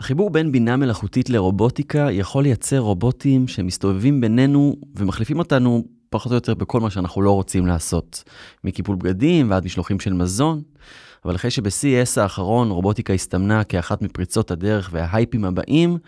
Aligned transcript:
החיבור 0.00 0.30
בין 0.30 0.52
בינה 0.52 0.76
מלאכותית 0.76 1.30
לרובוטיקה 1.30 2.08
יכול 2.10 2.42
לייצר 2.42 2.78
רובוטים 2.78 3.48
שמסתובבים 3.48 4.20
בינינו 4.20 4.76
ומחליפים 4.96 5.38
אותנו 5.38 5.84
פחות 6.10 6.32
או 6.32 6.34
יותר 6.34 6.54
בכל 6.54 6.80
מה 6.80 6.90
שאנחנו 6.90 7.22
לא 7.22 7.30
רוצים 7.30 7.66
לעשות. 7.66 8.24
מקיפול 8.64 8.96
בגדים 8.96 9.50
ועד 9.50 9.64
משלוחים 9.64 10.00
של 10.00 10.12
מזון. 10.12 10.62
אבל 11.24 11.34
אחרי 11.34 11.50
שב-CES 11.50 12.20
האחרון 12.20 12.70
רובוטיקה 12.70 13.12
הסתמנה 13.12 13.64
כאחת 13.64 14.02
מפריצות 14.02 14.50
הדרך 14.50 14.90
וההייפים 14.92 15.44
הבאים, 15.44 15.98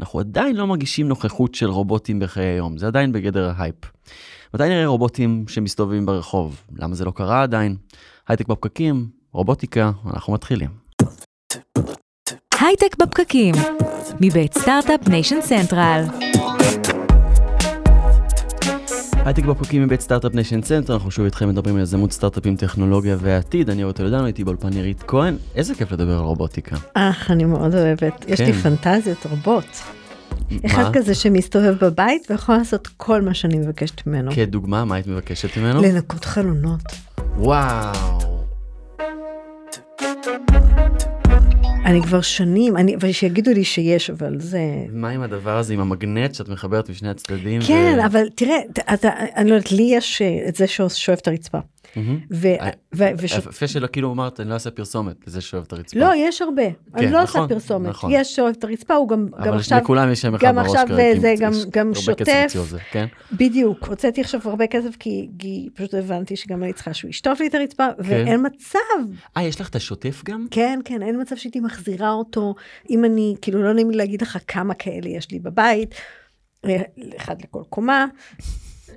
אנחנו 0.00 0.20
עדיין 0.20 0.56
לא 0.56 0.66
מרגישים 0.66 1.08
נוכחות 1.08 1.54
של 1.54 1.70
רובוטים 1.70 2.18
בחיי 2.18 2.46
היום, 2.46 2.78
זה 2.78 2.86
עדיין 2.86 3.12
בגדר 3.12 3.52
ההייפ. 3.56 3.74
מתי 4.54 4.68
נראה 4.68 4.86
רובוטים 4.86 5.44
שמסתובבים 5.48 6.06
ברחוב? 6.06 6.62
למה 6.78 6.94
זה 6.94 7.04
לא 7.04 7.10
קרה 7.10 7.42
עדיין? 7.42 7.76
הייטק 8.28 8.48
בפקקים, 8.48 9.08
רובוטיקה, 9.32 9.90
אנחנו 10.06 10.32
מתחילים. 10.32 10.83
הייטק 12.60 12.96
בפקקים, 12.98 13.54
מבית 14.20 14.58
Start-Up 14.58 15.08
Nation 15.08 15.40
Central. 15.40 16.04
הייטק 19.24 19.44
בפקקים 19.44 19.82
מבית 19.82 20.00
Start-Up 20.00 20.34
Nation 20.34 20.62
Central, 20.62 20.94
אנחנו 20.94 21.10
שוב 21.10 21.24
איתכם 21.24 21.48
מדברים 21.48 21.76
על 21.76 21.82
יזמות 21.82 22.12
סטארט-אפים, 22.12 22.56
טכנולוגיה 22.56 23.16
ועתיד. 23.20 23.70
אני 23.70 23.82
אורי 23.82 23.94
טולדנו, 23.94 24.24
הייתי 24.24 24.44
באולפן 24.44 24.72
עירית 24.72 25.02
כהן. 25.06 25.36
איזה 25.54 25.74
כיף 25.74 25.92
לדבר 25.92 26.12
על 26.12 26.24
רובוטיקה. 26.24 26.76
אה, 26.96 27.10
אני 27.30 27.44
מאוד 27.44 27.74
אוהבת. 27.74 28.24
יש 28.28 28.40
לי 28.40 28.52
כן. 28.52 28.76
פנטזיות 28.76 29.26
רבות. 29.26 29.82
אחד? 30.66 30.92
כזה 30.92 31.14
שמסתובב 31.14 31.74
בבית 31.80 32.30
ויכול 32.30 32.56
לעשות 32.56 32.88
כל 32.96 33.22
מה 33.22 33.34
שאני 33.34 33.58
מבקשת 33.58 34.06
ממנו. 34.06 34.30
כדוגמה, 34.34 34.84
מה 34.84 34.94
היית 34.94 35.06
מבקשת 35.06 35.56
ממנו? 35.56 35.82
לנקות 35.82 36.24
חלונות. 36.24 36.82
וואו. 37.36 38.34
אני 41.84 42.02
כבר 42.02 42.20
שנים, 42.20 42.76
אני, 42.76 42.96
אבל 42.96 43.12
שיגידו 43.12 43.50
לי 43.50 43.64
שיש, 43.64 44.10
אבל 44.10 44.40
זה... 44.40 44.60
מה 44.92 45.08
עם 45.08 45.22
הדבר 45.22 45.58
הזה, 45.58 45.74
עם 45.74 45.80
המגנט 45.80 46.34
שאת 46.34 46.48
מחברת 46.48 46.90
משני 46.90 47.08
הצדדים? 47.08 47.60
ו- 47.60 47.64
כן, 47.66 47.98
אבל 48.06 48.28
תראה, 48.34 48.56
אתה, 48.94 49.08
אני 49.36 49.50
לא 49.50 49.54
יודעת, 49.54 49.72
לי 49.72 49.82
יש 49.82 50.22
אה, 50.22 50.48
את 50.48 50.56
זה 50.56 50.66
ששואב 50.66 51.18
את 51.22 51.28
הרצפה. 51.28 51.58
וש... 52.92 53.32
יפה 53.32 53.68
שלא 53.68 53.86
כאילו 53.86 54.12
אמרת, 54.12 54.40
אני 54.40 54.48
לא 54.48 54.54
אעשה 54.54 54.70
פרסומת 54.70 55.16
לזה 55.26 55.40
שאוהב 55.40 55.64
את 55.66 55.72
הרצפה. 55.72 56.00
לא, 56.00 56.12
יש 56.16 56.42
הרבה. 56.42 56.62
אני 56.94 57.10
לא 57.10 57.22
עושה 57.22 57.38
נכון, 57.38 57.48
פרסומת. 57.48 57.88
נכון. 57.88 58.10
יש 58.14 58.36
שאוהב 58.36 58.54
את 58.58 58.64
הרצפה, 58.64 58.94
הוא 58.94 59.08
גם, 59.08 59.26
גם 59.26 59.48
אבל 59.48 59.56
עכשיו... 59.58 59.78
לכולם 59.78 60.12
יש 60.12 60.20
שם 60.20 60.34
אחד 60.34 60.46
גם 60.46 60.54
בראש 60.54 60.66
עכשיו 60.66 60.86
כרגע, 60.88 61.14
כי 61.14 61.20
זה 61.20 61.28
יש 61.28 61.40
גם, 61.40 61.52
גם 61.70 61.92
כסף 61.94 62.00
שוטף. 62.00 62.68
זה, 62.68 62.78
כן? 62.90 63.06
בדיוק, 63.32 63.86
הוצאתי 63.86 64.20
עכשיו 64.20 64.40
הרבה 64.44 64.66
כסף 64.66 64.96
כי, 64.96 65.28
כי 65.38 65.68
פשוט 65.74 65.94
הבנתי 65.94 66.36
שגם 66.36 66.62
אני 66.62 66.72
צריכה 66.72 66.94
שהוא 66.94 67.08
ישטוף 67.08 67.40
לי 67.40 67.46
את 67.46 67.54
הרצפה, 67.54 67.86
כן. 67.96 68.02
ואין 68.04 68.46
מצב, 68.46 68.78
אה, 69.36 69.42
יש 69.42 69.60
לך 69.60 69.68
את 69.68 69.76
השוטף 69.76 70.22
גם? 70.24 70.46
כן, 70.50 70.80
כן, 70.84 71.02
אין 71.02 71.20
מצב 71.20 71.36
שהייתי 71.36 71.60
מחזירה 71.60 72.12
אותו, 72.12 72.54
אם 72.90 73.04
אני, 73.04 73.34
כאילו 73.42 73.62
לא 73.62 73.72
נעים 73.72 73.90
לי 73.90 73.96
להגיד 73.96 74.22
לך 74.22 74.38
כמה 74.48 74.74
כאלה 74.74 75.08
יש 75.08 75.30
לי 75.30 75.38
בבית, 75.38 75.94
אה, 76.64 76.82
אחד 77.16 77.42
לכל 77.42 77.62
קומה. 77.70 78.06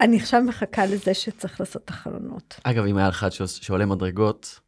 אני 0.02 0.18
עכשיו 0.18 0.42
מחכה 0.42 0.86
לזה 0.86 1.14
שצריך 1.14 1.60
לעשות 1.60 1.82
את 1.86 1.90
החלונות. 1.90 2.60
אגב, 2.64 2.86
אם 2.86 2.98
היה 2.98 3.08
לך 3.08 3.16
אחד 3.16 3.30
שעולה 3.46 3.86
מדרגות, 3.86 4.60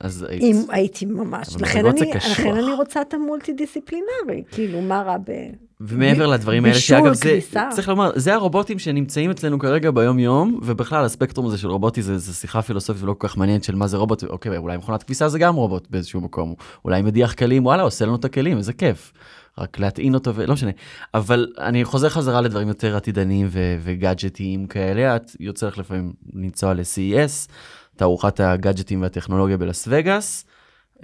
אז 0.00 0.26
היית... 0.28 0.42
אם 0.42 0.56
הייתי 0.68 1.06
ממש, 1.06 1.56
לכן 1.60 1.86
אני. 1.86 2.12
לכן 2.14 2.54
אני 2.56 2.72
רוצה 2.72 3.02
את 3.02 3.14
המולטי 3.14 3.52
דיסציפלינרי, 3.52 4.42
כאילו 4.50 4.80
מה 4.80 5.02
רע 5.02 5.16
ב... 5.18 5.32
ומעבר 5.80 6.28
ב- 6.28 6.32
לדברים 6.32 6.64
האלה, 6.64 6.74
שאגב, 6.74 7.12
זה. 7.12 7.38
צריך 7.70 7.88
לומר, 7.88 8.10
זה 8.14 8.34
הרובוטים 8.34 8.78
שנמצאים 8.78 9.30
אצלנו 9.30 9.58
כרגע 9.58 9.90
ביום-יום, 9.90 10.60
ובכלל 10.62 11.04
הספקטרום 11.04 11.46
הזה 11.46 11.58
של 11.58 11.68
רובוטי 11.68 12.02
זה, 12.02 12.18
זה 12.18 12.34
שיחה 12.34 12.62
פילוסופית 12.62 13.02
ולא 13.02 13.14
כל 13.18 13.28
כך 13.28 13.36
מעניינת 13.36 13.64
של 13.64 13.74
מה 13.74 13.86
זה 13.86 13.96
רובוט, 13.96 14.24
אוקיי, 14.24 14.56
אולי 14.56 14.76
מכונת 14.76 15.02
כביסה 15.02 15.28
זה 15.28 15.38
גם 15.38 15.54
רובוט 15.54 15.86
באיזשהו 15.90 16.20
מקום, 16.20 16.54
אולי 16.84 17.02
מדיח 17.02 17.34
כלים, 17.34 17.66
וואלה, 17.66 17.82
עושה 17.82 18.06
לנו 18.06 18.16
את 18.16 18.24
הכלים, 18.24 18.58
איזה 18.58 18.72
כיף. 18.72 19.12
רק 19.58 19.78
להטעין 19.78 20.14
אותו 20.14 20.34
ולא 20.34 20.54
משנה. 20.54 20.70
אבל 21.14 21.52
אני 21.58 21.84
חוזר 21.84 22.08
חזרה 22.08 22.40
לדברים 22.40 22.68
יותר 22.68 22.96
עתידניים 22.96 23.46
ו- 23.50 23.76
וגאדג'טיים 23.80 24.66
כאלה, 24.66 25.16
את 25.16 25.30
יוצא 25.40 25.66
לך 25.66 25.78
לפעמים 25.78 26.12
לנסוע 26.32 26.74
ל-CES, 26.74 27.50
תערוכת 27.96 28.40
הגאדג'טים 28.40 29.02
והטכנולוגיה 29.02 29.56
בלאס 29.56 29.88
וגאס. 29.90 30.44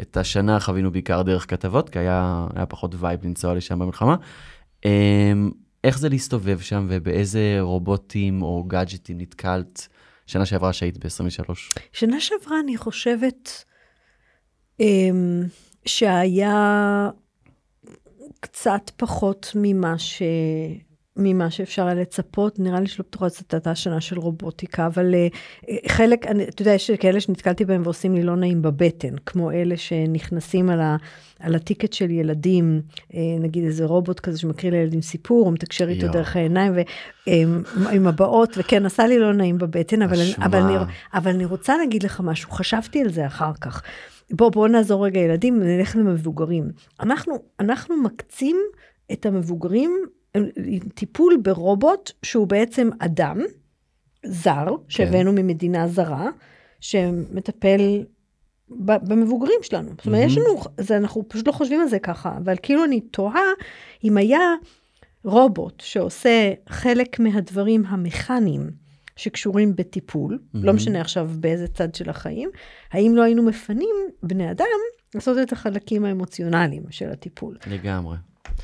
את 0.00 0.16
השנה 0.16 0.60
חווינו 0.60 0.90
בעיקר 0.90 1.22
דרך 1.22 1.50
כתבות, 1.50 1.90
כי 1.90 1.98
היה, 1.98 2.46
היה 2.56 2.66
פחות 2.66 2.94
vibe 2.98 3.24
לנסוע 3.24 3.54
לשם 3.54 3.78
במלחמה. 3.78 4.16
אמ, 4.84 5.50
איך 5.84 5.98
זה 5.98 6.08
להסתובב 6.08 6.60
שם 6.60 6.86
ובאיזה 6.90 7.56
רובוטים 7.60 8.42
או 8.42 8.64
גאדג'טים 8.64 9.18
נתקלת 9.20 9.88
שנה 10.26 10.46
שעברה 10.46 10.72
שהיית 10.72 10.98
ב-23? 10.98 11.52
שנה 11.92 12.20
שעברה 12.20 12.60
אני 12.60 12.76
חושבת 12.76 13.64
אמ, 14.80 15.42
שהיה 15.84 17.10
קצת 18.40 18.90
פחות 18.96 19.52
ממה 19.54 19.98
ש... 19.98 20.22
ממה 21.16 21.50
שאפשר 21.50 21.86
היה 21.86 21.94
לצפות, 21.94 22.58
נראה 22.58 22.80
לי 22.80 22.86
שלא 22.86 23.04
בטוחה 23.08 23.30
שזאת 23.30 23.54
הייתה 23.54 23.74
שנה 23.74 24.00
של 24.00 24.18
רובוטיקה, 24.18 24.86
אבל 24.86 25.14
uh, 25.14 25.72
חלק, 25.88 26.26
אני, 26.26 26.44
אתה 26.44 26.62
יודע, 26.62 26.72
יש 26.72 26.90
כאלה 26.90 27.20
שנתקלתי 27.20 27.64
בהם 27.64 27.82
ועושים 27.84 28.14
לי 28.14 28.22
לא 28.22 28.36
נעים 28.36 28.62
בבטן, 28.62 29.16
כמו 29.26 29.50
אלה 29.50 29.76
שנכנסים 29.76 30.70
על, 30.70 30.80
ה, 30.80 30.96
על 31.40 31.54
הטיקט 31.54 31.92
של 31.92 32.10
ילדים, 32.10 32.80
uh, 33.10 33.14
נגיד 33.40 33.64
איזה 33.64 33.84
רובוט 33.84 34.20
כזה 34.20 34.38
שמקריא 34.38 34.72
לילדים 34.72 35.02
סיפור, 35.02 35.44
הוא 35.44 35.52
מתקשר 35.52 35.88
איתו. 35.88 36.08
דרך 36.08 36.36
העיניים, 36.36 36.72
ועם 37.76 38.06
הבעות, 38.06 38.54
וכן, 38.56 38.86
עשה 38.86 39.06
לי 39.06 39.18
לא 39.18 39.32
נעים 39.32 39.58
בבטן, 39.58 40.02
אבל, 40.02 40.16
אבל, 40.38 40.58
אני. 40.58 40.74
אבל 41.14 41.30
אני 41.30 41.44
רוצה 41.44 41.76
להגיד 41.76 42.02
לך 42.02 42.20
משהו, 42.20 42.50
חשבתי 42.50 43.00
על 43.00 43.08
זה 43.08 43.26
אחר 43.26 43.52
כך. 43.60 43.82
בוא, 44.30 44.50
בוא 44.50 44.68
נעזור 44.68 45.06
רגע 45.06 45.20
ילדים, 45.20 45.62
נלך 45.62 45.96
למבוגרים. 45.96 46.70
אנחנו, 47.00 47.34
אנחנו 47.60 47.96
מקצים 47.96 48.56
את 49.12 49.26
המבוגרים 49.26 49.90
טיפול 50.94 51.36
ברובוט 51.42 52.12
שהוא 52.22 52.46
בעצם 52.46 52.90
אדם 52.98 53.40
זר, 54.26 54.66
שהבאנו 54.88 55.32
ממדינה 55.32 55.88
זרה, 55.88 56.28
שמטפל 56.80 58.04
במבוגרים 58.68 59.58
שלנו. 59.62 59.90
זאת 59.96 60.06
אומרת, 60.06 60.26
יש 60.26 60.38
לנו, 60.38 60.62
זה, 60.80 60.96
אנחנו 60.96 61.28
פשוט 61.28 61.46
לא 61.46 61.52
חושבים 61.52 61.80
על 61.80 61.88
זה 61.88 61.98
ככה, 61.98 62.36
אבל 62.36 62.54
כאילו 62.62 62.84
אני 62.84 63.00
תוהה 63.00 63.44
אם 64.04 64.16
היה 64.16 64.54
רובוט 65.24 65.80
שעושה 65.80 66.52
חלק 66.68 67.20
מהדברים 67.20 67.86
המכניים 67.86 68.70
שקשורים 69.16 69.76
בטיפול, 69.76 70.38
לא 70.54 70.72
משנה 70.72 71.00
עכשיו 71.00 71.30
באיזה 71.40 71.68
צד 71.68 71.94
של 71.94 72.10
החיים, 72.10 72.50
האם 72.92 73.12
לא 73.16 73.22
היינו 73.22 73.42
מפנים 73.42 73.94
בני 74.22 74.50
אדם 74.50 74.66
לעשות 75.14 75.38
את 75.42 75.52
החלקים 75.52 76.04
האמוציונליים 76.04 76.82
של 76.90 77.10
הטיפול. 77.10 77.56
לגמרי. 77.66 78.16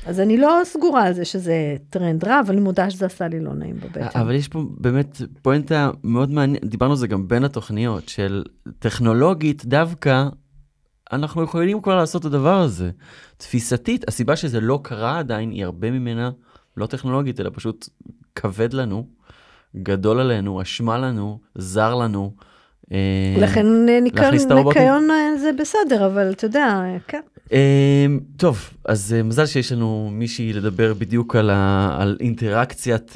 אז 0.05 0.19
אני 0.19 0.37
לא 0.37 0.61
סגורה 0.63 1.03
על 1.03 1.13
זה 1.13 1.25
שזה 1.25 1.75
טרנד 1.89 2.23
רע, 2.23 2.39
אבל 2.39 2.53
אני 2.53 2.61
מודה 2.61 2.89
שזה 2.89 3.05
עשה 3.05 3.27
לי 3.27 3.39
לא 3.39 3.53
נעים 3.53 3.75
בבטן. 3.79 4.19
אבל 4.19 4.35
יש 4.35 4.47
פה 4.47 4.63
באמת 4.77 5.21
פואנטה 5.41 5.91
מאוד 6.03 6.31
מעניינת, 6.31 6.65
דיברנו 6.65 6.91
על 6.91 6.97
זה 6.97 7.07
גם 7.07 7.27
בין 7.27 7.43
התוכניות, 7.43 8.09
של 8.09 8.43
טכנולוגית 8.79 9.65
דווקא, 9.65 10.27
אנחנו 11.11 11.43
יכולים 11.43 11.81
כבר 11.81 11.95
לעשות 11.95 12.21
את 12.21 12.25
הדבר 12.25 12.59
הזה. 12.59 12.91
תפיסתית, 13.37 14.07
הסיבה 14.07 14.35
שזה 14.35 14.61
לא 14.61 14.79
קרה 14.83 15.19
עדיין, 15.19 15.51
היא 15.51 15.65
הרבה 15.65 15.91
ממנה 15.91 16.31
לא 16.77 16.85
טכנולוגית, 16.85 17.39
אלא 17.39 17.49
פשוט 17.53 17.89
כבד 18.35 18.73
לנו, 18.73 19.07
גדול 19.75 20.19
עלינו, 20.19 20.61
אשמה 20.61 20.97
לנו, 20.97 21.39
זר 21.55 21.95
לנו. 21.95 22.31
אה, 22.91 22.97
לכן 23.37 23.65
אה, 23.89 23.99
ניקיון? 23.99 24.33
ניקיון 24.33 25.07
אה, 25.11 25.37
זה 25.37 25.51
בסדר, 25.59 26.05
אבל 26.05 26.31
אתה 26.31 26.45
יודע, 26.45 26.81
כן. 27.07 27.21
טוב, 28.37 28.69
אז 28.85 29.15
מזל 29.23 29.45
שיש 29.45 29.71
לנו 29.71 30.09
מישהי 30.11 30.53
לדבר 30.53 30.93
בדיוק 30.93 31.35
על, 31.35 31.49
ה, 31.49 31.95
על 31.99 32.17
אינטראקציית 32.19 33.13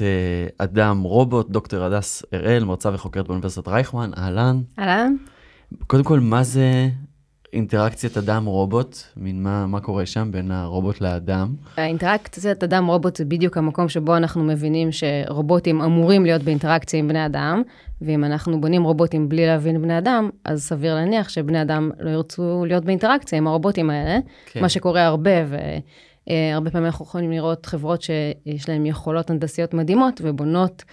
אדם-רובוט, 0.58 1.50
דוקטור 1.50 1.84
הדס 1.84 2.22
הראל, 2.32 2.64
מרצה 2.64 2.90
וחוקרת 2.94 3.26
באוניברסיטת 3.26 3.68
רייכמן, 3.68 4.10
אהלן. 4.18 4.60
אהלן. 4.78 5.14
קודם 5.86 6.04
כל, 6.04 6.20
מה 6.20 6.42
זה 6.42 6.88
אינטראקציית 7.52 8.16
אדם-רובוט? 8.16 8.96
מין 9.16 9.42
מה, 9.42 9.66
מה 9.66 9.80
קורה 9.80 10.06
שם 10.06 10.28
בין 10.32 10.50
הרובוט 10.50 11.00
לאדם? 11.00 11.54
האינטראקציית 11.76 12.64
אדם 12.64 12.86
רובוט 12.86 13.16
זה 13.16 13.24
בדיוק 13.24 13.56
המקום 13.56 13.88
שבו 13.88 14.16
אנחנו 14.16 14.44
מבינים 14.44 14.88
שרובוטים 14.92 15.80
אמורים 15.80 16.24
להיות 16.24 16.42
באינטראקציה 16.42 16.98
עם 16.98 17.08
בני 17.08 17.26
אדם, 17.26 17.62
ואם 18.02 18.24
אנחנו 18.24 18.60
בונים 18.60 18.82
רובוטים 18.82 19.28
בלי 19.28 19.46
להבין 19.46 19.82
בני 19.82 19.98
אדם, 19.98 20.30
אז 20.44 20.62
סביר 20.62 20.94
להניח 20.94 21.28
שבני 21.28 21.62
אדם 21.62 21.90
לא 21.98 22.10
ירצו 22.10 22.64
להיות 22.66 22.84
באינטראקציה 22.84 23.38
עם 23.38 23.46
הרובוטים 23.46 23.90
האלה, 23.90 24.18
כן. 24.46 24.60
מה 24.60 24.68
שקורה 24.68 25.04
הרבה, 25.04 25.30
והרבה 25.48 26.70
פעמים 26.70 26.86
אנחנו 26.86 27.04
יכולים 27.04 27.30
לראות 27.30 27.66
חברות 27.66 28.02
שיש 28.02 28.68
להן 28.68 28.86
יכולות 28.86 29.30
הנדסיות 29.30 29.74
מדהימות 29.74 30.20
ובונות 30.24 30.84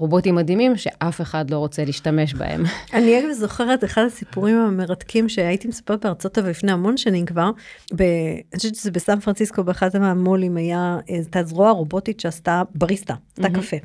רובוטים 0.00 0.34
מדהימים 0.34 0.76
שאף 0.76 1.20
אחד 1.20 1.50
לא 1.50 1.58
רוצה 1.58 1.84
להשתמש 1.84 2.34
בהם. 2.34 2.64
אני 2.94 3.20
אגב 3.20 3.32
זוכרת 3.32 3.84
אחד 3.84 4.02
הסיפורים 4.06 4.56
המרתקים 4.56 5.28
שהייתי 5.28 5.68
מספרת 5.68 6.04
בארצות 6.04 6.38
הברית 6.38 6.56
לפני 6.56 6.72
המון 6.72 6.96
שנים 6.96 7.26
כבר, 7.26 7.50
ב... 7.96 8.02
אני 8.02 8.56
חושבת 8.56 8.74
שזה 8.74 8.90
בסן 8.90 9.20
פרנסיסקו 9.20 9.64
באחד 9.64 9.90
מהמו"לים 9.98 10.56
היה, 10.56 10.98
הייתה 11.06 11.42
זרוע 11.42 11.70
רובוטית 11.70 12.20
שעשתה 12.20 12.62
בריסטה, 12.74 13.14
עשתה 13.32 13.48
קפה. 13.50 13.76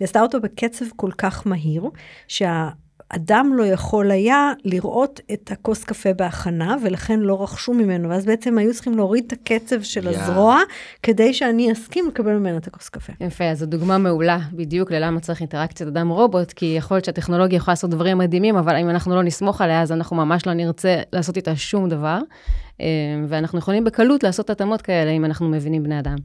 היא 0.00 0.04
עשתה 0.04 0.22
אותו 0.22 0.40
בקצב 0.40 0.84
כל 0.96 1.10
כך 1.18 1.46
מהיר, 1.46 1.82
שה... 2.28 2.68
אדם 3.08 3.52
לא 3.56 3.66
יכול 3.66 4.10
היה 4.10 4.52
לראות 4.64 5.20
את 5.32 5.50
הכוס 5.52 5.84
קפה 5.84 6.12
בהכנה, 6.12 6.76
ולכן 6.82 7.20
לא 7.20 7.42
רכשו 7.42 7.74
ממנו, 7.74 8.08
ואז 8.08 8.24
בעצם 8.24 8.58
היו 8.58 8.74
צריכים 8.74 8.96
להוריד 8.96 9.24
את 9.26 9.32
הקצב 9.32 9.82
של 9.82 10.06
יא. 10.06 10.10
הזרוע, 10.10 10.58
כדי 11.02 11.34
שאני 11.34 11.72
אסכים 11.72 12.08
לקבל 12.08 12.32
ממנה 12.32 12.56
את 12.56 12.66
הכוס 12.66 12.88
קפה. 12.88 13.12
יפה, 13.20 13.44
אז 13.44 13.58
זו 13.58 13.66
דוגמה 13.66 13.98
מעולה 13.98 14.38
בדיוק 14.52 14.90
ללמה 14.90 15.20
צריך 15.20 15.40
אינטראקציית 15.40 15.88
אדם-רובוט, 15.88 16.52
כי 16.52 16.74
יכול 16.78 16.94
להיות 16.94 17.04
שהטכנולוגיה 17.04 17.56
יכולה 17.56 17.72
לעשות 17.72 17.90
דברים 17.90 18.18
מדהימים, 18.18 18.56
אבל 18.56 18.76
אם 18.76 18.90
אנחנו 18.90 19.14
לא 19.14 19.22
נסמוך 19.22 19.60
עליה, 19.60 19.82
אז 19.82 19.92
אנחנו 19.92 20.16
ממש 20.16 20.46
לא 20.46 20.52
נרצה 20.52 20.96
לעשות 21.12 21.36
איתה 21.36 21.56
שום 21.56 21.88
דבר. 21.88 22.18
אה, 22.80 22.86
ואנחנו 23.28 23.58
יכולים 23.58 23.84
בקלות 23.84 24.22
לעשות 24.22 24.50
התאמות 24.50 24.82
כאלה, 24.82 25.10
אם 25.10 25.24
אנחנו 25.24 25.48
מבינים 25.48 25.82
בני 25.82 25.98
אדם. 25.98 26.16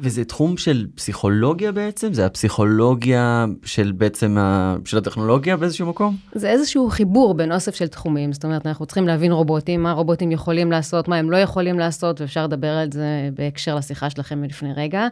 וזה 0.00 0.24
תחום 0.24 0.56
של 0.56 0.86
פסיכולוגיה 0.94 1.72
בעצם? 1.72 2.12
זה 2.12 2.26
הפסיכולוגיה 2.26 3.46
של 3.64 3.92
בעצם, 3.92 4.38
ה... 4.38 4.76
של 4.84 4.98
הטכנולוגיה 4.98 5.56
באיזשהו 5.56 5.86
מקום? 5.86 6.16
זה 6.34 6.50
איזשהו 6.50 6.90
חיבור 6.90 7.34
בין 7.34 7.52
אוסף 7.52 7.74
של 7.74 7.86
תחומים, 7.86 8.32
זאת 8.32 8.44
אומרת, 8.44 8.66
אנחנו 8.66 8.86
צריכים 8.86 9.06
להבין 9.06 9.32
רובוטים, 9.32 9.82
מה 9.82 9.92
רובוטים 9.92 10.32
יכולים 10.32 10.70
לעשות, 10.70 11.08
מה 11.08 11.16
הם 11.16 11.30
לא 11.30 11.36
יכולים 11.36 11.78
לעשות, 11.78 12.20
ואפשר 12.20 12.44
לדבר 12.44 12.70
על 12.70 12.92
זה 12.92 13.28
בהקשר 13.34 13.74
לשיחה 13.74 14.10
שלכם 14.10 14.40
מלפני 14.40 14.72
רגע. 14.76 15.08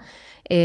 אה, 0.50 0.56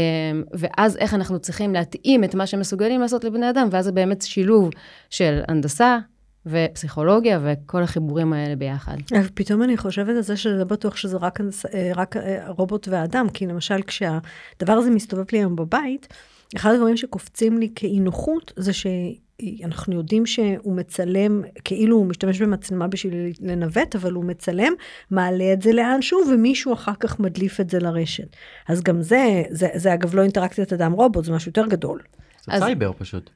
ואז 0.52 0.96
איך 0.96 1.14
אנחנו 1.14 1.38
צריכים 1.38 1.72
להתאים 1.72 2.24
את 2.24 2.34
מה 2.34 2.46
שהם 2.46 2.60
מסוגלים 2.60 3.00
לעשות 3.00 3.24
לבני 3.24 3.50
אדם, 3.50 3.68
ואז 3.70 3.84
זה 3.84 3.92
באמת 3.92 4.22
שילוב 4.22 4.70
של 5.10 5.40
הנדסה 5.48 5.98
ופסיכולוגיה 6.46 7.40
וכל 7.42 7.82
החיבורים 7.82 8.32
האלה 8.32 8.56
ביחד. 8.56 8.96
אבל 9.12 9.28
פתאום 9.34 9.62
אני 9.62 9.76
חושבת 9.76 10.08
על 10.16 10.20
זה 10.20 10.36
שזה 10.36 10.54
לא 10.54 10.64
בטוח 10.64 10.96
שזה 10.96 11.16
רק, 11.16 11.40
אה, 11.74 11.90
רק 11.94 12.16
אה, 12.16 12.50
רובוט 12.50 12.88
ואדם, 12.90 13.28
כי 13.28 13.46
למשל 13.46 13.82
כשהדבר 13.82 14.72
הזה 14.72 14.90
מסתובב 14.90 15.24
לי 15.32 15.38
היום 15.38 15.56
בבית, 15.56 16.08
אחד 16.56 16.74
הדברים 16.74 16.96
שקופצים 16.96 17.58
לי 17.58 17.70
כאי 17.74 18.00
נוחות 18.00 18.52
זה 18.56 18.72
שאנחנו 18.72 19.94
יודעים 19.94 20.26
שהוא 20.26 20.76
מצלם, 20.76 21.42
כאילו 21.64 21.96
הוא 21.96 22.06
משתמש 22.06 22.42
במצלמה 22.42 22.88
בשביל 22.88 23.32
לנווט, 23.40 23.96
אבל 23.96 24.12
הוא 24.12 24.24
מצלם, 24.24 24.72
מעלה 25.10 25.52
את 25.52 25.62
זה 25.62 25.72
לאנשהו, 25.72 26.20
ומישהו 26.32 26.72
אחר 26.72 26.94
כך 27.00 27.20
מדליף 27.20 27.60
את 27.60 27.70
זה 27.70 27.78
לרשת. 27.78 28.36
אז 28.68 28.82
גם 28.82 29.02
זה, 29.02 29.42
זה, 29.50 29.68
זה 29.74 29.94
אגב 29.94 30.14
לא 30.14 30.22
אינטראקציית 30.22 30.72
אדם 30.72 30.92
רובוט, 30.92 31.24
זה 31.24 31.32
משהו 31.32 31.48
יותר 31.48 31.66
גדול. 31.66 32.00
זה 32.46 32.52
אז- 32.52 32.62
סייבר 32.62 32.92
פשוט. 32.98 33.30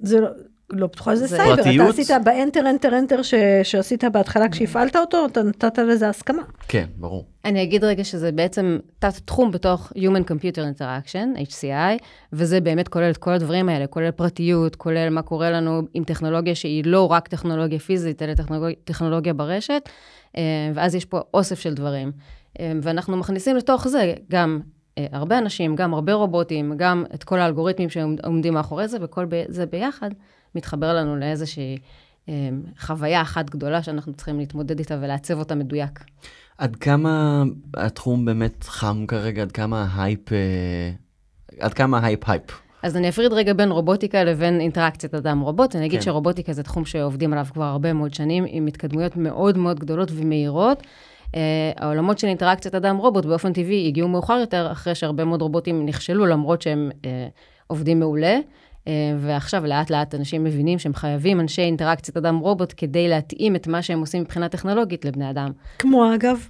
זה 0.00 0.20
לא... 0.20 0.28
לא 0.72 0.86
בטוחה 0.86 1.16
שזה 1.16 1.26
זה- 1.26 1.36
סייבר, 1.36 1.56
פרטיות? 1.56 1.90
אתה 1.94 2.02
עשית 2.02 2.24
ב 2.24 2.31
enter, 2.31 2.70
enter, 2.70 2.98
enter 2.98 3.22
ש- 3.22 3.34
שעשית 3.62 4.04
בהתחלה 4.04 4.48
כשהפעלת 4.48 4.96
אותו, 4.96 5.26
אתה 5.26 5.42
נתת 5.42 5.78
לזה 5.78 6.08
הסכמה. 6.08 6.42
כן, 6.68 6.84
ברור. 6.96 7.24
אני 7.44 7.62
אגיד 7.62 7.84
רגע 7.84 8.04
שזה 8.04 8.32
בעצם 8.32 8.78
תת-תחום 8.98 9.50
בתוך 9.50 9.92
Human 9.96 10.30
Computer 10.30 10.80
Interaction, 10.80 11.38
HCI, 11.50 12.04
וזה 12.32 12.60
באמת 12.60 12.88
כולל 12.88 13.10
את 13.10 13.16
כל 13.16 13.30
הדברים 13.32 13.68
האלה, 13.68 13.86
כולל 13.86 14.10
פרטיות, 14.10 14.76
כולל 14.76 15.08
מה 15.08 15.22
קורה 15.22 15.50
לנו 15.50 15.82
עם 15.94 16.04
טכנולוגיה 16.04 16.54
שהיא 16.54 16.82
לא 16.86 17.10
רק 17.12 17.28
טכנולוגיה 17.28 17.78
פיזית, 17.78 18.22
אלא 18.22 18.34
טכנולוגיה, 18.34 18.76
טכנולוגיה 18.84 19.32
ברשת, 19.34 19.88
אה, 20.36 20.42
ואז 20.74 20.94
יש 20.94 21.04
פה 21.04 21.20
אוסף 21.34 21.60
של 21.60 21.74
דברים. 21.74 22.12
אה, 22.60 22.72
ואנחנו 22.82 23.16
מכניסים 23.16 23.56
לתוך 23.56 23.88
זה 23.88 24.14
גם 24.30 24.60
אה, 24.98 25.06
הרבה 25.12 25.38
אנשים, 25.38 25.76
גם 25.76 25.94
הרבה 25.94 26.12
רובוטים, 26.12 26.72
גם 26.76 27.04
את 27.14 27.24
כל 27.24 27.38
האלגוריתמים 27.40 27.90
שעומדים 27.90 28.54
מאחורי 28.54 28.88
זה, 28.88 28.98
וכל 29.00 29.26
זה 29.48 29.66
ביחד 29.66 30.10
מתחבר 30.54 30.94
לנו 30.94 31.16
לאיזושהי 31.16 31.78
אה, 32.28 32.48
חוויה 32.78 33.22
אחת 33.22 33.50
גדולה 33.50 33.82
שאנחנו 33.82 34.12
צריכים 34.12 34.38
להתמודד 34.38 34.78
איתה 34.78 34.98
ולעצב 35.00 35.38
אותה 35.38 35.54
מדויק. 35.54 36.04
עד 36.58 36.76
כמה 36.76 37.42
התחום 37.76 38.24
באמת 38.24 38.64
חם 38.64 39.04
כרגע? 39.08 39.42
עד 39.42 39.52
כמה 39.52 39.86
ההייפ... 39.92 40.32
אה, 40.32 40.90
עד 41.60 41.74
כמה 41.74 41.98
ההייפ 41.98 42.28
הייפ? 42.28 42.42
אז 42.82 42.96
אני 42.96 43.08
אפריד 43.08 43.32
רגע 43.32 43.52
בין 43.52 43.70
רובוטיקה 43.70 44.24
לבין 44.24 44.60
אינטראקציית 44.60 45.14
אדם-רובוט. 45.14 45.76
אני 45.76 45.86
אגיד 45.86 45.98
כן. 45.98 46.04
שרובוטיקה 46.04 46.52
זה 46.52 46.62
תחום 46.62 46.84
שעובדים 46.84 47.32
עליו 47.32 47.46
כבר 47.52 47.64
הרבה 47.64 47.92
מאוד 47.92 48.14
שנים, 48.14 48.44
עם 48.48 48.66
התקדמויות 48.66 49.16
מאוד 49.16 49.58
מאוד 49.58 49.80
גדולות 49.80 50.10
ומהירות. 50.14 50.82
אה, 50.82 51.34
העולמות 51.76 52.18
של 52.18 52.26
אינטראקציית 52.26 52.74
אדם-רובוט 52.74 53.26
באופן 53.26 53.52
טבעי 53.52 53.88
הגיעו 53.88 54.08
מאוחר 54.08 54.32
יותר, 54.40 54.72
אחרי 54.72 54.94
שהרבה 54.94 55.24
מאוד 55.24 55.42
רובוטים 55.42 55.86
נכשלו, 55.86 56.26
למרות 56.26 56.62
שהם 56.62 56.90
uh, 56.92 57.06
עובדים 57.66 58.00
מעולה. 58.00 58.38
Uh, 58.84 58.88
ועכשיו 59.18 59.66
לאט 59.66 59.90
לאט 59.90 60.14
אנשים 60.14 60.44
מבינים 60.44 60.78
שהם 60.78 60.94
חייבים 60.94 61.40
אנשי 61.40 61.62
אינטראקציית 61.62 62.16
אדם-רובוט 62.16 62.74
כדי 62.76 63.08
להתאים 63.08 63.56
את 63.56 63.66
מה 63.66 63.82
שהם 63.82 64.00
עושים 64.00 64.22
מבחינה 64.22 64.48
טכנולוגית 64.48 65.04
לבני 65.04 65.30
אדם. 65.30 65.50
כמו 65.78 66.14
אגב, 66.14 66.48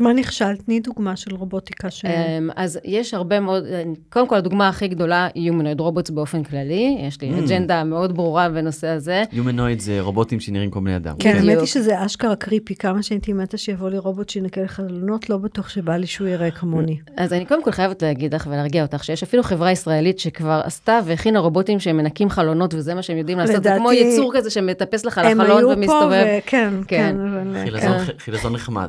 מה 0.00 0.12
נכשל? 0.12 0.56
תני 0.56 0.80
דוגמה 0.80 1.16
של 1.16 1.34
רובוטיקה 1.34 1.90
ש... 1.90 2.04
אמ, 2.04 2.50
אז 2.56 2.78
יש 2.84 3.14
הרבה 3.14 3.40
מאוד, 3.40 3.64
קודם 4.10 4.28
כל 4.28 4.36
הדוגמה 4.36 4.68
הכי 4.68 4.88
גדולה 4.88 5.28
היא 5.34 5.52
Humanoid 5.52 5.80
Robots 5.80 6.12
באופן 6.12 6.42
כללי, 6.42 6.98
יש 7.00 7.20
לי 7.22 7.28
Mm. 7.34 7.38
אג'נדה 7.44 7.84
מאוד 7.84 8.16
ברורה 8.16 8.48
בנושא 8.48 8.86
הזה. 8.86 9.22
יומנויד 9.32 9.80
זה 9.80 10.00
רובוטים 10.00 10.40
שנראים 10.40 10.70
כמו 10.70 10.80
בני 10.82 10.96
אדם. 10.96 11.14
כן, 11.18 11.28
האמת 11.30 11.42
בדיוק. 11.42 11.58
היא 11.58 11.66
שזה 11.66 12.06
אשכרה 12.06 12.36
קריפי, 12.36 12.74
כמה 12.74 13.02
שהייתי 13.02 13.32
מתה 13.32 13.56
שיבוא 13.56 13.90
לי 13.90 13.98
רובוט 13.98 14.28
שינקה 14.28 14.60
לי 14.60 14.68
חלונות, 14.68 15.30
לא 15.30 15.36
בטוח 15.36 15.68
שבא 15.68 15.96
לי 15.96 16.06
שהוא 16.06 16.28
יראה 16.28 16.50
כמוני. 16.50 16.96
אז 17.16 17.32
אני 17.32 17.46
קודם 17.46 17.64
כל 17.64 17.70
חייבת 17.72 18.02
להגיד 18.02 18.34
לך 18.34 18.46
ולהרגיע 18.50 18.82
אותך, 18.82 19.04
שיש 19.04 19.22
אפילו 19.22 19.42
חברה 19.42 19.70
ישראלית 19.70 20.18
שכבר 20.18 20.60
עשתה 20.64 21.00
והכינה 21.04 21.38
רובוטים 21.38 21.80
שהם 21.80 21.96
מנקים 21.96 22.30
חלונות, 22.30 22.74
וזה 22.74 22.94
מה 22.94 23.02
שהם 23.02 23.16
יודעים 23.18 23.38
לעשות, 23.38 23.54
זה 23.54 23.60
לדעתי- 23.60 23.78
כמו 23.80 23.92
יצור 23.92 24.32
כזה 24.36 24.50
שמטפס 24.50 25.04
לך 25.04 25.18
הם 25.18 25.40
לחלון 25.40 25.58
היו 25.58 25.68
פה, 25.68 25.74
ומסתובב. 25.76 26.24
וכן, 26.38 26.70
כן. 26.88 27.14
כן, 27.14 27.16
אבל... 27.20 27.64
חילזון- 27.64 28.04
כן. 28.06 28.12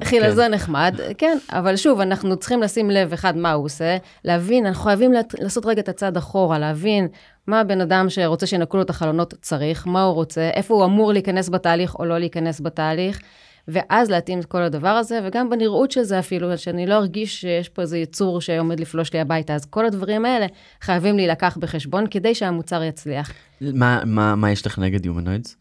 חילזון 0.05 0.51
נחמד. 0.51 0.95
כן, 1.17 1.37
אבל 1.51 1.75
שוב, 1.75 1.99
אנחנו 1.99 2.35
צריכים 2.37 2.61
לשים 2.61 2.89
לב, 2.89 3.13
אחד, 3.13 3.37
מה 3.37 3.51
הוא 3.51 3.65
עושה, 3.65 3.97
להבין, 4.25 4.65
אנחנו 4.65 4.83
חייבים 4.83 5.11
לעשות 5.39 5.65
רגע 5.65 5.81
את 5.81 5.89
הצעד 5.89 6.17
אחורה, 6.17 6.59
להבין 6.59 7.07
מה 7.47 7.59
הבן 7.59 7.81
אדם 7.81 8.09
שרוצה 8.09 8.45
שינקו 8.47 8.77
לו 8.77 8.83
את 8.83 8.89
החלונות 8.89 9.33
צריך, 9.41 9.87
מה 9.87 10.03
הוא 10.03 10.13
רוצה, 10.13 10.49
איפה 10.53 10.73
הוא 10.73 10.85
אמור 10.85 11.13
להיכנס 11.13 11.49
בתהליך 11.49 11.95
או 11.99 12.05
לא 12.05 12.17
להיכנס 12.19 12.61
בתהליך, 12.61 13.19
ואז 13.67 14.09
להתאים 14.09 14.39
את 14.39 14.45
כל 14.45 14.61
הדבר 14.61 14.87
הזה, 14.89 15.19
וגם 15.23 15.49
בנראות 15.49 15.91
של 15.91 16.03
זה 16.03 16.19
אפילו, 16.19 16.57
שאני 16.57 16.87
לא 16.87 16.93
ארגיש 16.95 17.41
שיש 17.41 17.69
פה 17.69 17.81
איזה 17.81 17.97
יצור 17.97 18.41
שעומד 18.41 18.79
לפלוש 18.79 19.13
לי 19.13 19.19
הביתה. 19.19 19.55
אז 19.55 19.65
כל 19.65 19.85
הדברים 19.85 20.25
האלה 20.25 20.45
חייבים 20.81 21.15
להילקח 21.17 21.57
בחשבון 21.61 22.05
כדי 22.11 22.35
שהמוצר 22.35 22.83
יצליח. 22.83 23.31
מה- 23.61 24.01
מה 24.05 24.35
מה 24.35 24.51
יש 24.51 24.65
לך 24.65 24.79
נגד 24.79 25.05
יומנוידס? 25.05 25.55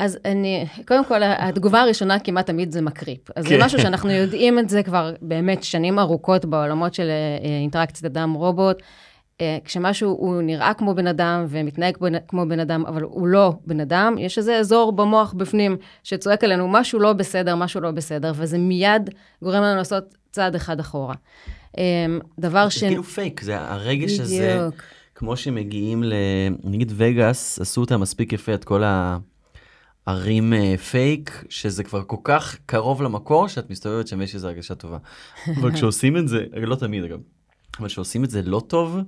אז 0.00 0.18
אני, 0.24 0.66
קודם 0.88 1.04
כל, 1.04 1.20
התגובה 1.22 1.80
הראשונה 1.80 2.18
כמעט 2.18 2.46
תמיד 2.46 2.72
זה 2.72 2.80
מקריפ. 2.80 3.20
אז 3.36 3.44
כן. 3.44 3.50
זה 3.58 3.64
משהו 3.64 3.78
שאנחנו 3.78 4.10
יודעים 4.10 4.58
את 4.58 4.68
זה 4.68 4.82
כבר 4.82 5.12
באמת 5.22 5.64
שנים 5.64 5.98
ארוכות 5.98 6.44
בעולמות 6.44 6.94
של 6.94 7.08
אה, 7.08 7.46
אינטראקציית 7.60 8.04
אדם-רובוט. 8.04 8.76
אה, 9.40 9.58
כשמשהו 9.64 10.10
הוא 10.10 10.42
נראה 10.42 10.74
כמו 10.74 10.94
בן 10.94 11.06
אדם 11.06 11.44
ומתנהג 11.48 11.96
בן- 12.00 12.18
כמו 12.28 12.48
בן 12.48 12.60
אדם, 12.60 12.86
אבל 12.86 13.02
הוא 13.02 13.26
לא 13.26 13.52
בן 13.66 13.80
אדם, 13.80 14.16
יש 14.18 14.38
איזה 14.38 14.58
אזור 14.58 14.92
במוח 14.92 15.32
בפנים 15.32 15.76
שצועק 16.04 16.44
עלינו, 16.44 16.68
משהו 16.68 17.00
לא 17.00 17.12
בסדר, 17.12 17.54
משהו 17.56 17.80
לא 17.80 17.90
בסדר, 17.90 18.32
וזה 18.36 18.58
מיד 18.58 19.10
גורם 19.42 19.62
לנו 19.62 19.76
לעשות 19.76 20.04
צעד 20.32 20.54
אחד 20.54 20.80
אחורה. 20.80 21.14
אה, 21.78 21.84
דבר 22.38 22.64
זה 22.64 22.70
ש... 22.70 22.84
כאילו 22.84 23.04
פייק, 23.04 23.40
זה 23.40 23.60
הרגש 23.60 24.20
הזה. 24.20 24.68
כמו 25.14 25.36
שמגיעים 25.36 26.04
ל... 26.04 26.14
נגיד 26.64 26.92
וגאס, 26.96 27.60
עשו 27.60 27.80
אותה 27.80 27.96
מספיק 27.96 28.32
יפה, 28.32 28.54
את 28.54 28.64
כל 28.64 28.82
הערים 28.82 29.29
אה, 30.08 30.76
פייק, 30.90 31.44
שזה 31.48 31.84
כבר 31.84 32.02
כל 32.06 32.16
כך 32.24 32.56
קרוב 32.66 33.02
למקור, 33.02 33.48
שאת 33.48 33.70
מסתובבת 33.70 34.06
שם 34.08 34.18
ויש 34.18 34.34
איזו 34.34 34.48
הרגשה 34.48 34.74
טובה. 34.74 34.98
אבל 35.60 35.72
כשעושים 35.72 36.16
את 36.16 36.28
זה, 36.28 36.44
לא 36.52 36.76
תמיד 36.76 37.04
אגב, 37.04 37.18
אבל 37.78 37.88
כשעושים 37.88 38.24
את 38.24 38.30
זה 38.30 38.42
לא 38.42 38.62
טוב, 38.66 38.98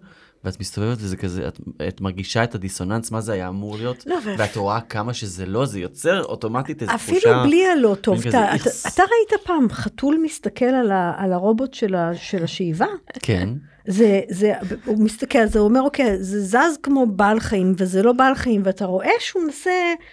ואת 0.45 0.61
מסתובבת 0.61 0.99
וזה 1.01 1.17
כזה, 1.17 1.49
את, 1.49 1.61
את 1.89 2.01
מרגישה 2.01 2.45
את 2.45 2.55
הדיסוננס, 2.55 3.11
מה 3.11 3.21
זה 3.21 3.33
היה 3.33 3.49
אמור 3.49 3.77
להיות, 3.77 4.07
לא, 4.07 4.17
ואת 4.39 4.57
רואה 4.57 4.81
כמה 4.81 5.15
שזה 5.15 5.47
לא, 5.47 5.67
זה 5.67 5.81
יוצר 5.81 6.25
אוטומטית 6.25 6.83
איזו 6.83 6.93
תחושה. 6.93 7.17
אפילו 7.19 7.43
בלי 7.43 7.67
הלא 7.67 7.97
טוב, 8.01 8.19
כזה, 8.19 8.29
אתה, 8.29 8.45
אתה, 8.45 8.53
איכס. 8.55 8.95
אתה 8.95 9.03
ראית 9.03 9.43
פעם 9.47 9.69
חתול 9.71 10.19
מסתכל 10.23 10.65
על, 10.65 10.91
ה, 10.91 11.13
על 11.17 11.33
הרובוט 11.33 11.75
של, 11.75 11.95
ה, 11.95 12.11
של 12.17 12.45
השאיבה? 12.45 12.87
כן. 13.23 13.49
זה, 13.87 14.21
זה, 14.29 14.53
הוא 14.85 15.05
מסתכל 15.05 15.39
על 15.39 15.49
זה, 15.49 15.59
הוא 15.59 15.69
אומר, 15.69 15.83
אוקיי, 15.83 16.23
זה 16.23 16.41
זז 16.41 16.79
כמו 16.83 17.07
בעל 17.07 17.41
חיים, 17.41 17.75
וזה 17.77 18.03
לא 18.03 18.13
בעל 18.13 18.35
חיים, 18.35 18.63
ואתה 18.65 18.85
רואה 18.85 19.11
שהוא 19.19 19.43
מנסה... 19.43 19.71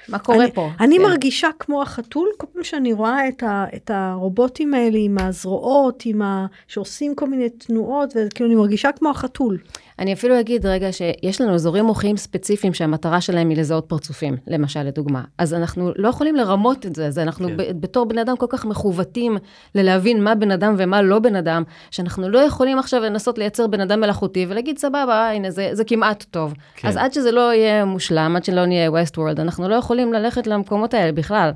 מה 0.09 0.19
קורה 0.19 0.43
אני, 0.43 0.51
פה? 0.51 0.69
אני 0.79 0.97
כן. 0.97 1.01
מרגישה 1.01 1.47
כמו 1.59 1.81
החתול, 1.81 2.29
כל 2.37 2.47
פעם 2.53 2.63
שאני 2.63 2.93
רואה 2.93 3.27
את, 3.27 3.43
ה, 3.43 3.65
את 3.75 3.91
הרובוטים 3.93 4.73
האלה 4.73 4.97
עם 5.01 5.17
הזרועות, 5.17 6.03
עם 6.05 6.21
ה, 6.21 6.45
שעושים 6.67 7.15
כל 7.15 7.29
מיני 7.29 7.49
תנועות, 7.49 8.13
וכאילו 8.15 8.49
אני 8.49 8.55
מרגישה 8.55 8.91
כמו 8.91 9.09
החתול. 9.09 9.57
אני 9.99 10.13
אפילו 10.13 10.39
אגיד 10.39 10.65
רגע 10.65 10.91
שיש 10.91 11.41
לנו 11.41 11.53
אזורים 11.53 11.85
מוחיים 11.85 12.17
ספציפיים 12.17 12.73
שהמטרה 12.73 13.21
שלהם 13.21 13.49
היא 13.49 13.57
לזהות 13.57 13.85
פרצופים, 13.85 14.37
למשל, 14.47 14.83
לדוגמה. 14.83 15.23
אז 15.37 15.53
אנחנו 15.53 15.91
לא 15.95 16.09
יכולים 16.09 16.35
לרמות 16.35 16.85
את 16.85 16.95
זה, 16.95 17.07
אז 17.07 17.19
אנחנו 17.19 17.47
כן. 17.47 17.57
ב- 17.57 17.81
בתור 17.81 18.05
בני 18.05 18.21
אדם 18.21 18.37
כל 18.37 18.45
כך 18.49 18.65
מכוותים 18.65 19.37
ללהבין 19.75 20.23
מה 20.23 20.35
בן 20.35 20.51
אדם 20.51 20.75
ומה 20.77 21.01
לא 21.01 21.19
בן 21.19 21.35
אדם, 21.35 21.63
שאנחנו 21.91 22.29
לא 22.29 22.39
יכולים 22.39 22.79
עכשיו 22.79 23.01
לנסות 23.01 23.37
לייצר 23.37 23.58
בן 23.67 23.81
אדם 23.81 23.99
מלאכותי 23.99 24.45
ולהגיד, 24.49 24.77
סבבה, 24.77 25.29
הנה, 25.35 25.51
זה, 25.51 25.69
זה 25.73 25.83
כמעט 25.83 26.25
טוב. 26.31 26.53
כן. 26.75 26.87
אז 26.87 26.97
עד 26.97 27.13
שזה 27.13 27.31
לא 27.31 27.53
יהיה 27.53 27.85
מושלם, 27.85 28.35
עד 28.35 28.43
שלא 28.43 28.65
נהיה 28.65 28.91
ווסט 28.91 29.17
וורלד, 29.17 29.39
אנחנו 29.39 29.69
לא 29.69 29.75
יכולים 29.75 30.13
ללכת 30.13 30.47
למקומות 30.47 30.93
האלה 30.93 31.11
בכלל. 31.11 31.51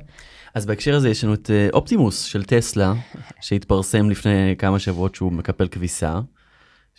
אז 0.53 0.65
בהקשר 0.65 0.95
הזה 0.95 1.09
יש 1.09 1.23
לנו 1.23 1.33
את 1.33 1.49
אה, 1.53 1.67
אופטימוס 1.73 2.23
של 2.23 2.43
טסלה, 2.43 2.93
שהתפרסם 3.41 4.09
לפני 4.09 4.55
כמה 4.57 4.79
שבועות 4.79 5.15
שהוא 5.15 5.31
מקפל 5.31 5.67
כביסה, 5.67 6.19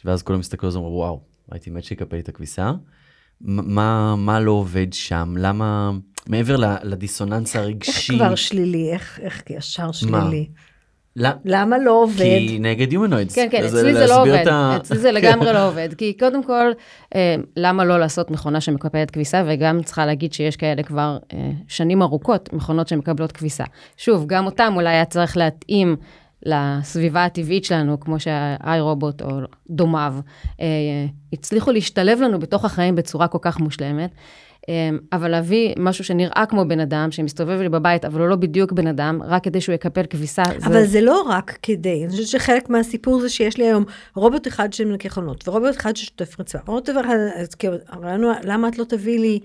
ואז 0.05 0.23
כולם 0.23 0.41
הסתכלו 0.41 0.69
על 0.69 0.73
זה 0.73 0.79
ואמרו, 0.79 0.97
וואו, 0.97 1.21
הייתי 1.53 1.71
מת 1.71 1.85
שיקפל 1.85 2.19
את 2.19 2.29
הכביסה. 2.29 2.73
מה, 3.41 4.17
מה 4.17 4.41
לא 4.41 4.51
עובד 4.51 4.93
שם? 4.93 5.35
למה... 5.39 5.91
מעבר 6.29 6.57
לדיסוננס 6.83 7.57
איך 7.57 7.65
הרגשי. 7.65 8.17
כבר 8.17 8.35
שלילי? 8.35 8.93
איך, 8.93 9.21
איך 9.23 9.43
ישר 9.51 9.93
שלילי? 9.93 10.17
לא, 10.17 10.61
למה 11.17 11.79
לא 11.79 12.03
עובד? 12.03 12.19
כי 12.19 12.59
נגד 12.61 12.93
יומנוידס. 12.93 13.35
כן, 13.35 13.49
כן, 13.51 13.65
אצלי 13.65 13.95
זה 13.95 14.07
לא 14.07 14.23
עובד, 14.23 14.45
אצלי 14.77 14.99
זה 14.99 15.13
לגמרי 15.13 15.53
לא 15.53 15.65
עובד. 15.69 15.89
כי 15.99 16.13
קודם 16.13 16.43
כל, 16.43 16.73
אה, 17.15 17.35
למה 17.57 17.85
לא 17.85 17.99
לעשות 18.01 18.31
מכונה 18.31 18.61
שמקפלת 18.61 19.11
כביסה, 19.11 19.43
וגם 19.47 19.83
צריכה 19.83 20.07
להגיד 20.07 20.33
שיש 20.33 20.57
כאלה 20.57 20.83
כבר 20.83 21.19
אה, 21.33 21.51
שנים 21.69 22.03
ארוכות, 22.03 22.53
מכונות 22.53 22.89
שמקבלות 22.89 23.33
כביסה. 23.33 23.65
שוב, 23.97 24.27
גם 24.27 24.47
אותם 24.47 24.73
אולי 24.77 24.89
היה 24.89 25.05
צריך 25.05 25.37
להתאים 25.37 25.97
לסביבה 26.47 27.25
הטבעית 27.25 27.65
שלנו, 27.65 28.01
כמו 28.01 28.21
שהאי 28.21 28.81
רובוט 28.81 29.23
או 29.23 29.29
דומיו, 29.71 30.15
אה, 30.61 30.67
הצליחו 31.33 31.73
להשתלב 31.73 32.21
לנו 32.21 32.39
בתוך 32.39 32.65
החיים 32.65 32.95
בצורה 32.95 33.29
כל 33.29 33.39
כך 33.41 33.61
מושלמת. 33.61 34.11
אה, 34.69 34.91
אבל 35.13 35.31
להביא 35.31 35.75
משהו 35.79 36.05
שנראה 36.05 36.45
כמו 36.49 36.65
בן 36.69 36.81
אדם, 36.81 37.11
שמסתובב 37.11 37.61
לי 37.61 37.69
בבית, 37.69 38.05
אבל 38.05 38.21
הוא 38.21 38.29
לא 38.29 38.37
בדיוק 38.37 38.73
בן 38.73 38.87
אדם, 38.87 39.21
רק 39.23 39.45
כדי 39.45 39.61
שהוא 39.61 39.75
יקפל 39.75 40.07
כביסה. 40.11 40.43
אבל 40.65 40.85
זה 40.87 41.01
לא 41.01 41.23
רק 41.29 41.59
כדי, 41.63 42.03
אני 42.05 42.11
חושבת 42.11 42.27
שחלק 42.27 42.71
מהסיפור 42.71 43.21
זה 43.21 43.29
שיש 43.29 43.59
לי 43.59 43.65
היום 43.65 43.85
רובוט 44.15 44.49
אחד 44.49 44.73
שמנקה 44.73 45.09
חלונות, 45.09 45.49
ורובוט 45.49 45.77
אחד 45.77 45.97
ששוטף 45.97 46.41
רצפה, 46.41 46.59
ורובוט 46.71 46.91
אחד, 46.91 47.17
כאילו, 47.59 47.77
למה 48.45 48.69
את 48.69 48.79
לא 48.79 48.85
תביאי 48.85 49.19
לי 49.19 49.41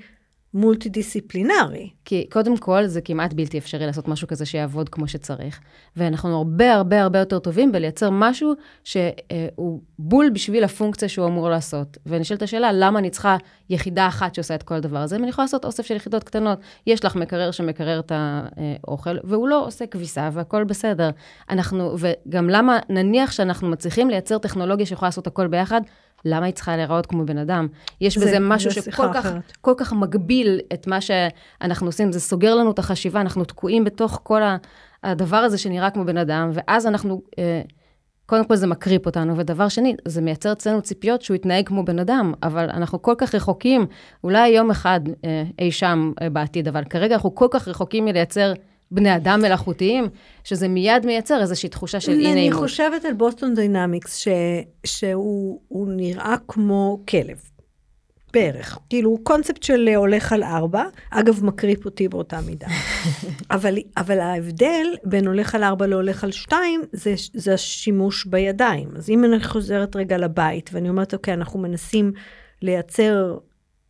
מולטי 0.53 0.89
דיסציפלינרי? 0.89 1.89
כי 2.05 2.27
קודם 2.31 2.57
כל, 2.57 2.85
זה 2.85 3.01
כמעט 3.01 3.33
בלתי 3.33 3.57
אפשרי 3.57 3.85
לעשות 3.85 4.07
משהו 4.07 4.27
כזה 4.27 4.45
שיעבוד 4.45 4.89
כמו 4.89 5.07
שצריך. 5.07 5.59
ואנחנו 5.97 6.37
הרבה 6.37 6.73
הרבה 6.73 7.01
הרבה 7.01 7.19
יותר 7.19 7.39
טובים 7.39 7.71
בלייצר 7.71 8.09
משהו 8.11 8.53
שהוא 8.83 9.81
בול 9.99 10.29
בשביל 10.33 10.63
הפונקציה 10.63 11.09
שהוא 11.09 11.27
אמור 11.27 11.49
לעשות. 11.49 11.97
ונשאלת 12.05 12.41
השאלה, 12.41 12.71
למה 12.73 12.99
אני 12.99 13.09
צריכה 13.09 13.37
יחידה 13.69 14.07
אחת 14.07 14.35
שעושה 14.35 14.55
את 14.55 14.63
כל 14.63 14.75
הדבר 14.75 14.97
הזה? 14.97 15.15
ואני 15.15 15.29
יכולה 15.29 15.43
לעשות 15.43 15.65
אוסף 15.65 15.85
של 15.85 15.95
יחידות 15.95 16.23
קטנות. 16.23 16.59
יש 16.87 17.05
לך 17.05 17.15
מקרר 17.15 17.51
שמקרר 17.51 17.99
את 17.99 18.11
האוכל, 18.15 19.17
והוא 19.23 19.47
לא 19.47 19.65
עושה 19.65 19.87
כביסה, 19.87 20.29
והכול 20.33 20.63
בסדר. 20.63 21.09
אנחנו, 21.49 21.95
וגם 21.99 22.49
למה, 22.49 22.79
נניח 22.89 23.31
שאנחנו 23.31 23.69
מצליחים 23.69 24.09
לייצר 24.09 24.37
טכנולוגיה 24.37 24.85
שיכולה 24.85 25.07
לעשות 25.07 25.27
הכל 25.27 25.47
ביחד, 25.47 25.81
למה 26.25 26.45
היא 26.45 26.53
צריכה 26.53 26.77
להיראות 26.77 27.05
כמו 27.05 27.25
בן 27.25 27.37
אדם? 27.37 27.67
יש 28.01 28.17
זה- 28.17 28.25
בזה 28.25 28.37
משהו 28.39 28.71
זה 28.71 28.81
שכל 28.81 29.07
כך, 29.13 29.25
אחרת. 29.25 29.53
כל 29.61 29.73
כך 29.77 29.93
מגביל 29.93 30.59
את 30.73 30.87
מה 30.87 30.97
שאנחנו 31.01 31.87
עושים, 31.87 32.11
זה 32.11 32.19
סוגר 32.19 32.55
לנו 32.55 32.71
את 32.71 32.79
החשיבה, 32.79 33.21
אנחנו 33.21 33.45
תקועים 33.45 33.83
בתוך 33.83 34.19
כל 34.23 34.41
הדבר 35.03 35.37
הזה 35.37 35.57
שנראה 35.57 35.89
כמו 35.89 36.05
בן 36.05 36.17
אדם, 36.17 36.49
ואז 36.53 36.87
אנחנו, 36.87 37.21
אה, 37.39 37.61
קודם 38.25 38.45
כל 38.45 38.55
זה 38.55 38.67
מקריפ 38.67 39.05
אותנו, 39.05 39.37
ודבר 39.37 39.67
שני, 39.67 39.95
זה 40.05 40.21
מייצר 40.21 40.51
אצלנו 40.51 40.81
ציפיות 40.81 41.21
שהוא 41.21 41.35
יתנהג 41.35 41.67
כמו 41.67 41.85
בן 41.85 41.99
אדם, 41.99 42.33
אבל 42.43 42.69
אנחנו 42.69 43.01
כל 43.01 43.15
כך 43.17 43.35
רחוקים, 43.35 43.85
אולי 44.23 44.47
יום 44.49 44.71
אחד 44.71 44.99
אה, 45.25 45.43
אי 45.59 45.71
שם 45.71 46.11
אה, 46.21 46.29
בעתיד, 46.29 46.67
אבל 46.67 46.83
כרגע 46.83 47.15
אנחנו 47.15 47.35
כל 47.35 47.47
כך 47.51 47.67
רחוקים 47.67 48.05
מלייצר 48.05 48.53
בני 48.91 49.15
אדם 49.15 49.41
מלאכותיים, 49.41 50.09
שזה 50.43 50.67
מיד 50.67 51.05
מייצר 51.05 51.41
איזושהי 51.41 51.69
תחושה 51.69 51.99
של 51.99 52.11
אי 52.11 52.31
אני. 52.31 52.51
חושבת 52.51 53.05
על 53.05 53.13
Boston 53.13 53.55
Dynamics, 53.55 54.17
ש... 54.17 54.27
שהוא 54.85 55.61
הוא 55.67 55.87
נראה 55.91 56.35
כמו 56.47 56.99
כלב. 57.09 57.37
בערך. 58.33 58.77
כאילו, 58.89 59.17
קונספט 59.23 59.63
של 59.63 59.89
הולך 59.95 60.33
על 60.33 60.43
ארבע, 60.43 60.83
אגב, 61.09 61.45
מקריפ 61.45 61.85
אותי 61.85 62.07
באותה 62.07 62.39
מידה. 62.41 62.67
אבל, 63.51 63.77
אבל 63.97 64.19
ההבדל 64.19 64.87
בין 65.03 65.27
הולך 65.27 65.55
על 65.55 65.63
ארבע 65.63 65.87
להולך 65.87 66.23
על 66.23 66.31
שתיים, 66.31 66.81
זה, 66.91 67.13
זה 67.33 67.53
השימוש 67.53 68.25
בידיים. 68.25 68.89
אז 68.97 69.09
אם 69.09 69.25
אני 69.25 69.43
חוזרת 69.43 69.95
רגע 69.95 70.17
לבית, 70.17 70.69
ואני 70.73 70.89
אומרת, 70.89 71.13
אוקיי, 71.13 71.33
אנחנו 71.33 71.59
מנסים 71.59 72.11
לייצר 72.61 73.37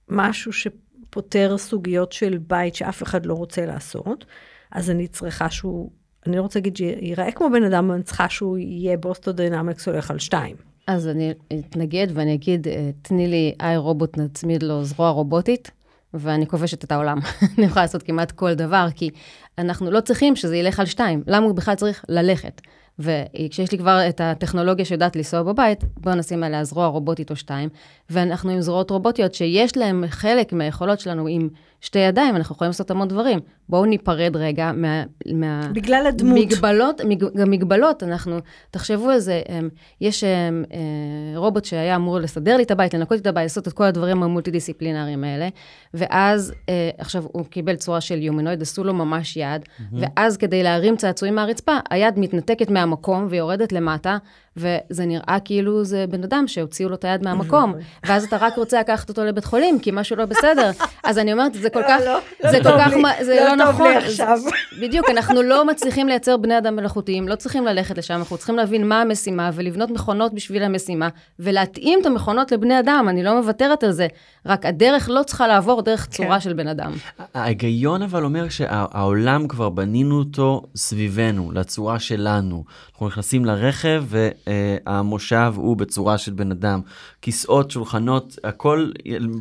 משהו 0.09 0.51
שפותר 0.53 1.57
סוגיות 1.57 2.11
של 2.11 2.37
בית 2.47 2.75
שאף 2.75 3.03
אחד 3.03 3.25
לא 3.25 3.33
רוצה 3.33 3.65
לעשות, 3.65 4.25
אז 4.71 4.89
אני 4.89 5.07
צריכה 5.07 5.49
שהוא, 5.49 5.89
אני 6.27 6.37
לא 6.37 6.41
רוצה 6.41 6.59
להגיד 6.59 6.77
שיראה 6.77 7.31
כמו 7.31 7.47
בן 7.53 7.63
אדם, 7.63 7.91
אני 7.91 8.03
צריכה 8.03 8.29
שהוא 8.29 8.57
יהיה 8.57 8.97
Boston 8.97 9.31
Dynamics 9.31 9.87
הולך 9.87 10.11
על 10.11 10.19
שתיים. 10.19 10.55
אז 10.87 11.07
אני 11.07 11.33
אתנגד 11.59 12.07
ואני 12.13 12.33
אגיד, 12.33 12.67
אה, 12.67 12.89
תני 13.01 13.27
לי 13.27 13.53
iRobot, 13.61 14.17
נצמיד 14.17 14.63
לו 14.63 14.83
זרוע 14.83 15.09
רובוטית, 15.09 15.71
ואני 16.13 16.47
כובשת 16.47 16.83
את 16.83 16.91
העולם. 16.91 17.19
אני 17.57 17.65
יכולה 17.65 17.81
לעשות 17.81 18.03
כמעט 18.03 18.31
כל 18.31 18.53
דבר, 18.53 18.87
כי 18.95 19.09
אנחנו 19.57 19.91
לא 19.91 20.01
צריכים 20.01 20.35
שזה 20.35 20.57
ילך 20.57 20.79
על 20.79 20.85
שתיים. 20.85 21.23
למה 21.27 21.45
הוא 21.45 21.55
בכלל 21.55 21.75
צריך 21.75 22.05
ללכת? 22.09 22.61
וכשיש 22.99 23.71
לי 23.71 23.77
כבר 23.77 23.99
את 24.09 24.21
הטכנולוגיה 24.21 24.85
שיודעת 24.85 25.15
לנסוע 25.15 25.43
בבית, 25.43 25.83
בואו 25.97 26.15
נשים 26.15 26.43
עליה 26.43 26.63
זרוע 26.63 26.87
רובוטית 26.87 27.31
או 27.31 27.35
שתיים, 27.35 27.69
ואנחנו 28.09 28.51
עם 28.51 28.61
זרועות 28.61 28.91
רובוטיות 28.91 29.33
שיש 29.33 29.77
להן 29.77 30.03
חלק 30.07 30.53
מהיכולות 30.53 30.99
שלנו 30.99 31.27
עם 31.27 31.49
שתי 31.81 31.99
ידיים, 31.99 32.35
אנחנו 32.35 32.55
יכולים 32.55 32.69
לעשות 32.69 32.91
המון 32.91 33.07
דברים. 33.07 33.39
בואו 33.69 33.85
ניפרד 33.85 34.35
רגע 34.35 34.71
מה... 34.71 35.03
מה 35.33 35.69
בגלל 35.73 36.07
הדמות. 36.07 36.37
מגבלות, 36.39 37.01
מג, 37.01 37.23
גם 37.37 37.51
מגבלות, 37.51 38.03
אנחנו, 38.03 38.37
תחשבו 38.71 39.09
על 39.09 39.19
זה, 39.19 39.41
אמ, 39.49 39.69
יש 40.01 40.23
אמ, 40.23 40.63
אה, 40.73 41.37
רובוט 41.37 41.65
שהיה 41.65 41.95
אמור 41.95 42.19
לסדר 42.19 42.57
לי 42.57 42.63
את 42.63 42.71
הבית, 42.71 42.93
לנקות 42.93 43.11
לי 43.11 43.21
את 43.21 43.27
הבית, 43.27 43.43
לעשות 43.43 43.67
את 43.67 43.73
כל 43.73 43.83
הדברים 43.83 44.23
המולטי-דיסציפלינריים 44.23 45.23
האלה, 45.23 45.47
ואז, 45.93 46.53
אה, 46.69 46.89
עכשיו, 46.97 47.23
הוא 47.31 47.45
קיבל 47.45 47.75
צורה 47.75 48.01
של 48.01 48.21
יומינויד, 48.21 48.61
עשו 48.61 48.83
לו 48.83 48.93
ממש 48.93 49.37
יד, 49.37 49.61
ואז 49.93 50.37
כדי 50.37 50.63
להרים 50.63 50.97
צעצועים 50.97 51.35
מהרצפה, 51.35 51.77
היד 51.89 52.19
מתנתקת 52.19 52.69
מהמקום 52.69 53.27
ויורדת 53.29 53.71
למטה, 53.71 54.17
וזה 54.57 55.05
נראה 55.05 55.37
כאילו 55.45 55.83
זה 55.83 56.05
בן 56.09 56.23
אדם 56.23 56.43
שהוציאו 56.47 56.89
לו 56.89 56.95
את 56.95 57.05
היד 57.05 57.23
מהמקום, 57.23 57.73
ואז 58.05 58.23
אתה 58.23 58.37
רק 58.37 58.57
רוצה 58.57 58.79
לקחת 58.79 59.09
אותו 59.09 59.25
לבית 59.25 59.45
חולים, 59.45 59.79
כי 59.79 59.91
משהו 59.93 60.15
לא 60.15 60.25
בסדר. 60.25 60.71
אז 61.03 61.17
אני 61.17 61.33
אומרת, 61.33 61.53
זה 61.53 61.68
כל 61.69 61.83
כך, 61.87 61.99
לא, 62.05 62.19
לא 62.43 62.51
זה 62.51 62.57
כל 62.63 62.77
כך, 62.79 62.91
זה 63.21 63.35
לא 63.35 63.55
לא 63.55 63.63
טוב 63.63 63.73
נכון. 63.73 63.87
לי 63.87 63.95
עכשיו. 63.95 64.37
בדיוק, 64.81 65.09
אנחנו 65.09 65.41
לא 65.41 65.65
מצליחים 65.65 66.07
לייצר 66.07 66.37
בני 66.37 66.57
אדם 66.57 66.75
מלאכותיים, 66.75 67.27
לא 67.27 67.35
צריכים 67.35 67.65
ללכת 67.65 67.97
לשם, 67.97 68.13
אנחנו 68.13 68.37
צריכים 68.37 68.55
להבין 68.55 68.87
מה 68.87 69.01
המשימה 69.01 69.49
ולבנות 69.53 69.89
מכונות 69.89 70.33
בשביל 70.33 70.63
המשימה, 70.63 71.09
ולהתאים 71.39 71.99
את 72.01 72.05
המכונות 72.05 72.51
לבני 72.51 72.79
אדם, 72.79 73.05
אני 73.09 73.23
לא 73.23 73.41
מוותרת 73.41 73.83
על 73.83 73.91
זה, 73.91 74.07
רק 74.45 74.65
הדרך 74.65 75.09
לא 75.09 75.23
צריכה 75.23 75.47
לעבור 75.47 75.81
דרך 75.81 76.05
צורה 76.05 76.39
של 76.39 76.53
בן 76.53 76.67
אדם. 76.67 76.91
ההיגיון 77.33 78.01
אבל 78.01 78.23
אומר 78.23 78.49
שהעולם 78.49 79.47
כבר 79.47 79.69
בנינו 79.69 80.19
אותו 80.19 80.63
סביבנו, 80.75 81.51
לצורה 81.51 81.99
שלנו. 81.99 82.63
אנחנו 82.91 83.07
נכנסים 83.07 83.45
לרכב 83.45 84.03
והמושב 84.07 85.53
הוא 85.55 85.77
בצורה 85.77 86.17
של 86.17 86.31
בן 86.31 86.51
אדם. 86.51 86.81
כיסאות, 87.21 87.71
שולחנות, 87.71 88.39
הכל 88.43 88.91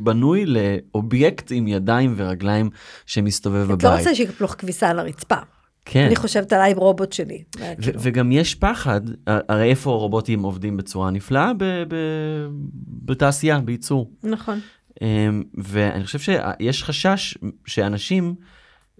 בנוי 0.03 0.45
לאובייקט 0.47 1.47
עם 1.51 1.69
ידיים 1.69 2.15
ורגליים 2.19 2.71
שמסתובב 3.07 3.71
את 3.71 3.83
לא 3.85 3.91
בבית. 3.91 3.99
רוצה 3.99 4.15
שיקפלו 4.15 4.47
לך 4.47 4.55
כביסה 4.59 4.89
על 4.89 4.99
הרצפה. 4.99 5.37
כן. 5.85 6.05
אני 6.07 6.17
חושבת 6.17 6.53
עליי 6.53 6.75
רובוט 6.75 7.13
שלי. 7.13 7.43
ו- 7.59 7.61
כאילו. 7.83 8.01
וגם 8.03 8.33
יש 8.33 8.55
פחד, 8.55 9.01
הרי 9.27 9.71
איפה 9.71 9.91
רובוטים 9.91 10.43
עובדים 10.43 10.77
בצורה 10.77 11.11
נפלאה? 11.11 11.53
ב- 11.59 11.65
ב- 11.89 12.47
בתעשייה, 13.05 13.59
בייצור. 13.61 14.11
נכון. 14.23 14.61
אמ, 15.03 15.43
ואני 15.55 16.05
חושב 16.05 16.19
שיש 16.19 16.85
חשש 16.85 17.39
שאנשים, 17.67 18.35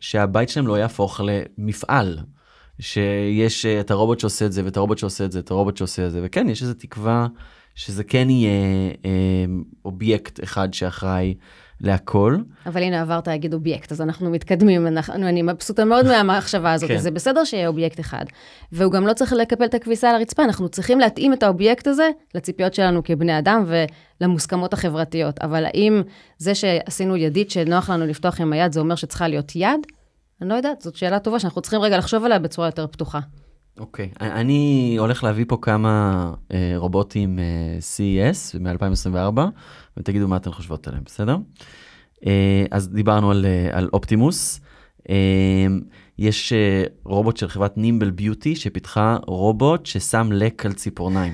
שהבית 0.01 0.49
שלהם 0.49 0.67
לא 0.67 0.79
יהפוך 0.79 1.21
למפעל. 1.25 2.19
שיש 2.81 3.67
אה, 3.67 3.81
את 3.81 3.91
הרובוט 3.91 4.21
שעושה 4.21 4.47
את 4.47 4.53
זה, 4.53 4.65
ואת 4.65 4.77
הרובוט 4.77 4.99
שעושה 4.99 5.25
את 5.25 5.33
זה, 5.33 5.39
את 5.39 5.51
הרובוט 5.51 5.77
שעושה 5.77 6.07
את 6.07 6.13
זה, 6.13 6.21
וכן, 6.23 6.49
יש 6.49 6.63
איזו 6.63 6.75
תקווה 6.75 7.27
שזה 7.75 8.05
כן 8.05 8.31
יהיה 8.31 8.51
אמ, 9.05 9.63
אובייקט 9.85 10.43
אחד 10.45 10.75
שאחראי 10.75 11.35
להכל. 11.81 12.37
אבל 12.67 12.83
הנה 12.83 13.01
עברת 13.01 13.29
להגיד 13.29 13.55
אובייקט, 13.55 13.93
אז 13.93 14.01
אנחנו 14.01 14.31
מתקדמים, 14.31 14.87
אנחנו, 14.87 15.15
אני 15.15 15.43
מבסוטה 15.43 15.85
מאוד 15.85 16.07
מהמחשבה 16.13 16.73
הזאת, 16.73 16.89
כן. 16.89 16.97
אז 16.97 17.03
זה 17.03 17.11
בסדר 17.11 17.45
שיהיה 17.45 17.69
אובייקט 17.69 18.01
אחד. 18.01 18.25
והוא 18.73 18.93
גם 18.93 19.07
לא 19.07 19.13
צריך 19.13 19.33
לקפל 19.33 19.65
את 19.65 19.75
הכביסה 19.75 20.11
על 20.11 20.17
הרצפה, 20.17 20.45
אנחנו 20.45 20.69
צריכים 20.69 21.01
להתאים 21.01 21.33
את 21.33 21.43
האובייקט 21.43 21.87
הזה 21.87 22.11
לציפיות 22.35 22.75
שלנו 22.75 23.05
כבני 23.05 23.39
אדם 23.39 23.65
ולמוסכמות 24.21 24.73
החברתיות. 24.73 25.39
אבל 25.39 25.65
האם 25.65 26.03
זה 26.39 26.55
שעשינו 26.55 27.17
ידית 27.17 27.51
שנוח 27.51 27.91
לנו 27.91 28.07
לפתוח 28.07 28.41
עם 28.41 28.53
היד, 28.53 28.73
זה 28.73 28.81
אומר 28.81 28.95
שצריכה 28.95 29.29
להיות 29.29 29.53
יד? 29.57 29.87
אני 30.41 30.49
לא 30.49 30.55
יודעת, 30.55 30.81
זאת 30.81 30.97
שאלה 30.97 31.19
טובה 31.19 31.39
שאנחנו 31.39 31.61
צריכים 31.61 31.81
רגע 31.81 31.99
לחשוב 31.99 32.25
עליה 32.25 32.39
בצורה 32.39 32.69
יותר 32.69 32.87
פתוחה. 32.87 33.21
אוקיי, 33.79 34.11
אני 34.21 34.97
הולך 34.99 35.25
להביא 35.25 35.45
פה 35.49 35.59
כמה 35.63 36.35
אה, 36.53 36.73
רובוטים 36.77 37.39
אה, 37.39 37.45
CES 37.79 38.59
מ-2024, 38.61 39.41
ותגידו 39.97 40.29
מה 40.29 40.37
אתן 40.37 40.51
חושבות 40.51 40.89
עליהם, 40.89 41.03
בסדר? 41.07 41.37
אה, 42.27 42.65
אז 42.71 42.89
דיברנו 42.89 43.31
על, 43.31 43.47
אה, 43.47 43.79
על 43.79 43.89
אופטימוס. 43.93 44.61
אה, 45.11 45.67
יש 46.19 46.53
אה, 46.53 46.85
רובוט 47.05 47.37
של 47.37 47.49
חברת 47.49 47.79
נימבל 47.79 48.11
ביוטי 48.11 48.57
שפיתחה 48.57 49.17
רובוט 49.27 49.87
ששם 49.87 50.29
לק 50.33 50.67
על 50.67 50.73
ציפורניים. 50.73 51.33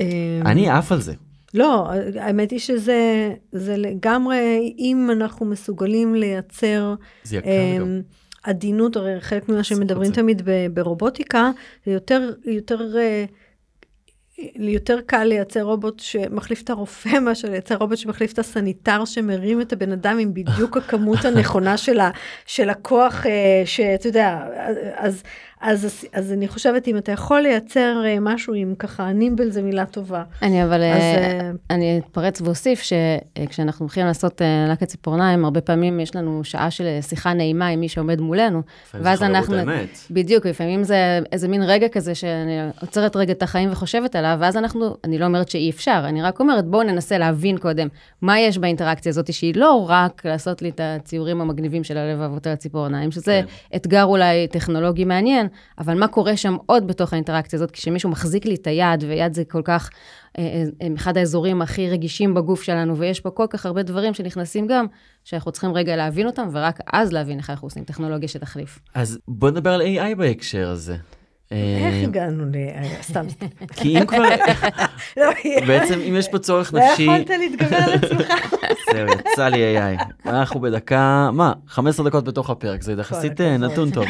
אמ, 0.00 0.06
אני 0.46 0.70
עף 0.70 0.92
על 0.92 1.00
זה. 1.00 1.14
לא, 1.54 1.90
האמת 2.20 2.50
היא 2.50 2.58
שזה 2.58 3.32
זה 3.52 3.76
לגמרי, 3.76 4.74
אם 4.78 5.08
אנחנו 5.12 5.46
מסוגלים 5.46 6.14
לייצר 6.14 6.94
זה 7.22 7.36
יקר 7.36 7.48
אמ, 7.48 7.80
גם. 7.80 8.00
עדינות, 8.46 8.96
הרי 8.96 9.20
חלק 9.20 9.48
ממה 9.48 9.64
שמדברים. 9.64 10.12
תמיד 10.12 10.42
ברובוטיקה, 10.74 11.50
זה 11.86 11.92
יותר, 11.92 12.32
יותר, 12.44 12.98
אה, 12.98 13.24
יותר 14.54 15.00
קל 15.06 15.24
לייצר 15.24 15.62
רובוט 15.62 16.00
שמחליף 16.00 16.62
את 16.62 16.70
הרופא 16.70 17.18
מאשר 17.24 17.50
לייצר 17.50 17.76
רובוט 17.76 17.98
שמחליף 17.98 18.32
את 18.32 18.38
הסניטר 18.38 19.04
שמרים 19.04 19.60
את 19.60 19.72
הבן 19.72 19.92
אדם 19.92 20.18
עם 20.18 20.34
בדיוק 20.34 20.76
הכמות 20.78 21.24
הנכונה 21.24 21.76
של, 21.76 22.00
ה, 22.00 22.10
של 22.46 22.70
הכוח 22.70 23.26
אה, 23.26 23.62
שאתה 23.64 24.08
יודע, 24.08 24.46
אז, 24.94 25.22
אז, 25.60 26.06
אז 26.12 26.32
אני 26.32 26.48
חושבת 26.48 26.88
אם 26.88 26.96
אתה 26.96 27.12
יכול 27.12 27.40
לייצר 27.40 28.02
אה, 28.06 28.16
משהו 28.20 28.54
עם 28.54 28.74
ככה 28.78 29.12
נימבל 29.12 29.50
זה 29.50 29.62
מילה 29.62 29.86
טובה. 29.86 30.22
אני 30.42 30.64
אבל, 30.64 30.82
אז, 30.82 31.02
אה, 31.02 31.50
אני 31.70 31.98
אתפרץ 31.98 32.40
ואוסיף 32.40 32.82
שכשאנחנו 32.82 33.84
הולכים 33.84 34.06
לעשות 34.06 34.42
אה, 34.42 34.66
לקט 34.72 34.88
ציפורניים, 34.88 35.44
הרבה 35.44 35.60
פעמים 35.60 36.00
יש 36.00 36.16
לנו 36.16 36.44
שעה 36.44 36.70
של 36.70 36.98
שיחה 37.00 37.32
נעימה 37.32 37.66
עם 37.66 37.80
מי 37.80 37.88
שעומד 37.88 38.20
מולנו. 38.20 38.62
חברות 38.90 39.22
אמת. 39.62 39.98
בדיוק, 40.10 40.46
לפעמים 40.46 40.84
זה 40.84 41.20
איזה 41.32 41.48
מין 41.48 41.62
רגע 41.62 41.88
כזה 41.88 42.14
שאני 42.14 42.58
עוצרת 42.80 43.16
רגע 43.16 43.32
את 43.32 43.42
החיים 43.42 43.72
וחושבת 43.72 44.16
עליו, 44.16 44.36
ואז 44.40 44.56
אנחנו, 44.56 44.96
אני 45.04 45.18
לא 45.18 45.24
אומרת 45.24 45.48
שאי 45.48 45.70
אפשר, 45.70 46.02
אני 46.04 46.22
רק 46.22 46.40
אומרת, 46.40 46.64
בואו 46.64 46.82
ננסה 46.82 47.18
להבין 47.18 47.58
קודם 47.58 47.88
מה 48.22 48.40
יש 48.40 48.58
באינטראקציה 48.58 49.10
הזאת, 49.10 49.32
שהיא 49.32 49.54
לא 49.56 49.86
רק 49.88 50.26
לעשות 50.26 50.62
לי 50.62 50.68
את 50.68 50.80
הציורים 50.82 51.40
המגניבים 51.40 51.84
של 51.84 51.96
הלבבות 51.96 52.46
על 52.46 52.52
הציפורניים, 52.52 53.10
שזה 53.10 53.42
כן. 53.46 53.76
אתגר 53.76 54.04
אולי 54.04 54.48
טכנולוגי 54.48 55.04
מעניין, 55.04 55.45
אבל 55.78 55.98
מה 55.98 56.08
קורה 56.08 56.36
שם 56.36 56.56
עוד 56.66 56.86
בתוך 56.86 57.12
האינטראקציה 57.12 57.56
הזאת, 57.56 57.70
כשמישהו 57.70 58.10
מחזיק 58.10 58.44
לי 58.44 58.54
את 58.54 58.66
היד, 58.66 59.04
ויד 59.08 59.34
זה 59.34 59.44
כל 59.44 59.62
כך, 59.64 59.90
אה, 60.38 60.64
אה, 60.82 60.88
אחד 60.96 61.16
האזורים 61.16 61.62
הכי 61.62 61.90
רגישים 61.90 62.34
בגוף 62.34 62.62
שלנו, 62.62 62.96
ויש 62.96 63.20
פה 63.20 63.30
כל 63.30 63.46
כך 63.50 63.66
הרבה 63.66 63.82
דברים 63.82 64.14
שנכנסים 64.14 64.66
גם, 64.66 64.86
שאנחנו 65.24 65.52
צריכים 65.52 65.72
רגע 65.72 65.96
להבין 65.96 66.26
אותם, 66.26 66.48
ורק 66.52 66.78
אז 66.92 67.12
להבין 67.12 67.38
איך 67.38 67.50
אנחנו 67.50 67.66
עושים 67.66 67.84
טכנולוגיה 67.84 68.28
שתחליף. 68.28 68.78
אז 68.94 69.18
בוא 69.28 69.50
נדבר 69.50 69.70
על 69.70 69.82
AI 69.82 70.14
בהקשר 70.16 70.68
הזה. 70.68 70.96
איך 71.50 71.94
אה, 71.94 72.02
הגענו 72.02 72.44
ל... 72.44 72.54
אה, 72.56 73.02
סתם. 73.02 73.26
כי 73.72 73.98
אם 73.98 74.06
כבר, 74.06 74.18
לא, 75.16 75.26
בעצם 75.66 76.00
אם 76.08 76.16
יש 76.16 76.28
פה 76.28 76.38
צורך 76.38 76.74
לא 76.74 76.80
נפשי, 76.80 77.02
יכולת 77.02 77.30
להתגבר 77.30 77.76
על 77.76 77.92
עצמך. 77.92 78.28
זהו, 78.92 79.06
יצא 79.08 79.48
לי 79.48 79.78
AI. 79.78 80.04
אנחנו 80.26 80.60
בדקה, 80.60 81.30
מה, 81.32 81.52
15 81.66 82.06
דקות 82.06 82.24
בתוך 82.24 82.50
הפרק, 82.50 82.82
זה 82.82 82.92
יחסית 82.92 83.40
אה. 83.40 83.56
נתון 83.56 83.90
טוב. 83.90 84.04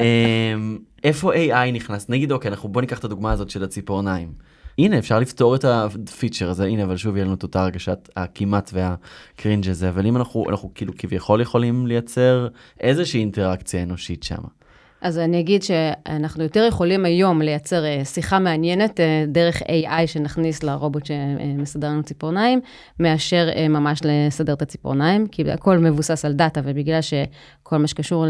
אמ, 0.00 0.78
איפה 1.04 1.34
AI 1.34 1.72
נכנס? 1.72 2.08
נגיד, 2.08 2.32
אוקיי, 2.32 2.50
אנחנו 2.50 2.68
בוא 2.68 2.80
ניקח 2.80 2.98
את 2.98 3.04
הדוגמה 3.04 3.32
הזאת 3.32 3.50
של 3.50 3.64
הציפורניים. 3.64 4.32
הנה, 4.78 4.98
אפשר 4.98 5.18
לפתור 5.18 5.54
את 5.54 5.64
הפיצ'ר 5.64 6.50
הזה, 6.50 6.64
הנה, 6.64 6.84
אבל 6.84 6.96
שוב 6.96 7.16
יהיה 7.16 7.24
לנו 7.24 7.34
את 7.34 7.42
אותה 7.42 7.62
הרגשת 7.62 8.08
הכמעט 8.16 8.70
והקרינג' 8.72 9.68
הזה, 9.68 9.88
אבל 9.88 10.06
אם 10.06 10.16
אנחנו, 10.16 10.50
אנחנו 10.50 10.70
כאילו 10.74 10.92
כביכול 10.98 11.40
יכולים 11.40 11.86
לייצר 11.86 12.48
איזושהי 12.80 13.20
אינטראקציה 13.20 13.82
אנושית 13.82 14.22
שם. 14.22 14.59
אז 15.02 15.18
אני 15.18 15.40
אגיד 15.40 15.62
שאנחנו 15.62 16.42
יותר 16.42 16.66
יכולים 16.68 17.04
היום 17.04 17.42
לייצר 17.42 17.84
אה, 17.84 18.04
שיחה 18.04 18.38
מעניינת 18.38 19.00
אה, 19.00 19.24
דרך 19.28 19.62
AI 19.62 20.06
שנכניס 20.06 20.62
לרובוט 20.62 21.06
שמסדר 21.06 21.88
לנו 21.88 22.02
ציפורניים, 22.02 22.60
מאשר 23.00 23.48
אה, 23.56 23.68
ממש 23.68 24.00
לסדר 24.04 24.52
את 24.52 24.62
הציפורניים, 24.62 25.26
כי 25.26 25.50
הכל 25.50 25.78
מבוסס 25.78 26.24
על 26.24 26.32
דאטה, 26.32 26.60
ובגלל 26.64 27.00
שכל 27.00 27.76
מה 27.76 27.86
שקשור 27.86 28.24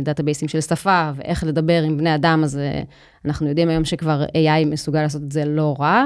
לדאטאבייסים 0.00 0.48
של 0.48 0.60
שפה 0.60 1.10
ואיך 1.14 1.44
לדבר 1.44 1.82
עם 1.82 1.98
בני 1.98 2.14
אדם, 2.14 2.40
אז 2.44 2.60
אנחנו 3.24 3.48
יודעים 3.48 3.68
היום 3.68 3.84
שכבר 3.84 4.24
AI 4.24 4.66
מסוגל 4.66 5.02
לעשות 5.02 5.22
את 5.22 5.32
זה 5.32 5.44
לא 5.44 5.76
רע. 5.80 6.04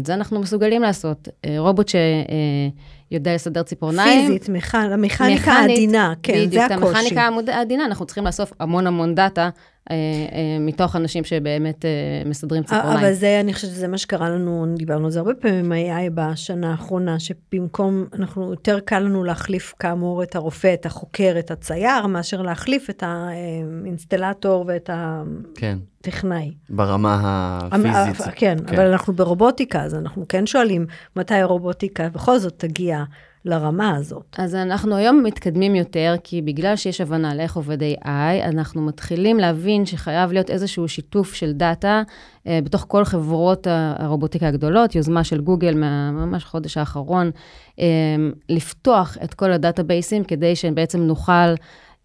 את 0.00 0.06
זה 0.06 0.14
אנחנו 0.14 0.40
מסוגלים 0.40 0.82
לעשות. 0.82 1.28
רובוט 1.58 1.88
שיודע 3.10 3.34
לסדר 3.34 3.62
ציפורניים. 3.62 4.26
פיזית, 4.26 4.48
מכ- 4.48 4.74
המכניקה 4.74 4.98
מכנית, 5.34 5.48
העדינה, 5.48 6.12
כן, 6.22 6.32
בדיוק, 6.32 6.52
זה 6.52 6.66
את 6.66 6.70
הקושי. 6.70 6.88
המכניקה 6.98 7.28
העדינה, 7.48 7.84
אנחנו 7.84 8.06
צריכים 8.06 8.24
לאסוף 8.26 8.52
המון 8.60 8.86
המון 8.86 9.14
דאטה 9.14 9.50
מתוך 10.60 10.96
אנשים 10.96 11.24
שבאמת 11.24 11.84
אה, 11.84 11.90
מסדרים 12.26 12.62
ציפורניים. 12.62 12.98
אבל 12.98 13.12
זה, 13.12 13.40
אני 13.40 13.54
חושבת 13.54 13.70
שזה 13.70 13.88
מה 13.88 13.98
שקרה 13.98 14.30
לנו, 14.30 14.66
דיברנו 14.76 15.04
על 15.04 15.10
זה 15.10 15.18
הרבה 15.18 15.34
פעמים 15.34 15.64
עם 15.64 15.72
ה-AI 15.72 16.10
בשנה 16.14 16.70
האחרונה, 16.70 17.16
שבמקום, 17.18 18.04
אנחנו, 18.12 18.50
יותר 18.50 18.80
קל 18.80 18.98
לנו 18.98 19.24
להחליף 19.24 19.74
כאמור 19.78 20.22
את 20.22 20.36
הרופא, 20.36 20.74
את 20.74 20.86
החוקר, 20.86 21.36
את 21.38 21.50
הצייר, 21.50 22.06
מאשר 22.06 22.42
להחליף 22.42 22.90
את 22.90 23.02
האינסטלטור 23.06 24.64
ואת 24.68 24.90
כן, 25.54 25.78
הטכנאי. 26.00 26.52
ברמה 26.70 27.58
הפיזית. 27.72 28.34
כן, 28.34 28.56
כן. 28.66 28.74
אבל 28.74 28.86
אנחנו 28.86 29.12
ברובוטיקה, 29.12 29.82
אז 29.82 29.94
אנחנו 29.94 30.24
כן 30.28 30.46
שואלים 30.46 30.86
מתי 31.16 31.34
הרובוטיקה 31.34 32.08
בכל 32.08 32.38
זאת 32.38 32.54
תגיע 32.56 33.04
לרמה 33.44 33.96
הזאת. 33.96 34.36
אז 34.38 34.54
אנחנו 34.54 34.96
היום 34.96 35.22
מתקדמים 35.22 35.74
יותר, 35.74 36.14
כי 36.24 36.42
בגלל 36.42 36.76
שיש 36.76 37.00
הבנה 37.00 37.34
לאיך 37.34 37.56
עובד 37.56 37.82
AI, 37.82 38.08
אנחנו 38.44 38.82
מתחילים 38.82 39.38
להבין 39.38 39.86
שחייב 39.86 40.32
להיות 40.32 40.50
איזשהו 40.50 40.88
שיתוף 40.88 41.34
של 41.34 41.52
דאטה 41.52 42.02
אה, 42.46 42.58
בתוך 42.64 42.84
כל 42.88 43.04
חברות 43.04 43.66
הרובוטיקה 43.98 44.48
הגדולות, 44.48 44.94
יוזמה 44.94 45.24
של 45.24 45.40
גוגל 45.40 45.74
מה- 45.74 46.10
ממש 46.10 46.42
החודש 46.44 46.76
האחרון, 46.76 47.30
אה, 47.80 47.86
לפתוח 48.48 49.16
את 49.24 49.34
כל 49.34 49.52
הדאטאבייסים 49.52 50.24
כדי 50.24 50.56
שבעצם 50.56 51.00
נוכל... 51.00 51.54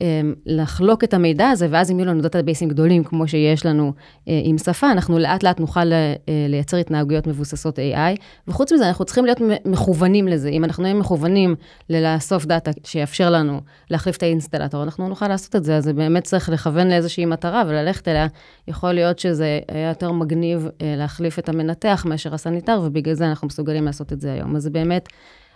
אה, 0.01 0.21
לחלוק 0.45 1.03
את 1.03 1.13
המידע 1.13 1.49
הזה, 1.49 1.67
ואז 1.69 1.91
אם 1.91 1.99
יהיו 1.99 2.07
לנו 2.07 2.21
דאטאבייסים 2.21 2.69
גדולים 2.69 3.03
כמו 3.03 3.27
שיש 3.27 3.65
לנו 3.65 3.93
אה, 4.27 4.41
עם 4.43 4.57
שפה, 4.57 4.91
אנחנו 4.91 5.19
לאט 5.19 5.43
לאט 5.43 5.59
נוכל 5.59 5.93
אה, 5.93 6.15
לייצר 6.49 6.77
התנהגויות 6.77 7.27
מבוססות 7.27 7.79
AI, 7.79 8.21
וחוץ 8.47 8.71
מזה 8.71 8.87
אנחנו 8.87 9.05
צריכים 9.05 9.25
להיות 9.25 9.41
מכוונים 9.65 10.27
לזה. 10.27 10.49
אם 10.49 10.63
אנחנו 10.63 10.83
נהיה 10.83 10.95
מכוונים 10.95 11.55
לאסוף 11.89 12.45
דאטה 12.45 12.71
שיאפשר 12.83 13.29
לנו 13.29 13.61
להחליף 13.89 14.17
את 14.17 14.23
האינסטלטור, 14.23 14.83
אנחנו 14.83 15.09
נוכל 15.09 15.27
לעשות 15.27 15.55
את 15.55 15.63
זה, 15.63 15.77
אז 15.77 15.83
זה 15.83 15.93
באמת 15.93 16.23
צריך 16.23 16.49
לכוון 16.49 16.87
לאיזושהי 16.87 17.25
מטרה 17.25 17.63
וללכת 17.67 18.07
אליה. 18.07 18.27
יכול 18.67 18.91
להיות 18.91 19.19
שזה 19.19 19.59
היה 19.67 19.89
יותר 19.89 20.11
מגניב 20.11 20.67
אה, 20.81 20.93
להחליף 20.97 21.39
את 21.39 21.49
המנתח 21.49 22.05
מאשר 22.09 22.33
הסניטר, 22.33 22.81
ובגלל 22.83 23.13
זה 23.13 23.27
אנחנו 23.27 23.47
מסוגלים 23.47 23.85
לעשות 23.85 24.13
את 24.13 24.21
זה 24.21 24.33
היום. 24.33 24.55
אז 24.55 24.63
זה 24.63 24.69
באמת 24.69 25.09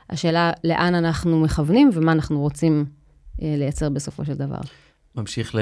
השאלה 0.10 0.52
לאן 0.64 0.96
אנחנו 0.96 1.40
מכוונים 1.40 1.90
ומה 1.94 2.12
אנחנו 2.12 2.40
רוצים 2.40 2.86
לייצר 3.42 3.90
בסופו 3.90 4.26
של 4.26 4.34
דבר. 4.34 4.60
ממשיך 5.16 5.56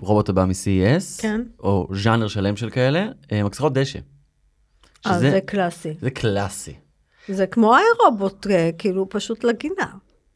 לרובוט 0.00 0.28
הבא 0.28 0.44
מ-CES, 0.44 1.22
כן. 1.22 1.40
או 1.60 1.88
ז'אנר 2.02 2.28
שלם 2.28 2.56
של 2.56 2.70
כאלה, 2.70 3.06
אה, 3.32 3.44
מקסחות 3.44 3.72
דשא. 3.72 3.98
אז 5.04 5.16
שזה- 5.20 5.30
זה 5.30 5.40
קלאסי. 5.40 5.94
זה 6.00 6.10
קלאסי. 6.10 6.74
זה 7.28 7.46
כמו 7.46 7.74
האירובוט, 7.74 8.46
אה, 8.46 8.70
כאילו 8.78 9.08
פשוט 9.08 9.44
לגינה. 9.44 9.86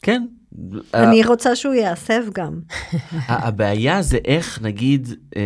כן. 0.03 0.27
אני 0.95 1.25
רוצה 1.25 1.57
שהוא 1.57 1.75
יעשב 1.75 2.23
גם. 2.35 2.61
הבעיה 3.29 4.03
זה 4.03 4.19
איך, 4.25 4.63
נגיד, 4.63 5.09
אה, 5.37 5.43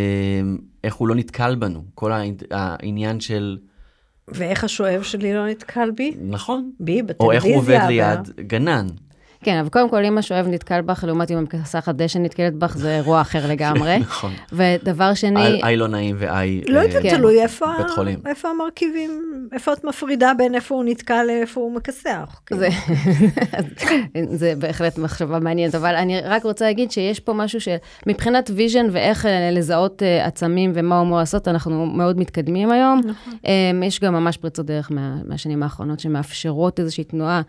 איך 0.85 0.95
הוא 0.95 1.09
לא 1.09 1.15
נתקל 1.15 1.55
בנו. 1.55 1.85
כל 1.95 2.13
העניין- 2.51 3.21
של, 3.21 3.59
ואיך 4.29 4.65
השואב 4.65 5.03
שלי 5.03 5.35
לא 5.35 5.47
נתקל 5.49 5.91
בי? 5.91 6.15
נכון. 6.21 6.71
בי, 6.81 7.01
או 7.01 7.07
בטלוויזיה. 7.07 7.37
איך 7.37 7.45
הוא 7.45 7.57
עובד 7.57 7.79
ליד 7.89 8.31
גנן. 8.47 8.87
כן, 9.47 9.59
אבל 9.59 9.69
קודם 9.69 9.91
כל, 9.91 10.05
אם 10.05 10.19
השואב 10.19 10.47
נתקל 10.49 10.81
בך, 10.81 11.05
לעומת 11.05 11.31
אם 11.31 11.37
המכסחת 11.37 11.95
דשא 11.95 12.19
נתקלת 12.19 12.55
בך, 12.55 12.77
זה 12.77 12.97
אירוע 12.97 13.21
אחר 13.21 13.47
לגמרי. 13.49 13.99
נכון. 14.09 14.33
ודבר 14.53 15.15
שני, 15.15 15.63
איי 15.63 15.77
לא 15.77 15.89
נעים 15.89 16.17
ואיי... 16.19 16.61
לא 16.69 16.79
אה, 16.79 16.85
יודעת, 16.85 17.03
כן. 17.03 17.17
תלוי 17.17 17.43
איפה 18.27 18.49
המרכיבים, 18.49 19.49
איפה 19.53 19.73
את 19.73 19.85
מפרידה 19.85 20.33
בין 20.39 20.55
איפה 20.55 20.75
הוא 20.75 20.85
נתקע 20.85 21.25
לאיפה 21.25 21.61
הוא 21.61 21.75
מכסח. 21.75 22.41
כאילו. 22.47 22.61
זה, 22.61 22.69
זה 24.41 24.55
בהחלט 24.59 24.99
מחשבה 24.99 25.39
מעניינת, 25.39 25.75
אבל 25.75 25.95
אני 25.95 26.21
רק 26.21 26.45
רוצה 26.45 26.65
להגיד 26.65 26.91
שיש 26.91 27.21
פה 27.21 27.33
משהו 27.33 27.59
שמבחינת 27.61 28.51
vision 28.55 28.87
ואיך 28.93 29.27
אה, 29.27 29.51
לזהות 29.53 30.03
אה, 30.03 30.27
עצמים 30.27 30.73
ומה 30.75 30.99
הוא 30.99 31.07
אמור 31.07 31.19
לעשות, 31.19 31.49
אנחנו 31.49 31.87
מאוד 31.87 32.19
מתקדמים 32.19 32.71
היום. 32.71 33.01
אה, 33.47 33.71
יש 33.85 34.01
גם 34.01 34.15
ממש 34.15 34.37
פריצות 34.37 34.67
דרך 34.67 34.93
מה, 34.93 35.17
מהשנים 35.25 35.63
האחרונות 35.63 36.01
שמאפשרות 36.01 36.81
איזושהי 36.81 37.05
תנועה 37.05 37.37
אה, 37.37 37.43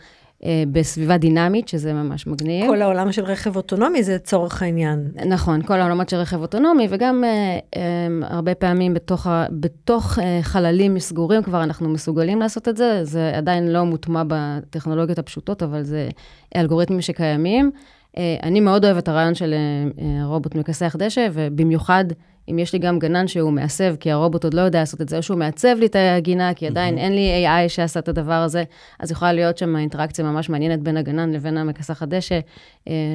בסביבה 0.71 1.17
דינמית, 1.17 1.67
שזה 1.67 1.93
ממש 1.93 2.28
מגניב. 2.28 2.67
כל 2.67 2.82
העולם 2.82 3.12
של 3.12 3.23
רכב 3.23 3.56
אוטונומי 3.56 4.04
זה 4.04 4.15
לצורך 4.15 4.62
העניין. 4.62 5.12
נכון, 5.26 5.62
כל 5.62 5.73
העולמות 5.73 6.10
של 6.10 6.17
רכב 6.17 6.41
אוטונומי, 6.41 6.88
וגם 6.89 7.23
אה, 7.23 7.60
אה, 7.76 8.08
הרבה 8.21 8.56
פעמים 8.56 8.93
בתוך, 8.93 9.28
ה, 9.28 9.45
בתוך 9.52 10.19
אה, 10.19 10.39
חללים 10.41 11.00
סגורים 11.00 11.43
כבר 11.43 11.63
אנחנו 11.63 11.89
מסוגלים 11.89 12.39
לעשות 12.39 12.67
את 12.67 12.78
זה. 12.78 13.00
זה 13.04 13.32
עדיין 13.36 13.73
לא 13.73 13.84
מוטמע 13.84 14.23
בטכנולוגיות 14.28 15.19
הפשוטות, 15.19 15.63
אבל 15.63 15.84
זה 15.84 16.10
אלגוריתמים 16.56 17.02
שקיימים. 17.02 17.71
אה, 18.17 18.38
אני 18.43 18.60
מאוד 18.60 18.86
אוהבת 18.86 19.03
את 19.03 19.08
הרעיון 19.08 19.36
של 19.36 19.53
אה, 19.53 20.03
אה, 20.06 20.25
רובוט 20.25 20.56
מכסח 20.56 20.95
דשא, 20.99 21.27
ובמיוחד 21.34 22.06
אם 22.51 22.60
יש 22.60 22.73
לי 22.73 22.80
גם 22.80 22.99
גנן 22.99 23.27
שהוא 23.27 23.51
מעצב, 23.51 23.95
כי 23.95 24.12
הרובוט 24.12 24.43
עוד 24.43 24.53
לא 24.53 24.62
יודע 24.62 24.80
לעשות 24.80 25.01
את 25.01 25.10
זה, 25.10 25.17
או 25.17 25.23
שהוא 25.23 25.38
מעצב 25.38 25.75
לי 25.80 25.86
את 25.86 25.95
הגינה, 25.99 26.53
כי 26.53 26.67
עדיין 26.67 26.97
אין 26.97 27.15
לי 27.15 27.47
AI 27.47 27.69
שעשה 27.69 27.99
את 27.99 28.08
הדבר 28.08 28.34
הזה, 28.34 28.63
אז 28.99 29.12
יכולה 29.12 29.34
להיות 29.34 29.58
שם 29.58 29.75
אינטראקציה 29.75 30.25
ממש 30.25 30.49
מעניינת 30.49 30.80
בין 30.80 30.97
הגנן 30.97 31.32
לבין 31.32 31.58
המכסח 31.58 32.03
הדשא, 32.03 32.39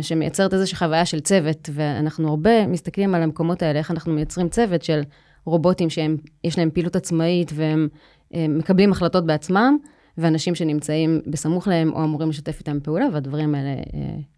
שמייצרת 0.02 0.54
איזושהי 0.54 0.76
חוויה 0.76 1.06
של 1.06 1.20
צוות, 1.20 1.70
ואנחנו 1.72 2.28
הרבה 2.28 2.66
מסתכלים 2.66 3.14
על 3.14 3.22
המקומות 3.22 3.62
האלה, 3.62 3.78
איך 3.78 3.90
אנחנו 3.90 4.12
מייצרים 4.12 4.48
צוות 4.48 4.82
של 4.82 5.02
רובוטים 5.44 5.90
שיש 5.90 6.58
להם 6.58 6.70
פעילות 6.70 6.96
עצמאית 6.96 7.52
והם 7.54 7.88
מקבלים 8.34 8.92
החלטות 8.92 9.26
בעצמם. 9.26 9.76
ואנשים 10.18 10.54
שנמצאים 10.54 11.20
בסמוך 11.26 11.68
להם 11.68 11.92
או 11.92 12.04
אמורים 12.04 12.28
לשתף 12.28 12.58
איתם 12.58 12.80
פעולה, 12.80 13.06
והדברים 13.12 13.54
האלה 13.54 13.68
אה, 13.68 13.82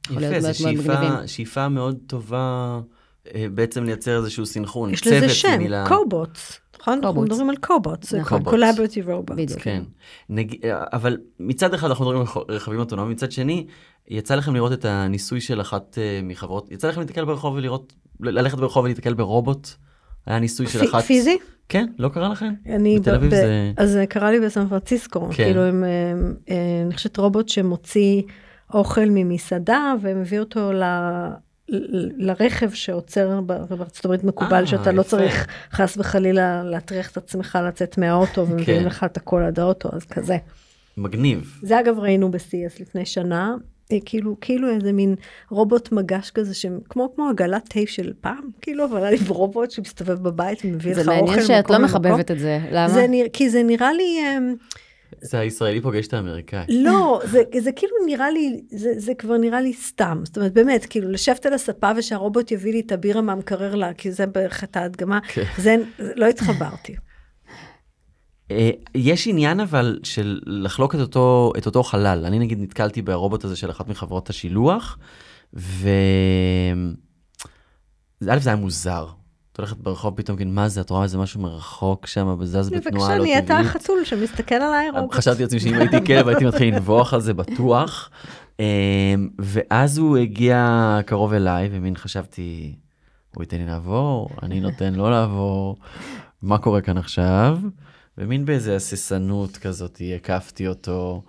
יכול 0.06 0.22
יפה, 0.22 0.38
להיות 0.38 0.54
זו 0.54 0.64
מאוד 0.64 0.74
מאוד 0.74 0.84
מגניבים. 0.84 1.10
שאיפה, 1.10 1.26
שאיפה 1.26 1.68
מאוד 1.68 1.98
טובה 2.06 2.80
אה, 3.34 3.46
בעצם 3.54 3.84
לייצר 3.84 4.16
איזשהו 4.16 4.46
סנכרון. 4.46 4.90
יש 4.90 5.06
לזה 5.06 5.28
שם. 5.28 5.58
cobots. 5.88 6.60
נכון? 6.80 6.94
אנחנו 6.94 7.08
cobots. 7.08 7.30
מדברים 7.30 7.50
על 7.50 7.56
cobot, 7.56 8.02
זה 8.02 8.18
נכון. 8.18 8.44
collaborative 8.44 9.10
robot. 9.10 9.36
בדיוק. 9.36 9.60
כן. 9.60 9.82
נג... 10.28 10.56
אבל 10.92 11.16
מצד 11.40 11.74
אחד 11.74 11.88
אנחנו 11.88 12.04
מדברים 12.04 12.26
על 12.36 12.54
רכבים 12.54 12.78
אוטונומיים, 12.78 13.12
מצד 13.12 13.32
שני, 13.32 13.66
יצא 14.08 14.34
לכם 14.34 14.54
לראות 14.54 14.72
את 14.72 14.84
הניסוי 14.84 15.40
של 15.40 15.60
אחת 15.60 15.98
אה, 15.98 16.20
מחברות, 16.22 16.70
יצא 16.70 16.88
לכם 16.88 17.00
להתקל 17.00 17.24
ברחוב 17.24 17.54
ולראות, 17.54 17.92
ללכת 18.20 18.58
ברחוב 18.58 18.84
ולהתקל 18.84 19.14
ברובוט? 19.14 19.68
היה 20.26 20.38
ניסוי 20.38 20.66
של 20.66 20.84
אחת... 20.84 21.02
פיזי? 21.02 21.38
כן, 21.68 21.86
לא 21.98 22.08
קרה 22.08 22.28
לכם? 22.28 22.52
אני 22.66 22.98
בתל 22.98 23.14
אביב 23.14 23.30
זה... 23.30 23.72
אז 23.76 23.90
זה 23.90 24.06
קרה 24.06 24.30
לי 24.30 24.40
בסן 24.40 24.68
פרנסיסקו, 24.68 25.28
כן. 25.30 25.44
כאילו 25.44 25.62
הם, 25.62 25.84
אה, 25.84 26.82
אני 26.86 26.94
חושבת 26.94 27.16
רובוט 27.16 27.48
שמוציא 27.48 28.22
אוכל 28.74 29.06
ממסעדה 29.10 29.94
ומביא 30.00 30.40
אותו 30.40 30.72
ל... 30.72 30.82
לרכב 32.18 32.70
שעוצר, 32.70 33.40
בארצות 33.40 34.04
הברית 34.04 34.24
מקובל 34.24 34.60
אה, 34.60 34.66
שאתה 34.66 34.92
לא 34.92 35.00
יפה. 35.00 35.10
צריך 35.10 35.46
חס 35.72 35.96
וחלילה 35.96 36.62
להטריח 36.64 37.10
את 37.10 37.16
עצמך 37.16 37.58
לצאת 37.68 37.98
מהאוטו 37.98 38.40
ומביאים 38.48 38.80
כן. 38.80 38.86
לך 38.86 39.04
את 39.04 39.16
הכל 39.16 39.42
עד 39.42 39.58
האוטו, 39.60 39.88
אז 39.92 40.04
כזה. 40.04 40.36
מגניב. 40.96 41.58
זה 41.62 41.80
אגב 41.80 41.98
ראינו 41.98 42.30
ב-CS 42.30 42.80
לפני 42.80 43.06
שנה, 43.06 43.54
אה, 43.94 43.98
כאילו, 44.04 44.36
כאילו 44.40 44.70
איזה 44.70 44.92
מין 44.92 45.14
רובוט 45.50 45.92
מגש 45.92 46.30
כזה, 46.30 46.54
שכמו 46.54 47.14
כמו 47.14 47.28
עגלת 47.28 47.64
תה 47.68 47.80
של 47.86 48.12
פעם, 48.20 48.48
כאילו, 48.60 48.84
אבל 48.84 49.02
היה 49.02 49.10
לי 49.10 49.18
רובוט 49.28 49.70
שמסתובב 49.70 50.22
בבית 50.22 50.58
ומביא 50.64 50.92
לך 50.92 51.02
זה 51.02 51.10
אוכל 51.10 51.26
מעניין 51.26 51.46
שאת 51.46 51.70
ממקום 51.70 51.76
לא. 51.76 51.84
מחבבת 51.84 52.30
את 52.30 52.38
זה, 52.38 52.60
למה? 52.70 52.88
זה 52.88 53.06
נרא... 53.06 53.28
כי 53.32 53.50
זה 53.50 53.62
נראה 53.62 53.92
לי, 53.92 54.18
אמ, 54.22 54.54
זה 55.20 55.38
הישראלי 55.38 55.80
פוגש 55.80 56.06
את 56.06 56.14
האמריקאי. 56.14 56.64
לא, 56.68 57.20
זה, 57.24 57.42
זה 57.58 57.72
כאילו 57.72 57.92
נראה 58.06 58.30
לי, 58.30 58.60
זה, 58.70 58.92
זה 58.96 59.14
כבר 59.14 59.36
נראה 59.36 59.60
לי 59.60 59.72
סתם. 59.72 60.20
זאת 60.24 60.36
אומרת, 60.36 60.52
באמת, 60.52 60.86
כאילו, 60.86 61.10
לשבת 61.10 61.46
על 61.46 61.52
הספה 61.52 61.90
ושהרובוט 61.96 62.50
יביא 62.50 62.72
לי 62.72 62.80
את 62.80 62.92
הבירה 62.92 63.20
מהמקרר 63.20 63.74
לה, 63.74 63.92
כי 63.94 64.12
זה 64.12 64.26
בערך 64.26 64.64
את 64.64 64.76
ההדגמה, 64.76 65.18
כן. 65.28 65.44
זה, 65.58 65.76
לא 65.98 66.26
התחברתי. 66.26 66.94
אה, 68.50 68.70
יש 68.94 69.26
עניין 69.26 69.60
אבל 69.60 69.98
של 70.02 70.40
לחלוק 70.46 70.94
את 70.94 71.00
אותו, 71.00 71.52
את 71.58 71.66
אותו 71.66 71.82
חלל. 71.82 72.24
אני 72.26 72.38
נגיד 72.38 72.60
נתקלתי 72.60 73.02
ברובוט 73.02 73.44
הזה 73.44 73.56
של 73.56 73.70
אחת 73.70 73.88
מחברות 73.88 74.30
השילוח, 74.30 74.98
ו... 75.54 75.88
א', 78.30 78.38
זה 78.38 78.50
היה 78.50 78.56
מוזר. 78.56 79.06
את 79.52 79.58
הולכת 79.58 79.76
ברחוב 79.76 80.16
פתאום, 80.16 80.36
כן, 80.36 80.48
מה 80.48 80.68
זה, 80.68 80.80
את 80.80 80.90
רואה 80.90 81.02
איזה 81.02 81.18
משהו 81.18 81.40
מרחוק 81.40 82.06
שם, 82.06 82.36
זז 82.44 82.70
בתנועה 82.70 82.80
בבקשה, 82.80 83.18
לא 83.18 83.22
נהיית 83.22 83.44
טבעית. 83.44 83.66
החתול 83.66 84.04
שמסתכל 84.04 84.54
עליי 84.54 84.90
רובוט. 84.90 85.14
חשבתי 85.14 85.42
לעצמי 85.42 85.60
שאם 85.60 85.74
הייתי 85.74 86.06
כלב 86.06 86.28
הייתי 86.28 86.44
מתחיל 86.44 86.74
לנבוח 86.74 87.14
על 87.14 87.20
זה 87.20 87.34
בטוח. 87.34 88.10
אמ, 88.60 88.64
ואז 89.38 89.98
הוא 89.98 90.16
הגיע 90.16 90.98
קרוב 91.06 91.32
אליי 91.32 91.68
ומין 91.72 91.96
חשבתי, 91.96 92.74
הוא 93.34 93.42
ייתן 93.42 93.56
לי 93.56 93.66
לעבור, 93.66 94.28
אני 94.42 94.60
נותן 94.60 94.94
לו 94.94 95.10
לעבור, 95.10 95.76
מה 96.42 96.58
קורה 96.58 96.80
כאן 96.80 96.98
עכשיו? 96.98 97.58
ומין 98.18 98.44
באיזה 98.44 98.76
הססנות 98.76 99.56
כזאת 99.56 100.02
הקפתי 100.16 100.68
אותו. 100.68 101.22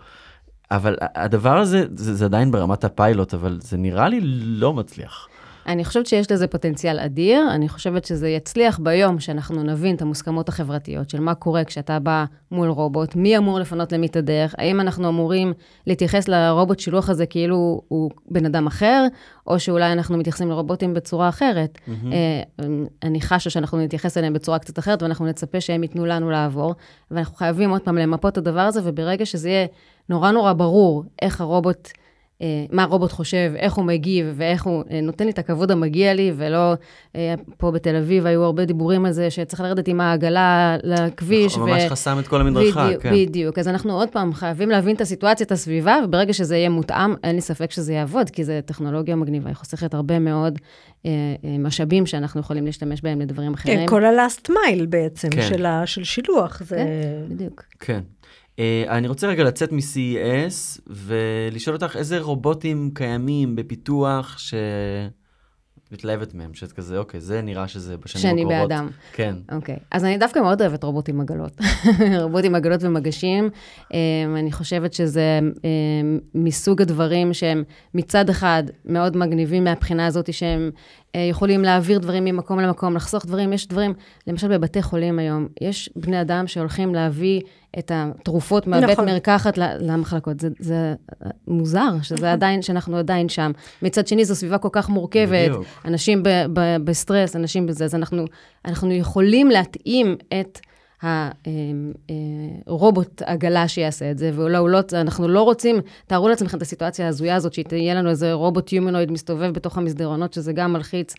אבל 0.72 0.96
הדבר 1.02 1.58
הזה 1.58 1.86
זה, 1.96 2.16
זה 2.16 2.26
עדיין 2.26 2.52
ברמת 2.52 2.84
הפיילוט 2.84 3.34
אבל 3.34 3.60
זה 3.62 3.78
נראה 3.78 4.10
לי 4.10 4.20
לא 4.24 4.74
מצליח. 4.74 5.28
אני 5.68 5.86
חושבת 5.86 6.06
שיש 6.06 6.32
לזה 6.32 6.48
פוטנציאל 6.48 7.00
אדיר, 7.00 7.42
אני 7.52 7.70
חושבת 7.70 8.06
שזה 8.06 8.30
יצליח 8.30 8.80
ביום 8.80 9.20
שאנחנו 9.20 9.64
נבין 9.64 9.96
את 9.96 10.02
המוסכמות 10.02 10.50
החברתיות 10.50 11.10
של 11.10 11.20
מה 11.20 11.36
קורה 11.36 11.64
כשאתה 11.64 12.00
בא 12.00 12.26
מול 12.52 12.70
רובוט, 12.70 13.16
מי 13.16 13.38
אמור 13.38 13.60
לפנות 13.60 13.92
למי 13.92 14.08
את 14.08 14.16
הדרך, 14.16 14.56
האם 14.58 14.82
אנחנו 14.82 15.10
אמורים 15.10 15.54
להתייחס 15.88 16.28
לרובוט 16.28 16.80
שילוח 16.80 17.10
הזה 17.10 17.26
כאילו 17.26 17.82
הוא 17.88 18.12
בן 18.32 18.46
אדם 18.46 18.68
אחר, 18.68 19.06
או 19.48 19.60
שאולי 19.60 19.92
אנחנו 19.92 20.18
מתייחסים 20.18 20.50
לרובוטים 20.50 20.94
בצורה 20.94 21.30
אחרת. 21.30 21.78
אה, 22.12 22.42
אני 23.04 23.22
חשה 23.22 23.50
שאנחנו 23.50 23.78
נתייחס 23.78 24.18
אליהם 24.18 24.34
בצורה 24.34 24.60
קצת 24.60 24.80
אחרת, 24.80 25.04
ואנחנו 25.04 25.26
נצפה 25.26 25.62
שהם 25.62 25.84
ייתנו 25.84 26.06
לנו 26.06 26.30
לעבור, 26.30 26.74
ואנחנו 27.12 27.36
חייבים 27.36 27.70
עוד 27.70 27.82
פעם 27.82 27.98
למפות 27.98 28.34
את 28.34 28.38
הדבר 28.38 28.62
הזה, 28.62 28.82
וברגע 28.84 29.26
שזה 29.26 29.50
יהיה 29.50 29.68
נורא 30.10 30.32
נורא 30.32 30.54
ברור 30.54 31.04
איך 31.22 31.42
הרובוט... 31.42 31.90
אה, 32.42 32.66
מה 32.72 32.84
הרובוט 32.84 33.12
חושב, 33.12 33.52
איך 33.56 33.74
הוא 33.74 33.86
מגיב 33.86 34.34
ואיך 34.36 34.64
הוא 34.64 34.84
אה, 34.92 35.02
נותן 35.02 35.26
לי 35.26 35.32
את 35.32 35.40
הכבוד 35.40 35.72
המגיע 35.72 36.14
לי, 36.14 36.32
ולא, 36.36 36.74
אה, 37.16 37.34
פה 37.58 37.72
בתל 37.72 37.96
אביב 37.96 38.26
היו 38.26 38.44
הרבה 38.44 38.66
דיבורים 38.66 39.06
על 39.06 39.12
זה 39.12 39.30
שצריך 39.30 39.62
לרדת 39.62 39.88
עם 39.88 40.02
העגלה 40.02 40.78
לכביש. 40.84 41.58
ממש 41.58 41.84
חסם 41.90 42.20
את 42.20 42.28
כל 42.28 42.42
המדרכה, 42.42 42.88
בדיוק, 42.88 43.04
כן. 43.04 43.12
בדיוק. 43.14 43.60
אז 43.60 43.68
אנחנו 43.68 43.94
עוד 43.94 44.10
פעם 44.10 44.34
חייבים 44.34 44.70
להבין 44.70 44.96
את 44.96 45.02
הסיטואציה, 45.02 45.46
את 45.46 45.52
הסביבה, 45.52 45.98
וברגע 46.06 46.34
שזה 46.34 46.58
יהיה 46.58 46.70
מותאם, 46.70 47.14
אין 47.24 47.36
לי 47.36 47.42
ספק 47.42 47.72
שזה 47.72 47.94
יעבוד, 47.94 48.30
כי 48.30 48.44
זו 48.44 48.54
טכנולוגיה 48.66 49.16
מגניבה, 49.16 49.48
היא 49.50 49.56
חוסכת 49.56 49.94
הרבה 49.94 50.20
מאוד 50.20 50.60
משאבים 51.60 52.06
שאנחנו 52.06 52.40
יכולים 52.42 52.66
להשתמש 52.66 53.02
בהם 53.02 53.22
לדברים 53.22 53.54
אחרים. 53.54 53.80
כן, 53.80 53.86
כל 53.88 54.06
ה-last 54.06 54.50
mile 54.50 54.86
בעצם, 54.90 55.30
כן. 55.30 55.42
של 55.42 55.66
ה- 55.66 55.86
של 55.86 56.04
שילוח. 56.04 56.62
זה... 56.64 56.76
כן, 56.76 57.34
בדיוק. 57.36 57.64
כן. 57.80 58.00
Uh, 58.56 58.90
אני 58.90 59.08
רוצה 59.08 59.28
רגע 59.28 59.44
לצאת 59.44 59.72
מ-CES 59.72 60.82
ולשאול 60.88 61.76
אותך 61.76 61.96
איזה 61.96 62.20
רובוטים 62.20 62.92
קיימים 62.94 63.56
בפיתוח 63.56 64.38
שאת 64.38 65.92
מתלהבת 65.92 66.34
מהם, 66.34 66.54
שאת 66.54 66.72
כזה, 66.72 66.98
אוקיי, 66.98 67.22
זה 67.22 67.42
נראה 67.42 67.68
שזה 67.68 67.98
בשנים 67.98 68.22
שאני 68.22 68.42
הקרובות. 68.42 68.70
בעדם. 68.70 68.90
כן. 69.14 69.36
אוקיי, 69.52 69.78
אז 69.92 70.04
אני 70.04 70.18
דווקא 70.18 70.40
מאוד 70.40 70.62
אוהבת 70.62 70.84
רובוטים 70.84 71.22
עגלות. 71.22 71.62
רובוטים 72.24 72.56
עגלות 72.56 72.84
ומגשים. 72.84 73.50
אמ, 73.94 73.98
אני 74.40 74.52
חושבת 74.52 74.94
שזה 74.94 75.40
אמ, 75.44 76.20
מסוג 76.36 76.82
הדברים 76.82 77.34
שהם 77.34 77.64
מצד 77.94 78.30
אחד 78.30 78.64
מאוד 78.86 79.18
מגניבים 79.18 79.64
מהבחינה 79.64 80.06
הזאת 80.06 80.34
שהם 80.34 80.72
יכולים 81.20 81.62
להעביר 81.62 82.00
דברים 82.00 82.26
ממקום 82.26 82.60
למקום, 82.60 82.96
לחסוך 82.96 83.26
דברים. 83.26 83.54
יש 83.54 83.68
דברים, 83.68 83.94
למשל 84.28 84.48
בבתי 84.58 84.82
חולים 84.82 85.20
היום, 85.20 85.48
יש 85.62 85.90
בני 85.96 86.22
אדם 86.22 86.48
שהולכים 86.48 86.96
להביא 86.96 87.42
את 87.80 87.92
התרופות 87.96 88.68
מהבית 88.68 88.90
נכון. 88.90 89.06
מרקחת 89.06 89.58
למחלקות. 89.58 90.40
זה, 90.40 90.50
זה 90.60 90.94
אה, 91.26 91.30
מוזר, 91.48 91.90
שזה 92.02 92.32
עדיין, 92.32 92.62
שאנחנו 92.62 92.98
עדיין 92.98 93.30
שם. 93.30 93.52
מצד 93.82 94.08
שני, 94.08 94.26
זו 94.26 94.36
סביבה 94.36 94.58
כל 94.58 94.70
כך 94.72 94.90
מורכבת. 94.90 95.50
בדיוק. 95.50 95.66
אנשים 95.86 96.24
ב- 96.24 96.46
ב- 96.54 96.78
בסטרס, 96.84 97.36
אנשים 97.36 97.66
בזה, 97.66 97.86
אז 97.86 97.96
אנחנו, 97.96 98.26
אנחנו 98.66 98.92
יכולים 98.92 99.50
להתאים 99.50 100.16
את 100.40 100.60
הרובוט 102.68 103.22
עגלה 103.22 103.68
שיעשה 103.68 104.12
את 104.12 104.18
זה, 104.18 104.32
הוא 104.38 104.50
לא, 104.50 104.70
לא 105.20 105.44
רוצים, 105.44 105.76
תארו 106.08 106.30
לעצמכם 106.30 106.58
את 106.58 106.62
הסיטואציה 106.62 107.06
ההזויה 107.06 107.36
הזאת, 107.36 107.54
שיהיה 107.54 107.94
לנו 107.94 108.10
איזה 108.10 108.34
רובוט 108.34 108.74
humanoid 108.74 109.12
מסתובב 109.12 109.54
בתוך 109.54 109.78
המסדרונות, 109.78 110.34
שזה 110.34 110.54
גם 110.54 110.74
מלחיץ, 110.74 111.14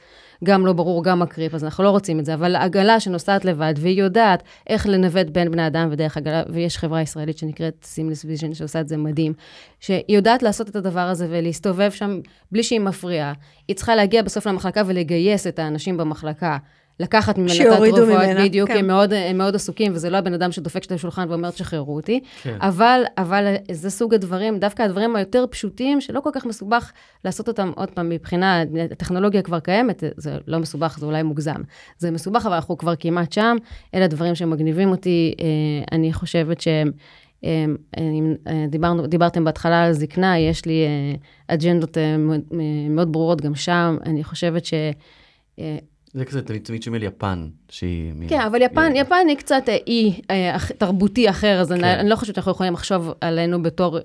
גם 0.44 0.66
לא 0.66 0.72
ברור, 0.72 1.04
גם 1.04 1.20
מקריפ, 1.20 1.54
אז 1.54 1.64
אנחנו 1.64 1.84
לא 1.84 1.90
רוצים 1.90 2.20
את 2.20 2.24
זה, 2.24 2.34
אבל 2.34 2.56
עגלה 2.56 3.00
שנוסעת 3.00 3.44
לבד, 3.44 3.74
והיא 3.76 4.02
יודעת 4.02 4.42
איך 4.66 4.86
לנווט 4.86 5.26
בין 5.26 5.50
בני 5.50 5.66
אדם 5.66 5.88
ודרך 5.90 6.16
עגלה, 6.16 6.42
ויש 6.48 6.78
חברה 6.78 7.02
ישראלית 7.02 7.38
שנקראת 7.38 7.74
Seamless 7.82 8.24
Vision, 8.24 8.54
שעושה 8.54 8.80
את 8.80 8.88
זה 8.88 8.96
מדהים, 8.96 9.32
שהיא 9.80 10.02
יודעת 10.08 10.42
לעשות 10.42 10.68
את 10.68 10.76
הדבר 10.76 11.00
הזה 11.00 11.26
ולהסתובב 11.30 11.90
שם 11.90 12.20
בלי 12.52 12.62
שהיא 12.62 12.80
מפריעה. 12.80 13.32
היא 13.68 13.76
צריכה 13.76 13.96
להגיע 13.96 14.22
בסוף 14.22 14.46
למחלקה 14.46 14.82
ולגייס 14.86 15.46
את 15.46 15.58
האנשים 15.58 15.96
במחלקה. 15.96 16.58
לקחת 17.00 17.38
ממנה 17.38 17.52
את 17.54 17.60
התרופות, 17.60 18.08
בדיוק, 18.38 18.70
כן. 18.70 18.78
הם 18.78 18.86
מאוד, 18.86 19.12
הם 19.12 19.38
מאוד 19.38 19.54
עסוקים, 19.54 19.92
וזה 19.94 20.10
לא 20.10 20.16
הבן 20.16 20.34
אדם 20.34 20.52
שדופק 20.52 20.84
את 20.84 20.92
השולחן 20.92 21.26
ואומר, 21.30 21.50
תשחררו 21.50 21.96
אותי. 21.96 22.20
כן. 22.42 22.56
אבל, 22.60 23.02
אבל 23.18 23.54
זה 23.70 23.90
סוג 23.90 24.14
הדברים, 24.14 24.58
דווקא 24.58 24.82
הדברים 24.82 25.16
היותר 25.16 25.44
פשוטים, 25.50 26.00
שלא 26.00 26.20
כל 26.20 26.30
כך 26.32 26.46
מסובך 26.46 26.92
לעשות 27.24 27.48
אותם, 27.48 27.72
עוד 27.76 27.90
פעם, 27.90 28.08
מבחינה, 28.08 28.62
הטכנולוגיה 28.90 29.42
כבר 29.42 29.60
קיימת, 29.60 30.04
זה 30.16 30.38
לא 30.46 30.58
מסובך, 30.58 30.98
זה 30.98 31.06
אולי 31.06 31.22
מוגזם. 31.22 31.62
זה 31.98 32.10
מסובך, 32.10 32.46
אבל 32.46 32.54
אנחנו 32.54 32.78
כבר 32.78 32.96
כמעט 32.96 33.32
שם. 33.32 33.56
אלה 33.94 34.04
הדברים 34.04 34.34
שמגניבים 34.34 34.90
אותי. 34.90 35.34
אה, 35.40 35.46
אני 35.92 36.12
חושבת 36.12 36.60
שהם... 36.60 36.90
אה, 37.44 38.66
דיברנו, 38.68 39.06
דיברתם 39.06 39.44
בהתחלה 39.44 39.84
על 39.84 39.92
זקנה, 39.92 40.38
יש 40.38 40.66
לי 40.66 40.84
אה, 40.86 41.54
אג'נדות 41.54 41.96
מאוד 42.90 43.12
ברורות 43.12 43.40
גם 43.40 43.54
שם. 43.54 43.96
אני 44.06 44.24
חושבת 44.24 44.64
ש... 44.64 44.74
זה 46.16 46.24
כזה 46.24 46.42
תמיד 46.42 46.64
תמיד 46.64 46.82
שומע 46.82 46.98
לי 46.98 47.06
יפן, 47.06 47.48
שהיא... 47.68 48.12
כן, 48.28 48.40
אבל 48.40 48.62
יפן, 48.62 48.90
היא- 48.94 49.00
יפן 49.02 49.24
היא 49.28 49.36
קצת 49.36 49.62
אה, 49.68 49.76
אי 49.86 50.20
אה, 50.30 50.56
אח- 50.56 50.70
תרבותי 50.70 51.30
אחר, 51.30 51.60
אז 51.60 51.72
אני, 51.72 51.80
כן. 51.80 51.86
אני 51.86 52.08
לא 52.10 52.16
חושבת 52.16 52.34
שאנחנו 52.34 52.52
יכולים 52.52 52.72
לחשוב 52.72 53.12
עלינו 53.20 53.62
בתור 53.62 53.98
אה, 53.98 54.02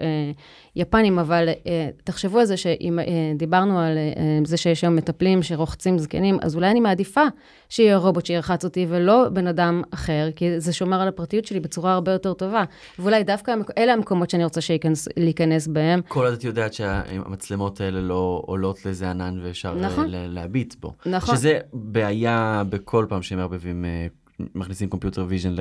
יפנים, 0.76 1.20
אבל 1.20 1.50
אה, 1.68 1.90
תחשבו 2.04 2.40
על 2.40 2.46
זה 2.46 2.58
שאם 2.58 3.00
אה, 3.00 3.06
דיברנו 3.38 3.80
על 3.80 3.98
אה, 3.98 4.12
זה 4.46 4.58
שיש 4.58 4.84
היום 4.84 4.96
מטפלים 4.96 5.44
שרוחצים 5.44 5.98
זקנים, 6.00 6.38
אז 6.42 6.56
אולי 6.56 6.72
אני 6.72 6.80
מעדיפה 6.80 7.22
שיהיה 7.70 7.98
רובוט 7.98 8.26
שירחץ 8.26 8.64
אותי 8.64 8.86
ולא 8.90 9.30
בן 9.34 9.48
אדם 9.48 9.82
אחר, 9.94 10.30
כי 10.36 10.60
זה 10.60 10.74
שומר 10.74 11.02
על 11.02 11.08
הפרטיות 11.08 11.46
שלי 11.46 11.60
בצורה 11.60 11.94
הרבה 11.94 12.12
יותר 12.12 12.34
טובה. 12.34 12.64
ואולי 13.00 13.24
דווקא 13.24 13.52
המק- 13.52 13.72
אלה 13.78 13.94
המקומות 13.94 14.30
שאני 14.30 14.44
רוצה 14.44 14.62
שייכנס- 14.62 15.08
להיכנס 15.18 15.68
בהם. 15.68 16.02
כל 16.08 16.26
עוד 16.26 16.34
את 16.34 16.44
יודעת 16.44 16.74
שהמצלמות 16.74 17.82
האלה 17.82 18.02
לא 18.02 18.42
עולות 18.46 18.86
לאיזה 18.86 19.10
ענן 19.10 19.40
ואפשר 19.44 19.74
נכון. 19.76 20.04
אה, 20.04 20.28
ל- 20.28 20.34
להביט 20.34 20.76
בו. 20.80 20.94
נכון. 21.06 21.36
שזה 21.36 21.60
בעיה 21.74 22.64
בכל 22.70 23.06
פעם 23.10 23.22
שהם 23.22 23.40
מערבבים 23.52 23.86
אה, 23.86 24.08
מכניסים 24.56 24.90
computer 24.90 25.26
vision 25.28 25.56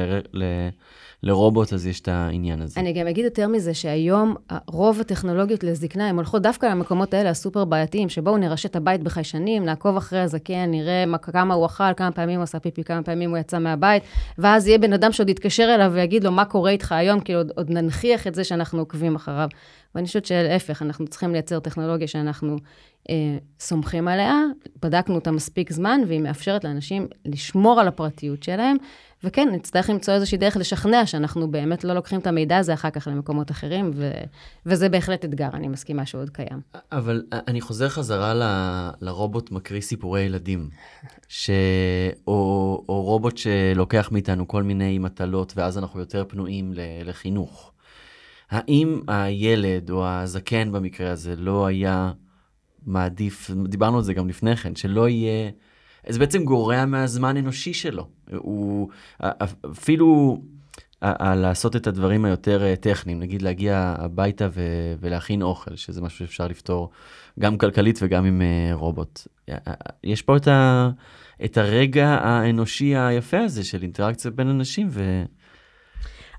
לרובוט, 1.22 1.72
אז 1.72 1.86
יש 1.86 2.00
את 2.00 2.08
העניין 2.08 2.62
הזה. 2.62 2.80
אני 2.80 2.92
גם 2.92 3.06
אגיד 3.06 3.24
יותר 3.24 3.48
מזה, 3.48 3.74
שהיום 3.74 4.34
רוב 4.66 5.00
הטכנולוגיות 5.00 5.64
לזקנה, 5.64 6.08
הן 6.08 6.16
הולכות 6.16 6.42
דווקא 6.42 6.66
למקומות 6.66 7.14
האלה 7.14 7.30
הסופר 7.30 7.64
בעייתיים, 7.64 8.08
שבואו 8.08 8.36
נרשת 8.36 8.70
את 8.70 8.76
הבית 8.76 9.02
בחיישנים, 9.02 9.64
נעקוב 9.64 9.96
אחרי 9.96 10.20
הזקן, 10.20 10.70
נראה 10.70 11.06
מה, 11.06 11.18
כמה 11.18 11.54
הוא 11.54 11.66
אכל, 11.66 11.94
כמה 11.96 12.12
פעמים 12.12 12.36
הוא 12.36 12.42
עשה 12.42 12.60
פיפי, 12.60 12.84
כמה 12.84 13.02
פעמים 13.02 13.30
הוא 13.30 13.38
יצא 13.38 13.58
מהבית, 13.58 14.02
ואז 14.38 14.66
יהיה 14.66 14.78
בן 14.78 14.92
אדם 14.92 15.12
שעוד 15.12 15.28
יתקשר 15.28 15.74
אליו 15.74 15.90
ויגיד 15.94 16.24
לו, 16.24 16.32
מה 16.32 16.44
קורה 16.44 16.70
איתך 16.70 16.92
היום, 16.92 17.20
כאילו 17.20 17.40
עוד, 17.40 17.52
עוד 17.56 17.70
ננכיח 17.70 18.26
את 18.26 18.34
זה 18.34 18.44
שאנחנו 18.44 18.78
עוקבים 18.78 19.14
אחריו. 19.14 19.48
ואני 19.94 20.06
חושבת 20.06 20.26
שלהפך, 20.26 20.82
אנחנו 20.82 21.06
צריכים 21.06 21.32
לייצר 21.32 21.60
טכנולוגיה 21.60 22.08
שאנחנו 22.08 22.56
אה, 23.10 23.38
סומכים 23.60 24.08
עליה, 24.08 24.34
בדקנו 24.82 25.14
אותה 25.14 25.30
מספיק 25.30 25.72
זמן, 25.72 26.00
והיא 26.08 26.20
מאפשרת 26.20 26.64
לאנשים 26.64 27.06
לשמור 27.24 27.80
על 27.80 27.88
הפרטיות 27.88 28.42
שלהם, 28.42 28.76
וכן, 29.24 29.48
נצטרך 29.52 29.90
למצוא 29.90 30.14
איזושהי 30.14 30.38
דרך 30.38 30.56
לשכנע 30.56 31.06
שאנחנו 31.06 31.50
באמת 31.50 31.84
לא 31.84 31.94
לוקחים 31.94 32.20
את 32.20 32.26
המידע 32.26 32.58
הזה 32.58 32.74
אחר 32.74 32.90
כך 32.90 33.06
למקומות 33.06 33.50
אחרים, 33.50 33.90
ו... 33.94 34.10
וזה 34.66 34.88
בהחלט 34.88 35.24
אתגר, 35.24 35.48
אני 35.52 35.68
מסכימה 35.68 36.06
שהוא 36.06 36.20
עוד 36.20 36.30
קיים. 36.30 36.60
אבל 36.92 37.22
אני 37.32 37.60
חוזר 37.60 37.88
חזרה 37.88 38.34
ל... 38.34 38.42
לרובוט 39.00 39.50
מקריא 39.50 39.80
סיפורי 39.80 40.20
ילדים, 40.20 40.70
ש... 41.28 41.50
או, 42.26 42.84
או 42.88 43.02
רובוט 43.02 43.36
שלוקח 43.36 44.08
מאיתנו 44.12 44.48
כל 44.48 44.62
מיני 44.62 44.98
מטלות, 44.98 45.52
ואז 45.56 45.78
אנחנו 45.78 46.00
יותר 46.00 46.24
פנויים 46.28 46.72
ל... 46.72 46.80
לחינוך. 47.04 47.72
האם 48.50 49.00
הילד 49.08 49.90
או 49.90 50.06
הזקן 50.06 50.72
במקרה 50.72 51.10
הזה 51.10 51.36
לא 51.36 51.66
היה 51.66 52.12
מעדיף, 52.86 53.50
דיברנו 53.50 53.96
על 53.96 54.02
זה 54.02 54.14
גם 54.14 54.28
לפני 54.28 54.56
כן, 54.56 54.76
שלא 54.76 55.08
יהיה, 55.08 55.50
זה 56.08 56.18
בעצם 56.18 56.44
גורע 56.44 56.84
מהזמן 56.84 57.36
אנושי 57.36 57.74
שלו. 57.74 58.08
הוא 58.36 58.88
אפילו 59.70 60.40
לעשות 61.02 61.76
את 61.76 61.86
הדברים 61.86 62.24
היותר 62.24 62.74
טכניים, 62.80 63.20
נגיד 63.20 63.42
להגיע 63.42 63.94
הביתה 63.98 64.48
ו- 64.52 64.94
ולהכין 65.00 65.42
אוכל, 65.42 65.76
שזה 65.76 66.00
משהו 66.00 66.18
שאפשר 66.26 66.46
לפתור 66.48 66.90
גם 67.38 67.58
כלכלית 67.58 67.98
וגם 68.02 68.24
עם 68.24 68.42
אה, 68.42 68.70
רובוט. 68.74 69.20
יש 70.04 70.22
פה 70.22 70.36
את, 70.36 70.48
ה- 70.48 70.90
את 71.44 71.58
הרגע 71.58 72.08
האנושי 72.08 72.96
היפה 72.96 73.38
הזה 73.38 73.64
של 73.64 73.82
אינטראקציה 73.82 74.30
בין 74.30 74.48
אנשים, 74.48 74.88
ו... 74.90 75.24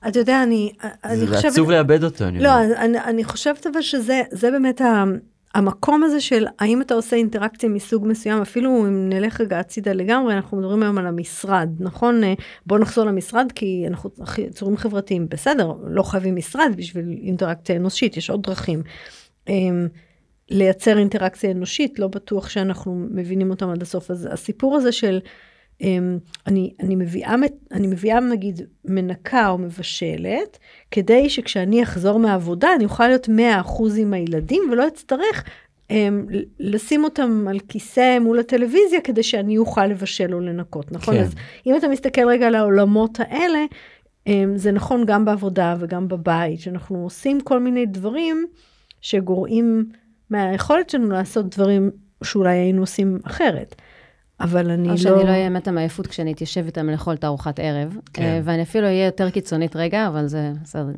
אתה 0.08 0.20
יודע, 0.20 0.44
אני, 0.44 0.72
אני 1.04 1.18
זה 1.18 1.28
חושבת... 1.28 1.42
זה 1.42 1.48
עצוב 1.48 1.72
לאבד 1.72 2.04
אותו, 2.04 2.26
אני 2.28 2.40
לא, 2.40 2.50
אומר. 2.50 2.76
אני, 2.78 3.00
אני 3.00 3.24
חושבת 3.24 3.68
אבל 3.68 3.82
שזה 3.82 4.22
זה 4.32 4.52
באמת 4.52 4.82
ה, 4.82 5.04
המקום 5.56 6.04
הזה 6.04 6.22
של 6.22 6.46
האם 6.60 6.82
אתה 6.82 6.94
עושה 6.94 7.16
אינטראקציה 7.16 7.70
מסוג 7.70 8.08
מסוים, 8.08 8.42
אפילו 8.42 8.88
אם 8.88 9.10
נלך 9.10 9.42
רגע 9.42 9.60
הצידה 9.60 9.94
לגמרי, 9.94 10.34
אנחנו 10.36 10.58
מדברים 10.58 10.84
היום 10.84 10.98
על 10.98 11.08
המשרד, 11.08 11.70
נכון? 11.80 12.22
בואו 12.66 12.80
נחזור 12.80 13.06
למשרד, 13.06 13.52
כי 13.56 13.86
אנחנו 13.88 14.10
יצורים 14.38 14.78
חברתיים, 14.78 15.30
בסדר, 15.30 15.74
לא 15.88 16.04
חייבים 16.04 16.36
משרד 16.36 16.74
בשביל 16.76 17.06
אינטראקציה 17.24 17.76
אנושית, 17.76 18.18
יש 18.18 18.30
עוד 18.30 18.44
דרכים. 18.44 18.84
אמ, 19.48 19.88
לייצר 20.50 20.98
אינטראקציה 20.98 21.52
אנושית, 21.52 22.00
לא 22.00 22.08
בטוח 22.08 22.50
שאנחנו 22.50 23.08
מבינים 23.12 23.50
אותם 23.50 23.70
עד 23.70 23.82
הסוף. 23.82 24.12
אז 24.12 24.28
הסיפור 24.32 24.76
הזה 24.76 24.92
של 24.92 25.20
אני, 26.48 26.74
אני, 26.80 26.96
מביאה, 26.96 27.36
אני 27.72 27.88
מביאה 27.88 28.20
נגיד 28.20 28.62
מנקה 28.86 29.50
או 29.50 29.58
מבשלת, 29.58 30.60
כדי 30.92 31.30
שכשאני 31.30 31.84
אחזור 31.84 32.20
מהעבודה 32.20 32.76
אני 32.76 32.84
אוכל 32.84 33.08
להיות 33.08 33.28
100% 33.28 33.32
עם 33.98 34.14
הילדים 34.14 34.64
ולא 34.72 34.88
אצטרך 34.88 35.44
הם, 35.90 36.28
אמ, 36.32 36.40
לשים 36.60 37.04
אותם 37.04 37.46
על 37.50 37.60
כיסא 37.60 38.20
מול 38.20 38.40
הטלוויזיה 38.40 39.02
כדי 39.02 39.24
שאני 39.24 39.58
אוכל 39.58 39.86
לבשל 39.86 40.34
או 40.34 40.40
לנקות, 40.40 40.92
נכון? 40.92 41.14
כן. 41.14 41.22
אז 41.22 41.36
אם 41.68 41.76
אתה 41.78 41.88
מסתכל 41.88 42.28
רגע 42.28 42.48
על 42.48 42.56
העולמות 42.56 43.20
האלה, 43.20 43.60
הם, 44.26 44.50
אמ, 44.50 44.58
זה 44.58 44.72
נכון 44.72 45.06
גם 45.06 45.26
בעבודה 45.26 45.76
וגם 45.80 46.08
בבית, 46.08 46.60
שאנחנו 46.60 47.04
עושים 47.04 47.42
כל 47.42 47.60
מיני 47.60 47.86
דברים 47.86 48.46
שגורעים 49.02 49.86
מהיכולת 50.30 50.90
שלנו 50.90 51.10
לעשות 51.10 51.56
דברים 51.56 51.92
שאולי 52.24 52.58
היינו 52.58 52.82
עושים 52.82 53.20
אחרת. 53.24 53.76
אבל 54.44 54.72
אני 54.72 54.84
או 54.84 54.88
לא... 54.88 54.92
או 54.92 54.98
שאני 54.98 55.24
לא 55.24 55.30
אהיה 55.30 55.50
מתה 55.50 55.72
מעייפות 55.72 56.08
כשאני 56.08 56.34
אתיישב 56.34 56.66
איתם 56.66 56.90
לאכול 56.90 57.14
את 57.14 57.24
ארוחת 57.24 57.60
ערב. 57.60 57.98
כן. 58.14 58.24
אה, 58.24 58.40
ואני 58.44 58.62
אפילו 58.62 58.88
אהיה 58.88 59.06
יותר 59.06 59.30
קיצונית 59.30 59.76
רגע, 59.76 60.08
אבל 60.08 60.28
זה 60.28 60.52
בסדר. 60.64 60.94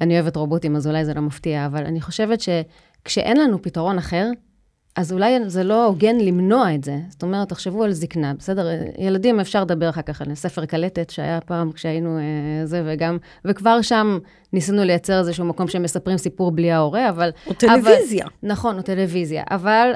אני 0.00 0.14
אוהבת 0.14 0.36
רובוטים, 0.36 0.76
אז 0.76 0.86
אולי 0.86 1.04
זה 1.04 1.14
לא 1.14 1.20
מפתיע, 1.20 1.66
אבל 1.66 1.84
אני 1.84 2.00
חושבת 2.00 2.40
שכשאין 2.40 3.36
לנו 3.36 3.62
פתרון 3.62 3.98
אחר, 3.98 4.30
אז 5.00 5.12
אולי 5.12 5.38
זה 5.46 5.64
לא 5.64 5.84
הוגן 5.84 6.18
למנוע 6.18 6.74
את 6.74 6.84
זה. 6.84 6.98
זאת 7.08 7.22
אומרת, 7.22 7.48
תחשבו 7.48 7.84
על 7.84 7.92
זקנה, 7.92 8.34
בסדר? 8.38 8.66
ילדים, 8.98 9.40
אפשר 9.40 9.62
לדבר 9.62 9.88
אחר 9.88 10.02
כך 10.02 10.22
על 10.22 10.34
ספר 10.34 10.64
קלטת 10.64 11.10
שהיה 11.10 11.40
פעם 11.40 11.72
כשהיינו 11.72 12.18
אה, 12.18 12.66
זה, 12.66 12.82
וגם, 12.86 13.18
וכבר 13.44 13.82
שם 13.82 14.18
ניסינו 14.52 14.84
לייצר 14.84 15.18
איזשהו 15.18 15.44
מקום 15.44 15.68
שמספרים 15.68 16.16
סיפור 16.16 16.50
בלי 16.50 16.72
ההורה, 16.72 17.08
אבל... 17.08 17.30
או 17.46 17.52
טלוויזיה. 17.52 18.24
אבל, 18.24 18.32
נכון, 18.42 18.76
או 18.76 18.82
טלוויזיה. 18.82 19.42
אבל 19.50 19.92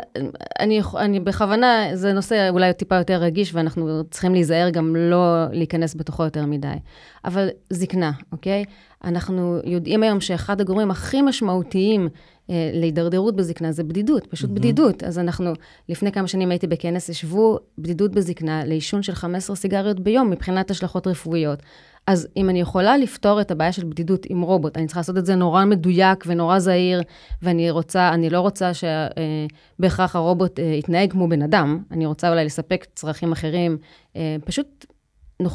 אני, 0.60 0.80
אני 0.96 1.20
בכוונה, 1.20 1.88
זה 1.94 2.12
נושא 2.12 2.48
אולי 2.48 2.72
טיפה 2.72 2.96
יותר 2.96 3.16
רגיש, 3.16 3.54
ואנחנו 3.54 4.02
צריכים 4.10 4.32
להיזהר 4.32 4.70
גם 4.70 4.96
לא 4.96 5.44
להיכנס 5.52 5.94
בתוכו 5.94 6.24
יותר 6.24 6.46
מדי. 6.46 6.68
אבל 7.24 7.48
זקנה, 7.70 8.10
אוקיי? 8.32 8.64
אנחנו 9.04 9.58
יודעים 9.64 10.02
היום 10.02 10.20
שאחד 10.20 10.60
הגורמים 10.60 10.90
הכי 10.90 11.22
משמעותיים 11.22 12.08
להידרדרות 12.48 13.36
בזקנה 13.36 13.72
זה 13.72 13.84
בדידות, 13.84 14.26
פשוט 14.26 14.50
mm-hmm. 14.50 14.54
בדידות. 14.54 15.02
אז 15.02 15.18
אנחנו, 15.18 15.52
לפני 15.88 16.12
כמה 16.12 16.28
שנים 16.28 16.50
הייתי 16.50 16.66
בכנס, 16.66 17.10
השוו 17.10 17.58
בדידות 17.78 18.12
בזקנה 18.12 18.64
לעישון 18.64 19.02
של 19.02 19.14
15 19.14 19.56
סיגריות 19.56 20.00
ביום 20.00 20.30
מבחינת 20.30 20.70
השלכות 20.70 21.06
רפואיות. 21.06 21.62
אז 22.06 22.28
אם 22.36 22.50
אני 22.50 22.60
יכולה 22.60 22.96
לפתור 22.96 23.40
את 23.40 23.50
הבעיה 23.50 23.72
של 23.72 23.84
בדידות 23.84 24.26
עם 24.28 24.40
רובוט, 24.40 24.76
אני 24.76 24.86
צריכה 24.86 25.00
לעשות 25.00 25.18
את 25.18 25.26
זה 25.26 25.34
נורא 25.34 25.64
מדויק 25.64 26.24
ונורא 26.26 26.58
זהיר, 26.58 27.02
ואני 27.42 27.70
רוצה, 27.70 28.08
אני 28.14 28.30
לא 28.30 28.40
רוצה 28.40 28.70
שבהכרח 28.74 30.16
הרובוט 30.16 30.60
אה, 30.60 30.64
יתנהג 30.64 31.12
כמו 31.12 31.28
בן 31.28 31.42
אדם, 31.42 31.82
אני 31.90 32.06
רוצה 32.06 32.30
אולי 32.30 32.44
לספק 32.44 32.86
צרכים 32.94 33.32
אחרים, 33.32 33.78
אה, 34.16 34.36
פשוט 34.44 34.86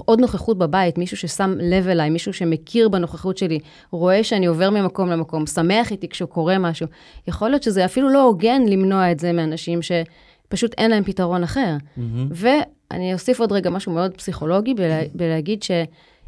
עוד 0.06 0.19
נוכחות 0.21 0.58
בבית, 0.58 0.97
מישהו 0.97 1.17
ששם 1.17 1.56
לב 1.60 1.88
אליי, 1.88 2.10
מישהו 2.10 2.34
שמכיר 2.34 2.89
בנוכחות 2.89 3.38
שלי, 3.38 3.60
רואה 3.91 4.23
שאני 4.23 4.45
עובר 4.45 4.69
ממקום 4.69 5.10
למקום, 5.10 5.47
שמח 5.47 5.91
איתי 5.91 6.08
כשהוא 6.08 6.30
קורה 6.30 6.58
משהו. 6.58 6.88
יכול 7.28 7.49
להיות 7.49 7.63
שזה 7.63 7.86
אפילו 7.86 8.10
לא 8.10 8.23
הוגן 8.23 8.62
למנוע 8.67 9.12
את 9.12 9.19
זה 9.19 9.34
מאנשים 9.34 9.80
שפשוט 9.82 10.73
אין 10.78 10.91
להם 10.91 11.04
פתרון 11.04 11.43
אחר. 11.43 11.75
Mm-hmm. 11.80 12.02
ואני 12.32 13.13
אוסיף 13.13 13.39
עוד 13.39 13.52
רגע 13.52 13.69
משהו 13.69 13.91
מאוד 13.91 14.12
פסיכולוגי 14.17 14.73
בלה, 14.73 15.02
בלהגיד 15.13 15.63
ש... 15.63 15.71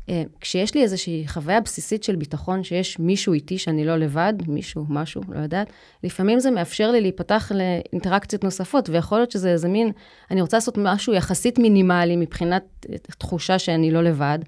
אה, 0.10 0.24
כשיש 0.40 0.76
לי 0.76 0.84
איזושהי 0.84 1.28
חוויה 1.28 1.62
בסיסית 1.62 2.04
של 2.04 2.16
ביטחון, 2.16 2.64
שיש 2.64 3.00
מישהו 3.00 3.34
איתי 3.34 3.58
שאני 3.58 3.86
לא 3.86 3.98
לבד, 3.98 4.34
מישהו, 4.48 4.86
משהו, 4.90 5.22
לא 5.30 5.40
יודעת, 5.40 5.70
לפעמים 6.04 6.40
זה 6.40 6.52
מאפשר 6.52 6.92
לי 6.92 7.02
להיפתח 7.02 7.52
לאינטראקציות 7.56 8.44
נוספות, 8.44 8.90
ויכול 8.90 9.18
להיות 9.18 9.32
שזה 9.32 9.52
איזה 9.52 9.68
מין, 9.68 9.92
אני 10.32 10.42
רוצה 10.42 10.58
לעשות 10.58 10.78
משהו 10.78 11.14
יחסית 11.14 11.60
מינימלי 11.60 12.16
מבחינת 12.16 12.86
תחושה 13.18 13.60
שאני 13.60 13.92
לא 13.92 14.04
לבד, 14.04 14.40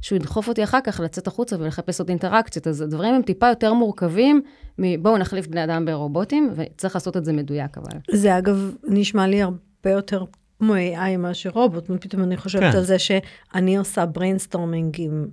שהוא 0.00 0.16
ידחוף 0.16 0.48
אותי 0.48 0.64
אחר 0.64 0.78
כך 0.84 1.00
לצאת 1.00 1.26
החוצה 1.26 1.56
ולחפש 1.58 2.00
עוד 2.00 2.08
אינטראקציות. 2.08 2.66
אז 2.66 2.80
הדברים 2.80 3.14
הם 3.14 3.22
טיפה 3.22 3.48
יותר 3.48 3.72
מורכבים 3.72 4.42
מבואו 4.78 5.18
נחליף 5.18 5.46
בני 5.46 5.64
אדם 5.64 5.84
ברובוטים, 5.84 6.50
וצריך 6.56 6.94
לעשות 6.94 7.16
את 7.16 7.24
זה 7.24 7.32
מדויק 7.32 7.78
אבל. 7.78 7.98
זה 8.10 8.38
אגב 8.38 8.74
נשמע 8.88 9.26
לי 9.26 9.42
הרבה 9.42 9.90
יותר 9.90 10.24
כמו 10.62 10.74
AI 10.74 11.16
מאשר 11.18 11.50
רובוט, 11.50 11.90
ופתאום 11.90 12.22
אני 12.22 12.36
חושבת 12.36 12.72
כן. 12.72 12.76
על 12.76 12.84
זה 12.84 12.98
שאני 12.98 13.76
עושה 13.76 14.06
brainstorming 14.06 14.96
עם, 14.98 15.26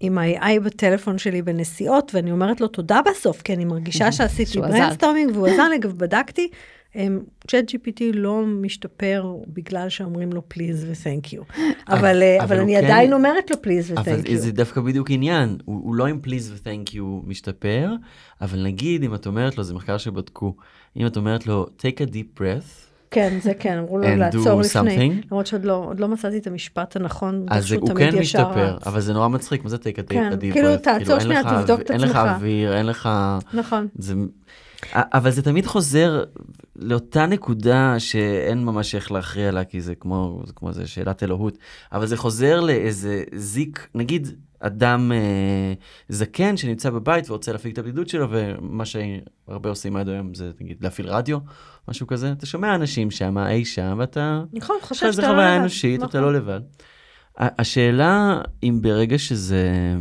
עם 0.00 0.18
ה-AI 0.18 0.60
בטלפון 0.64 1.18
שלי 1.18 1.42
בנסיעות, 1.42 2.14
ואני 2.14 2.32
אומרת 2.32 2.60
לו 2.60 2.68
תודה 2.68 3.00
בסוף, 3.10 3.42
כי 3.42 3.54
אני 3.54 3.64
מרגישה 3.64 4.12
שעשיתי 4.16 4.60
brainstorming, 4.60 5.30
והוא 5.36 5.46
עזר 5.46 5.68
לי, 5.68 5.76
אגב, 5.80 5.92
בדקתי. 5.92 6.48
צ'אט 7.46 7.70
GPT 7.70 8.00
לא 8.14 8.42
משתפר 8.46 9.36
בגלל 9.46 9.88
שאומרים 9.88 10.32
לו 10.32 10.48
פליז 10.48 10.86
ות'נק 10.90 11.32
יו. 11.32 11.42
אבל, 11.88 12.22
אה, 12.22 12.44
אבל 12.44 12.60
אני 12.60 12.76
כן, 12.80 12.84
עדיין 12.84 13.12
אומרת 13.12 13.50
לו 13.50 13.62
פליז 13.62 13.90
ות'נק 13.90 14.06
יו. 14.06 14.14
אבל 14.14 14.36
זה 14.36 14.52
דווקא 14.52 14.80
בדיוק 14.80 15.10
עניין, 15.10 15.56
הוא, 15.64 15.80
הוא 15.84 15.94
לא 15.94 16.06
עם 16.06 16.20
פליז 16.20 16.52
ות'נק 16.56 16.94
יו 16.94 17.20
משתפר, 17.24 17.94
אבל 18.40 18.62
נגיד 18.62 19.02
אם 19.02 19.14
את 19.14 19.26
אומרת 19.26 19.58
לו, 19.58 19.64
זה 19.64 19.74
מחקר 19.74 19.98
שבדקו, 19.98 20.56
אם 20.96 21.06
את 21.06 21.16
אומרת 21.16 21.46
לו 21.46 21.66
take 21.78 22.08
a 22.08 22.10
deep 22.12 22.40
breath, 22.40 22.85
כן, 23.10 23.38
זה 23.42 23.54
כן, 23.54 23.78
אמרו 23.78 23.98
לו 23.98 24.16
לעצור 24.16 24.60
לפני. 24.60 25.20
למרות 25.30 25.46
שעוד 25.46 25.64
לא, 25.64 25.92
לא 25.98 26.08
מצאתי 26.08 26.38
את 26.38 26.46
המשפט 26.46 26.96
הנכון. 26.96 27.46
אז 27.50 27.72
הוא 27.72 27.94
כן 27.94 28.18
משתפר, 28.18 28.78
אבל 28.86 29.00
זה 29.00 29.12
נורא 29.12 29.28
מצחיק, 29.28 29.64
מה 29.64 29.70
זה 29.70 29.76
take 29.76 29.98
a 29.98 30.00
deep 30.00 30.08
כן, 30.08 30.30
כאילו 30.52 30.76
תעצור 30.76 31.18
שנייה, 31.18 31.42
תבדוק 31.42 31.80
את 31.80 31.90
עצמך. 31.90 32.02
אין 32.02 32.10
לך 32.10 32.16
אוויר, 32.16 32.76
אין 32.76 32.86
לך... 32.86 33.08
נכון. 33.54 33.88
אבל 34.94 35.30
זה 35.30 35.42
תמיד 35.42 35.66
חוזר 35.66 36.24
לאותה 36.76 37.26
נקודה 37.26 37.94
שאין 37.98 38.64
ממש 38.64 38.94
איך 38.94 39.12
להכריע 39.12 39.50
לה, 39.50 39.64
כי 39.64 39.80
זה 39.80 39.94
כמו, 39.94 40.42
זה 40.46 40.52
כמו 40.56 40.72
זה 40.72 40.86
שאלת 40.86 41.22
אלוהות, 41.22 41.58
אבל 41.92 42.06
זה 42.06 42.16
חוזר 42.16 42.60
לאיזה 42.60 43.22
זיק, 43.34 43.88
נגיד 43.94 44.28
אדם 44.60 45.12
אה, 45.12 45.72
זקן 46.08 46.56
שנמצא 46.56 46.90
בבית 46.90 47.30
ורוצה 47.30 47.52
להפיק 47.52 47.72
את 47.72 47.78
הבדידות 47.78 48.08
שלו, 48.08 48.26
ומה 48.30 48.84
שהרבה 48.84 49.68
עושים 49.68 49.96
עד 49.96 50.08
היום 50.08 50.34
זה 50.34 50.50
נגיד 50.60 50.76
להפעיל 50.84 51.08
רדיו, 51.08 51.38
משהו 51.88 52.06
כזה, 52.06 52.32
אתה 52.32 52.46
שומע 52.46 52.74
אנשים 52.74 53.10
שם, 53.10 53.38
אי 53.38 53.64
שם, 53.64 53.96
ואתה... 53.98 54.42
נכון, 54.52 54.76
חושב 54.82 55.12
שאתה 55.12 55.22
לא 55.22 55.28
לבד. 55.28 55.28
זה 55.28 55.42
חוויה 55.42 55.56
אנושית, 55.56 55.96
נכון. 55.96 56.08
אתה 56.08 56.20
לא 56.20 56.32
לבד. 56.32 56.60
השאלה 57.38 58.40
אם 58.62 58.78
ברגע 58.82 59.18
שזה 59.18 59.94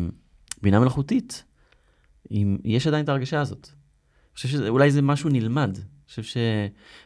בינה 0.61 0.79
מלאכותית, 0.79 1.43
אם 2.31 2.57
יש 2.63 2.87
עדיין 2.87 3.03
את 3.03 3.09
ההרגשה 3.09 3.41
הזאת. 3.41 3.67
אני 3.67 4.35
חושב 4.35 4.49
שאולי 4.49 4.91
זה 4.91 5.01
משהו 5.01 5.29
נלמד. 5.29 5.77
חושב 6.09 6.23
ש... 6.23 6.37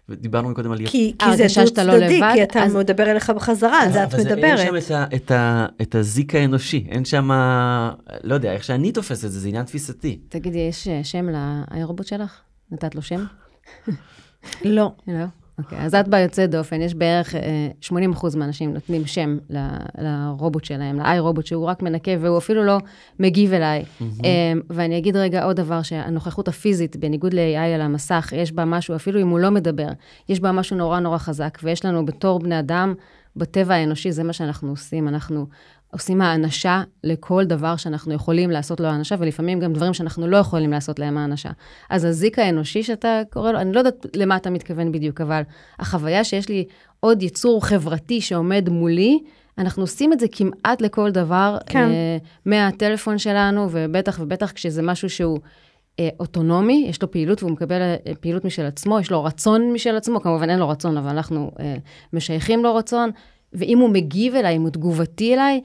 דיברנו 0.09 0.55
קודם 0.55 0.71
על... 0.71 0.77
כי, 0.77 0.83
כי 0.89 1.13
זה 1.19 1.25
ההרגשה 1.25 1.61
דו 1.61 1.67
שאתה 1.67 1.83
לא 1.83 1.97
לבד, 1.97 2.31
כי 2.33 2.43
אתה 2.43 2.63
אז- 2.63 2.75
מדבר 2.75 3.11
אליך 3.11 3.29
בחזרה, 3.29 3.81
על 3.81 3.91
זה 3.91 4.03
את 4.03 4.13
מדברת. 4.15 4.43
אין 4.43 4.57
שם 4.57 4.75
את, 4.77 4.91
ה, 4.91 5.05
את, 5.15 5.31
ה, 5.31 5.65
את 5.81 5.95
הזיק 5.95 6.35
האנושי, 6.35 6.85
אין 6.89 7.05
שם, 7.05 7.29
לא 8.23 8.33
יודע, 8.33 8.51
איך 8.53 8.63
שאני 8.63 8.91
תופס 8.91 9.25
את 9.25 9.31
זה, 9.31 9.39
זה 9.39 9.47
עניין 9.47 9.65
תפיסתי. 9.65 10.19
תגידי, 10.29 10.57
יש 10.59 10.87
אה, 10.87 11.03
שם 11.03 11.27
לאיירובוט 11.29 12.07
שלך? 12.07 12.39
נתת 12.71 12.95
לו 12.95 13.01
שם? 13.01 13.25
לא. 14.65 14.91
לא? 15.07 15.25
אוקיי, 15.59 15.77
אז 15.79 15.95
את 15.95 16.07
ביוצאת 16.07 16.49
דופן, 16.51 16.81
יש 16.81 16.93
בערך 16.95 17.35
אה, 17.35 17.41
80% 18.13 18.37
מהאנשים 18.37 18.73
נותנים 18.73 19.05
שם 19.05 19.37
ל- 19.49 19.57
לרובוט 19.97 20.63
שלהם, 20.65 20.99
לאיי 20.99 21.19
רובוט, 21.19 21.45
שהוא 21.45 21.65
רק 21.65 21.81
מנקה 21.81 22.11
והוא 22.19 22.37
אפילו 22.37 22.63
לא 22.63 22.77
מגיב 23.19 23.53
אליי. 23.53 23.83
אה, 24.01 24.07
ואני 24.69 24.97
אגיד 24.97 25.15
רגע 25.15 25.43
עוד 25.43 25.55
דבר, 25.55 25.81
שהנוכחות 25.81 26.47
הפיזית, 26.47 26.95
בניגוד 26.97 27.33
ל-AI 27.33 27.75
על 27.75 27.81
המסך, 27.81 28.33
יש 28.35 28.51
בה 28.51 28.65
משהו, 28.65 28.95
אפילו 28.95 29.21
אם 29.21 29.27
הוא 29.29 29.39
לא 29.39 29.49
מדבר, 29.51 29.89
יש 30.29 30.39
בה 30.39 30.51
משהו 30.51 30.77
נורא 30.77 30.99
נורא 30.99 31.17
חזק, 31.17 31.57
ויש 31.63 31.85
לנו 31.85 32.05
בתור 32.05 32.39
בני 32.39 32.59
אדם, 32.59 32.93
בטבע 33.35 33.73
האנושי, 33.75 34.11
זה 34.11 34.23
מה 34.23 34.33
שאנחנו 34.33 34.69
עושים, 34.69 35.07
אנחנו 35.07 35.45
עושים 35.91 36.21
האנשה 36.21 36.83
לכל 37.03 37.45
דבר 37.45 37.75
שאנחנו 37.75 38.13
יכולים 38.13 38.51
לעשות 38.51 38.79
לו 38.79 38.87
האנשה, 38.87 39.15
ולפעמים 39.19 39.59
גם 39.59 39.73
דברים 39.73 39.93
שאנחנו 39.93 40.27
לא 40.27 40.37
יכולים 40.37 40.71
לעשות 40.71 40.99
להם 40.99 41.17
האנשה. 41.17 41.49
אז 41.89 42.05
הזיק 42.05 42.39
האנושי 42.39 42.83
שאתה 42.83 43.21
קורא 43.29 43.51
לו, 43.51 43.59
אני 43.59 43.73
לא 43.73 43.79
יודעת 43.79 44.05
למה 44.15 44.35
אתה 44.35 44.49
מתכוון 44.49 44.91
בדיוק, 44.91 45.21
אבל 45.21 45.41
החוויה 45.79 46.23
שיש 46.23 46.49
לי 46.49 46.65
עוד 46.99 47.23
יצור 47.23 47.65
חברתי 47.65 48.21
שעומד 48.21 48.69
מולי, 48.69 49.19
אנחנו 49.57 49.83
עושים 49.83 50.13
את 50.13 50.19
זה 50.19 50.25
כמעט 50.31 50.81
לכל 50.81 51.11
דבר, 51.11 51.57
כן. 51.65 51.89
אה, 51.89 52.17
מהטלפון 52.45 53.17
שלנו, 53.17 53.67
ובטח 53.71 54.19
ובטח 54.21 54.51
כשזה 54.51 54.81
משהו 54.81 55.09
שהוא 55.09 55.39
אה, 55.99 56.09
אוטונומי, 56.19 56.85
יש 56.89 57.01
לו 57.01 57.11
פעילות 57.11 57.43
והוא 57.43 57.51
מקבל 57.51 57.81
אה, 57.81 58.15
פעילות 58.19 58.45
משל 58.45 58.65
עצמו, 58.65 58.99
יש 58.99 59.11
לו 59.11 59.23
רצון 59.23 59.73
משל 59.73 59.95
עצמו, 59.95 60.21
כמובן 60.21 60.49
אין 60.49 60.59
לו 60.59 60.69
רצון, 60.69 60.97
אבל 60.97 61.09
אנחנו 61.09 61.51
אה, 61.59 61.75
משייכים 62.13 62.63
לו 62.63 62.75
רצון, 62.75 63.09
ואם 63.53 63.77
הוא 63.77 63.89
מגיב 63.89 64.35
אליי, 64.35 64.55
אם 64.55 64.61
הוא 64.61 64.69
תגובתי 64.69 65.33
אליי, 65.33 65.61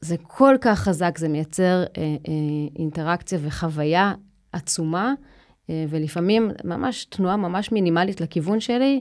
זה 0.00 0.16
כל 0.22 0.56
כך 0.60 0.78
חזק, 0.78 1.18
זה 1.18 1.28
מייצר 1.28 1.84
אה, 1.96 2.02
אה, 2.02 2.14
אינטראקציה 2.78 3.38
וחוויה 3.42 4.14
עצומה, 4.52 5.14
אה, 5.70 5.84
ולפעמים 5.88 6.50
ממש 6.64 7.04
תנועה 7.04 7.36
ממש 7.36 7.72
מינימלית 7.72 8.20
לכיוון 8.20 8.60
שלי, 8.60 9.00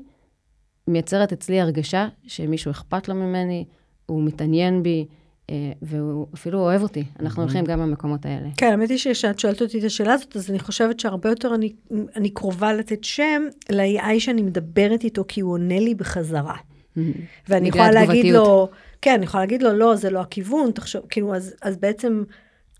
מייצרת 0.87 1.33
אצלי 1.33 1.61
הרגשה 1.61 2.07
שמישהו 2.27 2.71
אכפת 2.71 3.07
לו 3.07 3.15
ממני, 3.15 3.65
הוא 4.05 4.23
מתעניין 4.23 4.83
בי, 4.83 5.05
אה, 5.49 5.71
והוא 5.81 6.27
אפילו 6.33 6.59
אוהב 6.59 6.81
אותי. 6.81 7.03
אנחנו 7.19 7.41
הולכים 7.41 7.65
גם 7.65 7.79
במקומות 7.79 8.25
האלה. 8.25 8.49
כן, 8.57 8.71
האמת 8.71 8.89
היא 8.89 8.97
שכשאת 8.97 9.39
שואלת 9.39 9.61
אותי 9.61 9.79
את 9.79 9.83
השאלה 9.83 10.13
הזאת, 10.13 10.35
אז 10.35 10.49
אני 10.49 10.59
חושבת 10.59 10.99
שהרבה 10.99 11.29
יותר 11.29 11.55
אני, 11.55 11.73
אני 12.15 12.29
קרובה 12.29 12.73
לתת 12.73 13.03
שם 13.03 13.41
ל-AI 13.69 14.19
שאני 14.19 14.41
מדברת 14.41 15.03
איתו, 15.03 15.23
כי 15.27 15.41
הוא 15.41 15.51
עונה 15.51 15.79
לי 15.79 15.95
בחזרה. 15.95 16.55
ואני 17.47 17.69
יכולה 17.69 17.91
להגיד. 17.91 18.33
לו, 18.33 18.69
כן, 19.01 19.13
אני 19.13 19.25
יכולה 19.25 19.43
להגיד 19.43 19.63
לו, 19.63 19.73
לא, 19.73 19.95
זה 19.95 20.09
לא 20.09 20.19
הכיוון, 20.19 20.71
תחשוב, 20.71 21.01
כאילו, 21.09 21.35
אז, 21.35 21.55
אז 21.61 21.77
בעצם, 21.77 22.23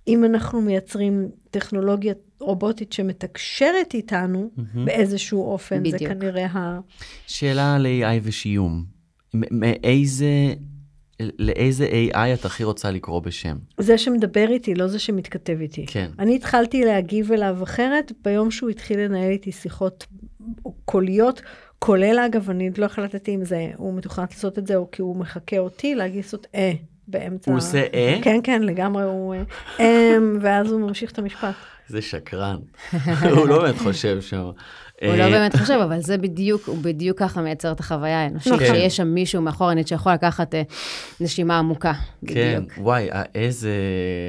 אם 0.07 0.25
אנחנו 0.25 0.61
מייצרים 0.61 1.29
טכנולוגיה 1.51 2.13
רובוטית 2.39 2.93
שמתקשרת 2.93 3.93
איתנו 3.93 4.49
באיזשהו 4.85 5.51
אופן, 5.51 5.75
זה 5.75 5.95
בדיוק. 5.97 6.11
כנראה 6.11 6.45
ה... 6.45 6.79
שאלה 7.27 7.75
על 7.75 7.85
AI 7.85 8.19
ושיום. 8.23 8.83
מאיזה, 9.33 10.53
לאיזה 11.19 11.87
AI 12.11 12.17
את 12.33 12.45
הכי 12.45 12.63
רוצה 12.63 12.91
לקרוא 12.91 13.19
בשם? 13.19 13.57
זה 13.77 13.97
שמדבר 13.97 14.47
איתי, 14.49 14.75
לא 14.75 14.87
זה 14.87 14.99
שמתכתב 14.99 15.57
איתי. 15.61 15.85
כן. 15.85 16.09
אני 16.19 16.35
התחלתי 16.35 16.85
להגיב 16.85 17.31
אליו 17.31 17.63
אחרת 17.63 18.11
ביום 18.23 18.51
שהוא 18.51 18.69
התחיל 18.69 18.99
לנהל 18.99 19.31
איתי 19.31 19.51
שיחות 19.51 20.07
קוליות, 20.85 21.41
כולל 21.79 22.19
אגב, 22.25 22.49
אני 22.49 22.69
לא 22.77 22.85
החלטתי 22.85 23.35
אם 23.35 23.45
זה, 23.45 23.67
הוא 23.77 23.93
מתוכנן 23.93 24.25
לעשות 24.31 24.57
את 24.57 24.67
זה, 24.67 24.75
או 24.75 24.91
כי 24.91 25.01
הוא 25.01 25.15
מחכה 25.15 25.57
אותי 25.57 25.95
להגיד 25.95 26.23
לעשות 26.23 26.47
אה 26.55 26.71
באמצע. 27.07 27.51
הוא 27.51 27.57
עושה 27.57 27.85
אה? 27.93 28.19
כן, 28.21 28.39
כן, 28.43 28.61
לגמרי 28.61 29.03
הוא 29.03 29.35
אה, 29.35 29.43
אמ, 30.17 30.37
ואז 30.41 30.71
הוא 30.71 30.81
ממשיך 30.81 31.11
את 31.11 31.19
המשפט. 31.19 31.55
זה 31.87 32.01
שקרן. 32.01 32.57
הוא 33.35 33.47
לא 33.47 33.61
באמת 33.61 33.77
חושב 33.77 34.21
שם. 34.21 34.49
הוא 35.05 35.15
לא 35.15 35.29
באמת 35.29 35.55
חושב, 35.55 35.79
אבל 35.83 35.99
זה 36.01 36.17
בדיוק, 36.17 36.67
הוא 36.67 36.77
בדיוק 36.81 37.19
ככה 37.19 37.41
מייצר 37.41 37.71
את 37.71 37.79
החוויה 37.79 38.23
האנושית, 38.23 38.53
נכון. 38.53 38.65
שיש 38.65 38.97
שם 38.97 39.07
מישהו 39.07 39.41
מאחורנית 39.41 39.87
שיכול 39.87 40.13
לקחת 40.13 40.55
אה, 40.55 40.61
נשימה 41.21 41.57
עמוקה. 41.59 41.93
כן, 42.27 42.57
בדיוק. 42.57 42.73
וואי, 42.77 43.11
אה, 43.11 43.23
איזה... 43.35 43.71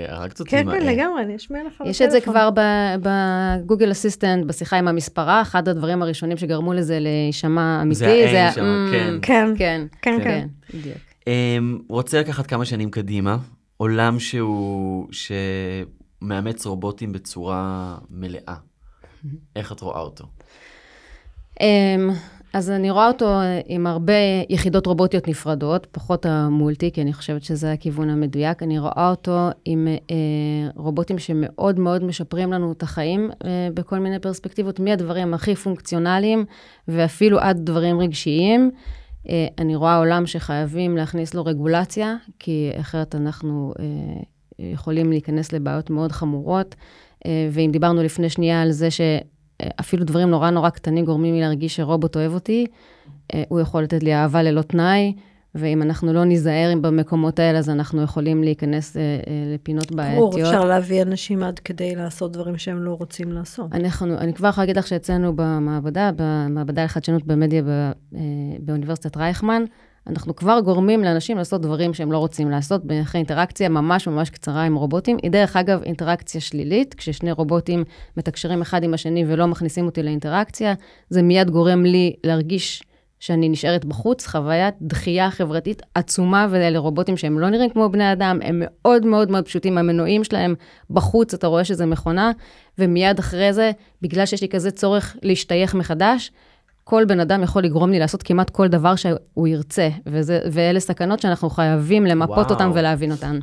הרגת 0.09 0.41
אותי 0.41 0.51
כן, 0.51 0.69
ה- 0.69 0.73
כן, 0.73 0.87
אה. 0.89 0.93
לגמרי, 0.93 1.23
אני 1.23 1.37
אשמיע 1.37 1.61
לך 1.67 1.83
יש 1.87 2.03
את 2.03 2.11
זה 2.11 2.17
בטלפון. 2.17 2.33
כבר 2.35 2.51
בגוגל 3.03 3.91
אסיסטנט, 3.93 4.45
בשיחה 4.47 4.77
עם 4.77 4.89
המספרה, 4.89 5.43
אחד 5.43 5.69
הדברים 5.69 6.03
הראשונים 6.03 6.37
שגרמו 6.37 6.73
לזה 6.73 6.99
להישמע 7.01 7.79
אמיתי, 7.83 7.99
זה 8.31 8.45
ה- 8.47 8.51
"אמ", 8.61 8.89
כן. 8.93 9.15
כן, 9.23 9.53
כן, 9.59 9.87
כן, 10.03 10.19
כן. 10.19 10.25
כן, 10.25 10.47
בדיוק. 10.79 10.97
אמ, 11.27 11.79
רוצה 11.89 12.21
לקחת 12.21 12.47
כמה 12.47 12.65
שנים 12.65 12.91
קדימה, 12.91 13.37
עולם 13.77 14.19
שהוא, 14.19 15.07
שמאמץ 16.23 16.67
רובוטים 16.67 17.13
בצורה 17.13 17.95
מלאה. 18.11 18.55
איך 19.57 19.73
את 19.73 19.81
רואה 19.81 20.01
אותו? 20.01 20.25
אמ, 21.61 22.11
אז 22.53 22.71
אני 22.71 22.91
רואה 22.91 23.09
אותו 23.09 23.39
עם 23.67 23.87
הרבה 23.87 24.13
יחידות 24.49 24.87
רובוטיות 24.87 25.29
נפרדות, 25.29 25.87
פחות 25.93 26.27
המולטי, 26.27 26.91
כי 26.93 27.03
אני 27.03 27.13
חושבת 27.13 27.43
שזה 27.43 27.73
הכיוון 27.73 28.11
המדויק. 28.11 28.63
אני 28.63 28.79
רואה 28.79 29.11
אותו 29.11 29.49
עם 29.65 29.89
אה, 29.89 30.71
רובוטים 30.77 31.19
שמאוד 31.19 31.79
מאוד 31.79 32.05
משפרים 32.05 32.53
לנו 32.53 32.73
את 32.73 32.83
החיים 32.83 33.31
אה, 33.45 33.69
בכל 33.75 33.99
מיני 33.99 34.19
פרספקטיבות, 34.19 34.81
מהדברים 34.81 35.35
הכי 35.35 35.55
פונקציונליים 35.55 36.45
ואפילו 36.89 37.39
עד 37.39 37.61
דברים 37.65 38.01
רגשיים. 38.01 38.71
אה, 39.29 39.47
אני 39.59 39.77
רואה 39.77 39.97
עולם 39.97 40.27
שחייבים 40.27 40.97
להכניס 40.97 41.35
לו 41.35 41.45
רגולציה, 41.45 42.17
כי 42.39 42.71
אחרת 42.81 43.15
אנחנו 43.15 43.75
אה, 43.79 43.85
יכולים 44.59 45.11
להיכנס 45.11 45.53
לבעיות 45.53 45.91
מאוד 45.91 46.13
חמורות. 46.13 46.75
אה, 47.27 47.49
ואם 47.53 47.71
דיברנו 47.73 48.03
לפני 48.03 48.29
שנייה 48.29 48.63
על 48.63 48.71
זה 48.71 48.91
ש... 48.91 49.01
אפילו 49.81 50.05
דברים 50.05 50.31
נורא 50.31 50.51
נורא 50.51 50.71
קטנים 50.71 51.05
גורמים 51.05 51.35
לי 51.35 51.41
להרגיש 51.41 51.77
שרובוט 51.77 52.17
אוהב 52.17 52.35
אותי, 52.35 52.67
אה, 53.35 53.43
הוא 53.49 53.61
יכול 53.61 53.83
לתת 53.83 54.03
לי 54.03 54.15
אהבה 54.15 54.43
ללא 54.43 54.63
תנאי, 54.63 55.15
ואם 55.55 55.83
אנחנו 55.83 56.13
לא 56.13 56.25
ניזהר 56.25 56.73
במקומות 56.81 57.39
האלה, 57.39 57.59
אז 57.59 57.71
אנחנו 57.71 58.03
יכולים 58.03 58.45
להיכנס 58.45 58.97
אה, 58.97 59.03
אה, 59.03 59.55
לפינות 59.55 59.93
ברור, 59.93 59.97
בעייתיות. 59.97 60.35
אפשר 60.35 60.65
להביא 60.65 61.03
אנשים 61.03 61.43
עד 61.43 61.59
כדי 61.59 61.95
לעשות 61.95 62.33
דברים 62.33 62.59
שהם 62.59 62.83
לא 62.83 62.93
רוצים 62.93 63.33
לעשות. 63.33 63.73
אנחנו, 63.73 64.19
אני 64.19 64.35
כבר 64.35 64.49
יכולה 64.49 64.67
להגיד 64.67 64.77
לך 64.77 64.87
שאצלנו 64.87 65.33
במעבדה, 65.37 66.11
במעבדה 66.17 66.85
לחדשנות 66.85 67.27
במדיה 67.27 67.63
ב, 67.63 67.69
אה, 67.69 68.21
באוניברסיטת 68.61 69.17
רייכמן, 69.17 69.65
אנחנו 70.11 70.37
כבר 70.37 70.61
גורמים 70.65 71.05
לאנשים 71.05 71.37
לעשות 71.37 71.61
דברים 71.61 71.95
שהם 71.95 72.13
לא 72.13 72.19
רוצים 72.19 72.51
לעשות, 72.51 72.83
אחרי 73.03 73.19
אינטראקציה 73.19 73.69
ממש 73.69 74.09
ממש 74.09 74.31
קצרה 74.31 74.63
עם 74.63 74.75
רובוטים. 74.75 75.17
היא 75.23 75.31
דרך 75.31 75.57
אגב 75.57 75.83
אינטראקציה 75.83 76.41
שלילית, 76.41 76.95
כששני 76.95 77.33
רובוטים 77.33 77.85
מתקשרים 78.17 78.61
אחד 78.61 78.83
עם 78.83 78.95
השני 78.95 79.25
ולא 79.27 79.47
מכניסים 79.47 79.87
אותי 79.87 80.03
לאינטראקציה, 80.03 80.75
זה 81.11 81.23
מיד 81.23 81.51
גורם 81.51 81.85
לי 81.85 82.15
להרגיש 82.25 82.83
שאני 83.21 83.49
נשארת 83.49 83.85
בחוץ, 83.85 84.27
חוויית 84.27 84.75
דחייה 84.83 85.31
חברתית 85.31 85.83
עצומה, 85.95 86.47
ואלה 86.51 86.79
רובוטים 86.79 87.17
שהם 87.17 87.39
לא 87.39 87.51
נראים 87.51 87.71
כמו 87.71 87.89
בני 87.89 88.13
אדם, 88.13 88.39
הם 88.43 88.63
מאוד 88.65 89.07
מאוד 89.07 89.31
מאוד 89.31 89.45
פשוטים, 89.45 89.79
המנועים 89.79 90.25
שלהם 90.25 90.55
בחוץ, 90.91 91.35
אתה 91.35 91.47
רואה 91.47 91.65
שזה 91.65 91.87
מכונה, 91.87 92.33
ומיד 92.79 93.19
אחרי 93.19 93.53
זה, 93.53 93.71
בגלל 94.03 94.27
שיש 94.27 94.43
לי 94.43 94.49
כזה 94.49 94.71
צורך 94.71 95.17
להשתייך 95.23 95.75
מחדש, 95.75 96.33
כל 96.91 97.05
בן 97.05 97.21
אדם 97.21 97.43
יכול 97.43 97.63
לגרום 97.63 97.91
לי 97.91 97.99
לעשות 97.99 98.23
כמעט 98.23 98.51
כל 98.51 98.69
דבר 98.69 98.97
שהוא 98.97 99.49
ירצה, 99.49 99.89
וזה, 100.07 100.41
ואלה 100.53 100.81
סכנות 100.81 101.21
שאנחנו 101.21 101.51
חייבים 101.51 102.07
למפות 102.07 102.37
וואו. 102.37 102.51
אותן 102.51 102.71
ולהבין 102.75 103.13
אותן, 103.13 103.39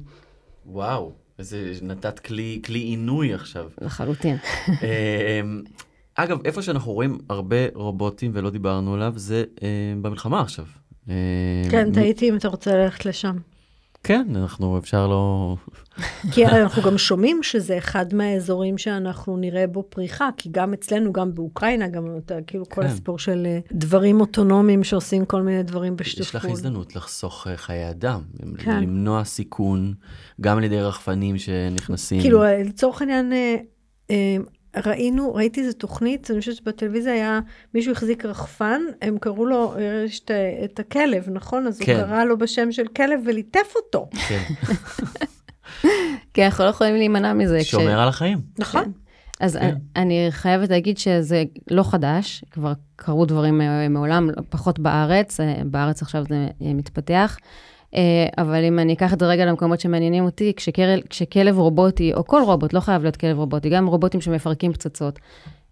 וואו, 0.66 1.12
איזה... 1.40 1.72
נתת 1.82 2.20
כלי, 2.20 2.62
כלי 2.66 2.80
עינוי 2.80 3.34
עכשיו. 3.34 3.70
לחלוטין. 3.82 4.38
אמ, 4.68 5.62
אגב, 6.16 6.38
איפה 6.46 6.62
שאנחנו 6.62 6.92
רואים 6.92 7.18
הרבה 7.30 7.56
רובוטים 7.74 8.32
ולא 8.34 8.50
דיברנו 8.50 8.94
עליו, 8.94 9.14
זה 9.16 9.44
אמ, 9.62 10.02
במלחמה 10.04 10.42
עכשיו. 10.42 10.66
כן, 11.72 11.90
מ- 11.90 11.94
תהיתי 11.94 12.30
אם 12.30 12.36
אתה 12.36 12.48
רוצה 12.48 12.76
ללכת 12.78 13.06
לשם. 13.06 13.38
כן, 14.04 14.28
אנחנו, 14.36 14.78
אפשר 14.78 15.08
לא... 15.08 15.56
כי 16.34 16.46
אנחנו 16.46 16.82
גם 16.82 16.98
שומעים 16.98 17.44
שזה 17.44 17.78
אחד 17.78 18.14
מהאזורים 18.14 18.78
שאנחנו 18.78 19.38
נראה 19.38 19.68
בו 19.68 19.84
פריחה, 19.90 20.30
כי 20.38 20.50
גם 20.52 20.74
אצלנו, 20.74 21.14
גם 21.14 21.34
באוקראינה, 21.34 21.88
גם 21.88 22.06
כאילו 22.48 22.66
כל 22.70 22.82
כן. 22.82 22.88
הסיפור 22.88 23.20
של 23.20 23.44
אה, 23.46 23.60
דברים 23.72 24.22
אוטונומיים 24.22 24.84
שעושים 24.84 25.26
כל 25.26 25.42
מיני 25.42 25.64
דברים 25.64 25.96
בשיתוף 25.96 26.28
יש 26.28 26.36
לך. 26.36 26.46
הזדמנות 26.46 26.96
לחסוך 26.96 27.48
אה, 27.48 27.58
חיי 27.58 27.90
אדם, 27.90 28.22
כן. 28.58 28.80
למנוע 28.84 29.24
סיכון, 29.24 29.94
גם 30.42 30.58
על 30.58 30.64
ידי 30.64 30.82
רחפנים 30.82 31.38
שנכנסים. 31.38 32.22
כאילו, 32.22 32.44
אה, 32.44 32.64
לצורך 32.64 33.02
העניין, 33.02 33.34
ראינו, 34.86 35.34
ראיתי 35.34 35.62
איזה 35.62 35.74
תוכנית, 35.74 36.32
אני 36.32 36.40
חושבת 36.40 36.56
שבטלוויזיה 36.56 37.14
היה, 37.14 37.40
מישהו 37.74 37.92
החזיק 37.92 38.26
רחפן, 38.26 38.82
הם 39.02 39.18
קראו 39.18 39.46
לו, 39.46 39.74
יש 40.06 40.20
את, 40.20 40.32
את 40.64 40.80
הכלב, 40.80 41.30
נכון? 41.32 41.68
אז 41.68 41.80
כן. 41.80 41.96
הוא 41.96 42.04
קרא 42.04 42.24
לו 42.24 42.38
בשם 42.38 42.72
של 42.72 42.88
כלב 42.88 43.20
וליטף 43.26 43.74
אותו. 43.76 44.10
כן. 44.28 44.44
כי 46.34 46.46
אנחנו 46.46 46.64
לא 46.64 46.70
יכולים 46.70 46.96
להימנע 46.96 47.34
מזה. 47.34 47.58
כש- 47.62 47.72
שומר 47.72 48.00
על 48.00 48.08
החיים. 48.08 48.38
נכון. 48.60 48.92
אז 49.40 49.56
כן. 49.58 49.62
אני, 49.66 49.74
אני 49.96 50.28
חייבת 50.32 50.70
להגיד 50.70 50.98
שזה 50.98 51.44
לא 51.72 51.84
חדש, 51.84 52.44
כבר 52.52 52.74
קרו 52.96 53.26
דברים 53.26 53.62
אה, 53.62 53.90
מעולם, 53.90 54.30
פחות 54.50 54.80
בארץ, 54.80 55.40
אה, 55.40 55.62
בארץ 55.66 56.02
עכשיו 56.02 56.24
זה 56.30 56.36
אה, 56.62 56.74
מתפתח. 56.74 57.38
אה, 57.96 58.28
אבל 58.38 58.64
אם 58.64 58.80
אני 58.80 58.94
אקח 58.94 59.14
את 59.14 59.20
זה 59.20 59.28
רגע 59.28 59.46
למקומות 59.46 59.80
שמעניינים 59.80 60.26
אותי, 60.26 60.54
כשכלב, 60.56 61.00
כשכלב 61.10 61.58
רובוטי, 61.58 62.14
או 62.14 62.28
כל 62.28 62.42
רובוט, 62.46 62.74
לא 62.74 62.80
חייב 62.80 63.02
להיות 63.02 63.18
כלב 63.18 63.38
רובוטי, 63.38 63.70
גם 63.70 63.88
רובוטים 63.88 64.22
שמפרקים 64.22 64.74
פצצות, 64.74 65.20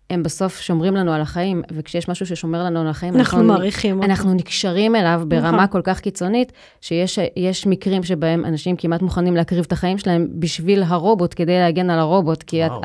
הם 0.09 0.23
בסוף 0.23 0.59
שומרים 0.59 0.95
לנו 0.95 1.13
על 1.13 1.21
החיים, 1.21 1.61
וכשיש 1.71 2.09
משהו 2.09 2.25
ששומר 2.25 2.63
לנו 2.63 2.81
על 2.81 2.87
החיים, 2.87 3.15
אנחנו 3.15 3.41
נ- 3.41 3.45
מעריכים 3.47 3.95
אותו. 3.95 4.05
אנחנו 4.05 4.33
נקשרים 4.33 4.95
אליו 4.95 5.21
ברמה 5.27 5.51
נכון. 5.51 5.67
כל 5.67 5.81
כך 5.83 5.99
קיצונית, 5.99 6.51
שיש 6.81 7.19
יש 7.35 7.67
מקרים 7.67 8.03
שבהם 8.03 8.45
אנשים 8.45 8.75
כמעט 8.75 9.01
מוכנים 9.01 9.35
להקריב 9.35 9.63
את 9.67 9.71
החיים 9.71 9.97
שלהם 9.97 10.27
בשביל 10.39 10.83
הרובוט, 10.83 11.33
כדי 11.37 11.59
להגן 11.59 11.89
על 11.89 11.99
הרובוט, 11.99 12.43
כי 12.43 12.63
וואו. 12.63 12.81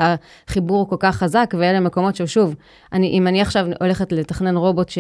החיבור 0.49 0.79
הוא 0.79 0.89
כל 0.89 0.97
כך 0.99 1.17
חזק, 1.17 1.55
ואלה 1.59 1.81
מקומות 1.81 2.17
ששוב, 2.17 2.55
אני, 2.93 3.09
אם 3.09 3.27
אני 3.27 3.41
עכשיו 3.41 3.67
הולכת 3.81 4.13
לתכנן 4.13 4.57
רובוט 4.57 4.91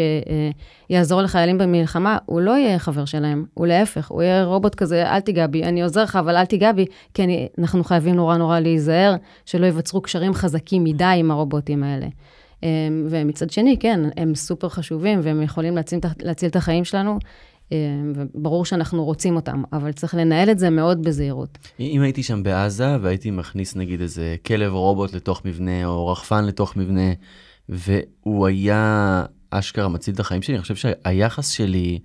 שיעזור 0.90 1.22
לחיילים 1.22 1.58
במלחמה, 1.58 2.18
הוא 2.26 2.40
לא 2.40 2.50
יהיה 2.50 2.78
חבר 2.78 3.04
שלהם, 3.04 3.44
הוא 3.54 3.66
להפך, 3.66 4.08
הוא 4.10 4.22
יהיה 4.22 4.44
רובוט 4.44 4.74
כזה, 4.74 5.10
אל 5.10 5.20
תיגע 5.20 5.46
בי, 5.46 5.64
אני 5.64 5.82
עוזר 5.82 6.02
לך, 6.02 6.16
אבל 6.16 6.36
אל 6.36 6.44
תיגע 6.44 6.72
בי, 6.72 6.86
כי 7.14 7.24
אני, 7.24 7.48
אנחנו 7.58 7.84
חייבים 7.84 8.14
נורא 8.14 8.36
נורא 8.36 8.60
להיזהר, 8.60 9.16
שלא 9.46 9.66
ייווצרו 9.66 10.00
קשרים 10.00 10.34
חזקים 10.34 10.84
מדי 10.84 11.04
עם 11.04 11.30
הרובוטים 11.30 11.82
האלה. 11.82 12.06
אמ, 12.62 13.06
ומצד 13.10 13.50
שני, 13.50 13.76
כן, 13.80 14.00
הם 14.16 14.34
סופר 14.34 14.68
חשובים, 14.68 15.20
והם 15.22 15.42
יכולים 15.42 15.76
להציל, 15.76 15.98
להציל 16.22 16.48
את 16.48 16.56
החיים 16.56 16.84
שלנו, 16.84 17.18
אמ, 17.72 17.76
וברור 18.14 18.64
שאנחנו 18.64 19.04
רוצים 19.04 19.36
אותם, 19.36 19.62
אבל 19.72 19.92
צריך 19.92 20.14
לנהל 20.14 20.50
את 20.50 20.58
זה 20.58 20.70
מאוד 20.70 21.02
בזהירות. 21.02 21.58
אם 21.80 22.02
הייתי 22.02 22.22
שם 22.22 22.42
בעזה 22.42 22.96
והייתי 23.00 23.30
מכניס 23.30 23.76
נגיד 23.76 24.00
איזה 24.00 24.36
כלב 24.46 24.72
רובוט 24.72 25.12
לתוך 25.12 25.44
מבנה 25.44 25.84
או 25.84 26.08
רחפן 26.08 26.44
לתוך 26.44 26.76
מבנה 26.76 27.12
והוא 27.68 28.46
היה 28.46 29.24
אשכרה 29.50 29.88
מציל 29.88 30.14
את 30.14 30.20
החיים 30.20 30.42
שלי, 30.42 30.54
אני 30.54 30.62
חושב 30.62 30.74
שהיחס 30.74 31.48
שלי 31.48 31.98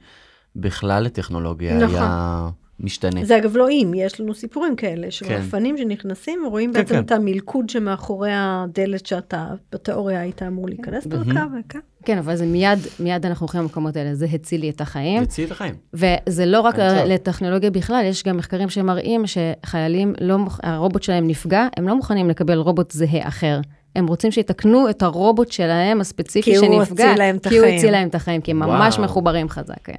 בכלל 0.56 1.04
לטכנולוגיה 1.04 1.78
נכון. 1.78 1.96
היה 1.96 2.50
משתנה. 2.80 3.26
זה 3.26 3.38
אגב 3.38 3.58
לא 3.58 3.70
אם, 3.70 3.92
יש 3.96 4.20
לנו 4.22 4.34
סיפורים 4.34 4.76
כאלה, 4.76 5.12
של 5.12 5.26
כן. 5.26 5.34
רחפנים 5.34 5.78
שנכנסים 5.78 6.40
ורואים 6.46 6.74
כן, 6.74 6.80
בעצם 6.80 6.96
כן. 6.96 7.00
את 7.04 7.12
המלכוד 7.12 7.70
שמאחורי 7.70 8.32
הדלת 8.34 9.06
שאתה 9.06 9.48
בתיאוריה 9.72 10.22
היית 10.22 10.44
אמור 10.44 10.70
להיכנס 10.70 11.08
דרכה, 11.08 11.46
וכן. 11.60 11.80
כן, 12.06 12.18
אבל 12.18 12.36
זה 12.36 12.46
מיד, 12.46 12.80
מיד 13.00 13.26
אנחנו 13.26 13.44
הולכים 13.44 13.62
למקומות 13.62 13.96
האלה, 13.96 14.16
זה 14.16 14.26
הציל 14.34 14.62
לי 14.62 14.70
את 14.70 14.82
החיים. 14.82 15.24
הציל 15.24 15.46
את 15.46 15.52
החיים. 15.52 15.76
וזה 15.94 16.46
לא 16.46 16.62
רק. 16.62 16.76
לטכנולוגיה 17.08 17.72
בכלל, 17.72 18.02
יש 18.06 18.24
גם 18.24 18.38
מחקרים 18.38 18.70
שמראים 18.70 19.24
שחיילים, 19.28 20.14
לא, 20.22 20.38
מוכ- 20.38 20.60
הרובוט 20.64 21.04
שלהם 21.04 21.28
נפגע, 21.28 21.68
הם 21.78 21.88
לא 21.88 21.96
מוכנים 21.96 22.30
לקבל 22.30 22.58
רובוט 22.58 22.92
זהה 22.92 23.28
אחר. 23.28 23.60
הם 23.96 24.08
רוצים 24.08 24.32
שיתקנו 24.32 24.90
את 24.90 25.02
הרובוט 25.04 25.52
שלהם 25.52 26.02
הספציפי 26.02 26.42
כי 26.52 26.58
הוא 26.58 26.66
שנפגע. 26.86 27.06
הציל 27.10 27.18
להם 27.20 27.36
את 27.36 27.48
כי 27.48 27.58
הוא 27.58 27.64
החיים. 27.66 27.78
הציל 27.78 27.92
להם 27.92 28.08
את 28.08 28.16
החיים, 28.16 28.42
כי 28.42 28.52
הם 28.52 28.60
ממש 28.60 28.94
וואו. 28.96 29.06
מחוברים 29.06 29.50
חזק, 29.50 29.76
כן. 29.84 29.94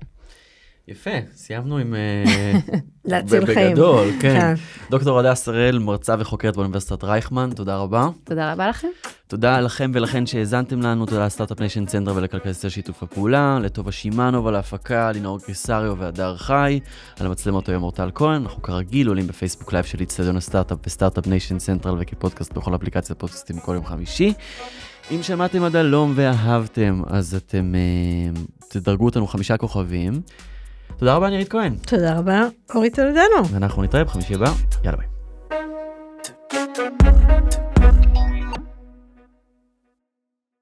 יפה, 0.89 1.11
סיימנו 1.35 1.79
עם... 1.79 1.95
אה, 1.95 2.53
להציל 3.05 3.47
חיים. 3.47 3.71
בגדול, 3.71 4.09
כן. 4.21 4.41
כן. 4.41 4.55
דוקטור 4.91 5.19
הדס 5.19 5.45
שראל, 5.45 5.79
מרצה 5.79 6.15
וחוקרת 6.19 6.57
באוניברסיטת 6.57 7.05
רייכמן, 7.05 7.51
תודה 7.57 7.77
רבה. 7.77 8.09
תודה 8.25 8.53
רבה 8.53 8.69
לכם. 8.69 8.89
תודה 9.27 9.61
לכם 9.61 9.91
ולכן 9.95 10.27
שהאזנתם 10.27 10.83
לנו, 10.83 11.07
תודה 11.07 11.27
ל 11.27 11.30
Start-Up 11.30 11.61
Nation 11.61 11.87
Central 11.87 12.13
ולכלכליסט 12.17 12.65
על 12.65 12.71
שיתוף 12.71 13.03
הפעולה, 13.03 13.59
לטובה 13.63 13.93
שמאנוב 13.93 14.47
על 14.47 14.55
ההפקה, 14.55 15.13
לינור 15.13 15.41
קיסריו 15.41 15.97
והדר 15.99 16.37
חי, 16.37 16.81
על 17.21 17.27
המצלמות 17.27 17.69
היום 17.69 17.83
אורטל 17.83 18.11
כהן, 18.15 18.43
אנחנו 18.43 18.63
כרגיל 18.63 19.09
עולים 19.09 19.27
בפייסבוק 19.27 19.73
live 19.73 19.85
של 19.85 20.01
איצטדיון 20.01 20.37
הסטארט-אפ 20.37 20.79
ו 20.87 20.91
Start-Up 20.91 21.27
Nation 21.27 21.59
Central 21.59 21.97
וכפודקאסט 22.01 22.53
בכל 22.53 22.75
אפליקציית 22.75 23.19
פודקאסטים 23.19 23.59
כל 23.59 23.75
יום 23.75 23.85
חמישי. 23.85 24.33
אם 25.11 25.23
שמעתם 25.23 25.63
עד 25.63 25.77
הלום 25.77 26.13
ואהבתם, 26.17 27.03
אז 27.07 27.35
אתם 27.35 27.75
אה, 27.75 28.41
תדרגו 28.69 29.05
אותנו 29.05 29.27
חמישה 29.27 29.57
כוכבים. 29.57 30.21
תודה 30.99 31.15
רבה, 31.15 31.31
נירית 31.31 31.49
כהן. 31.49 31.75
תודה 31.87 32.19
רבה, 32.19 32.47
אורי 32.75 32.91
טולדנו. 32.91 33.49
ואנחנו 33.51 33.83
נתראה 33.83 34.05
בחמישי 34.05 34.35
הבא, 34.35 34.51
יאללה 34.85 34.97
ביי. 34.97 35.07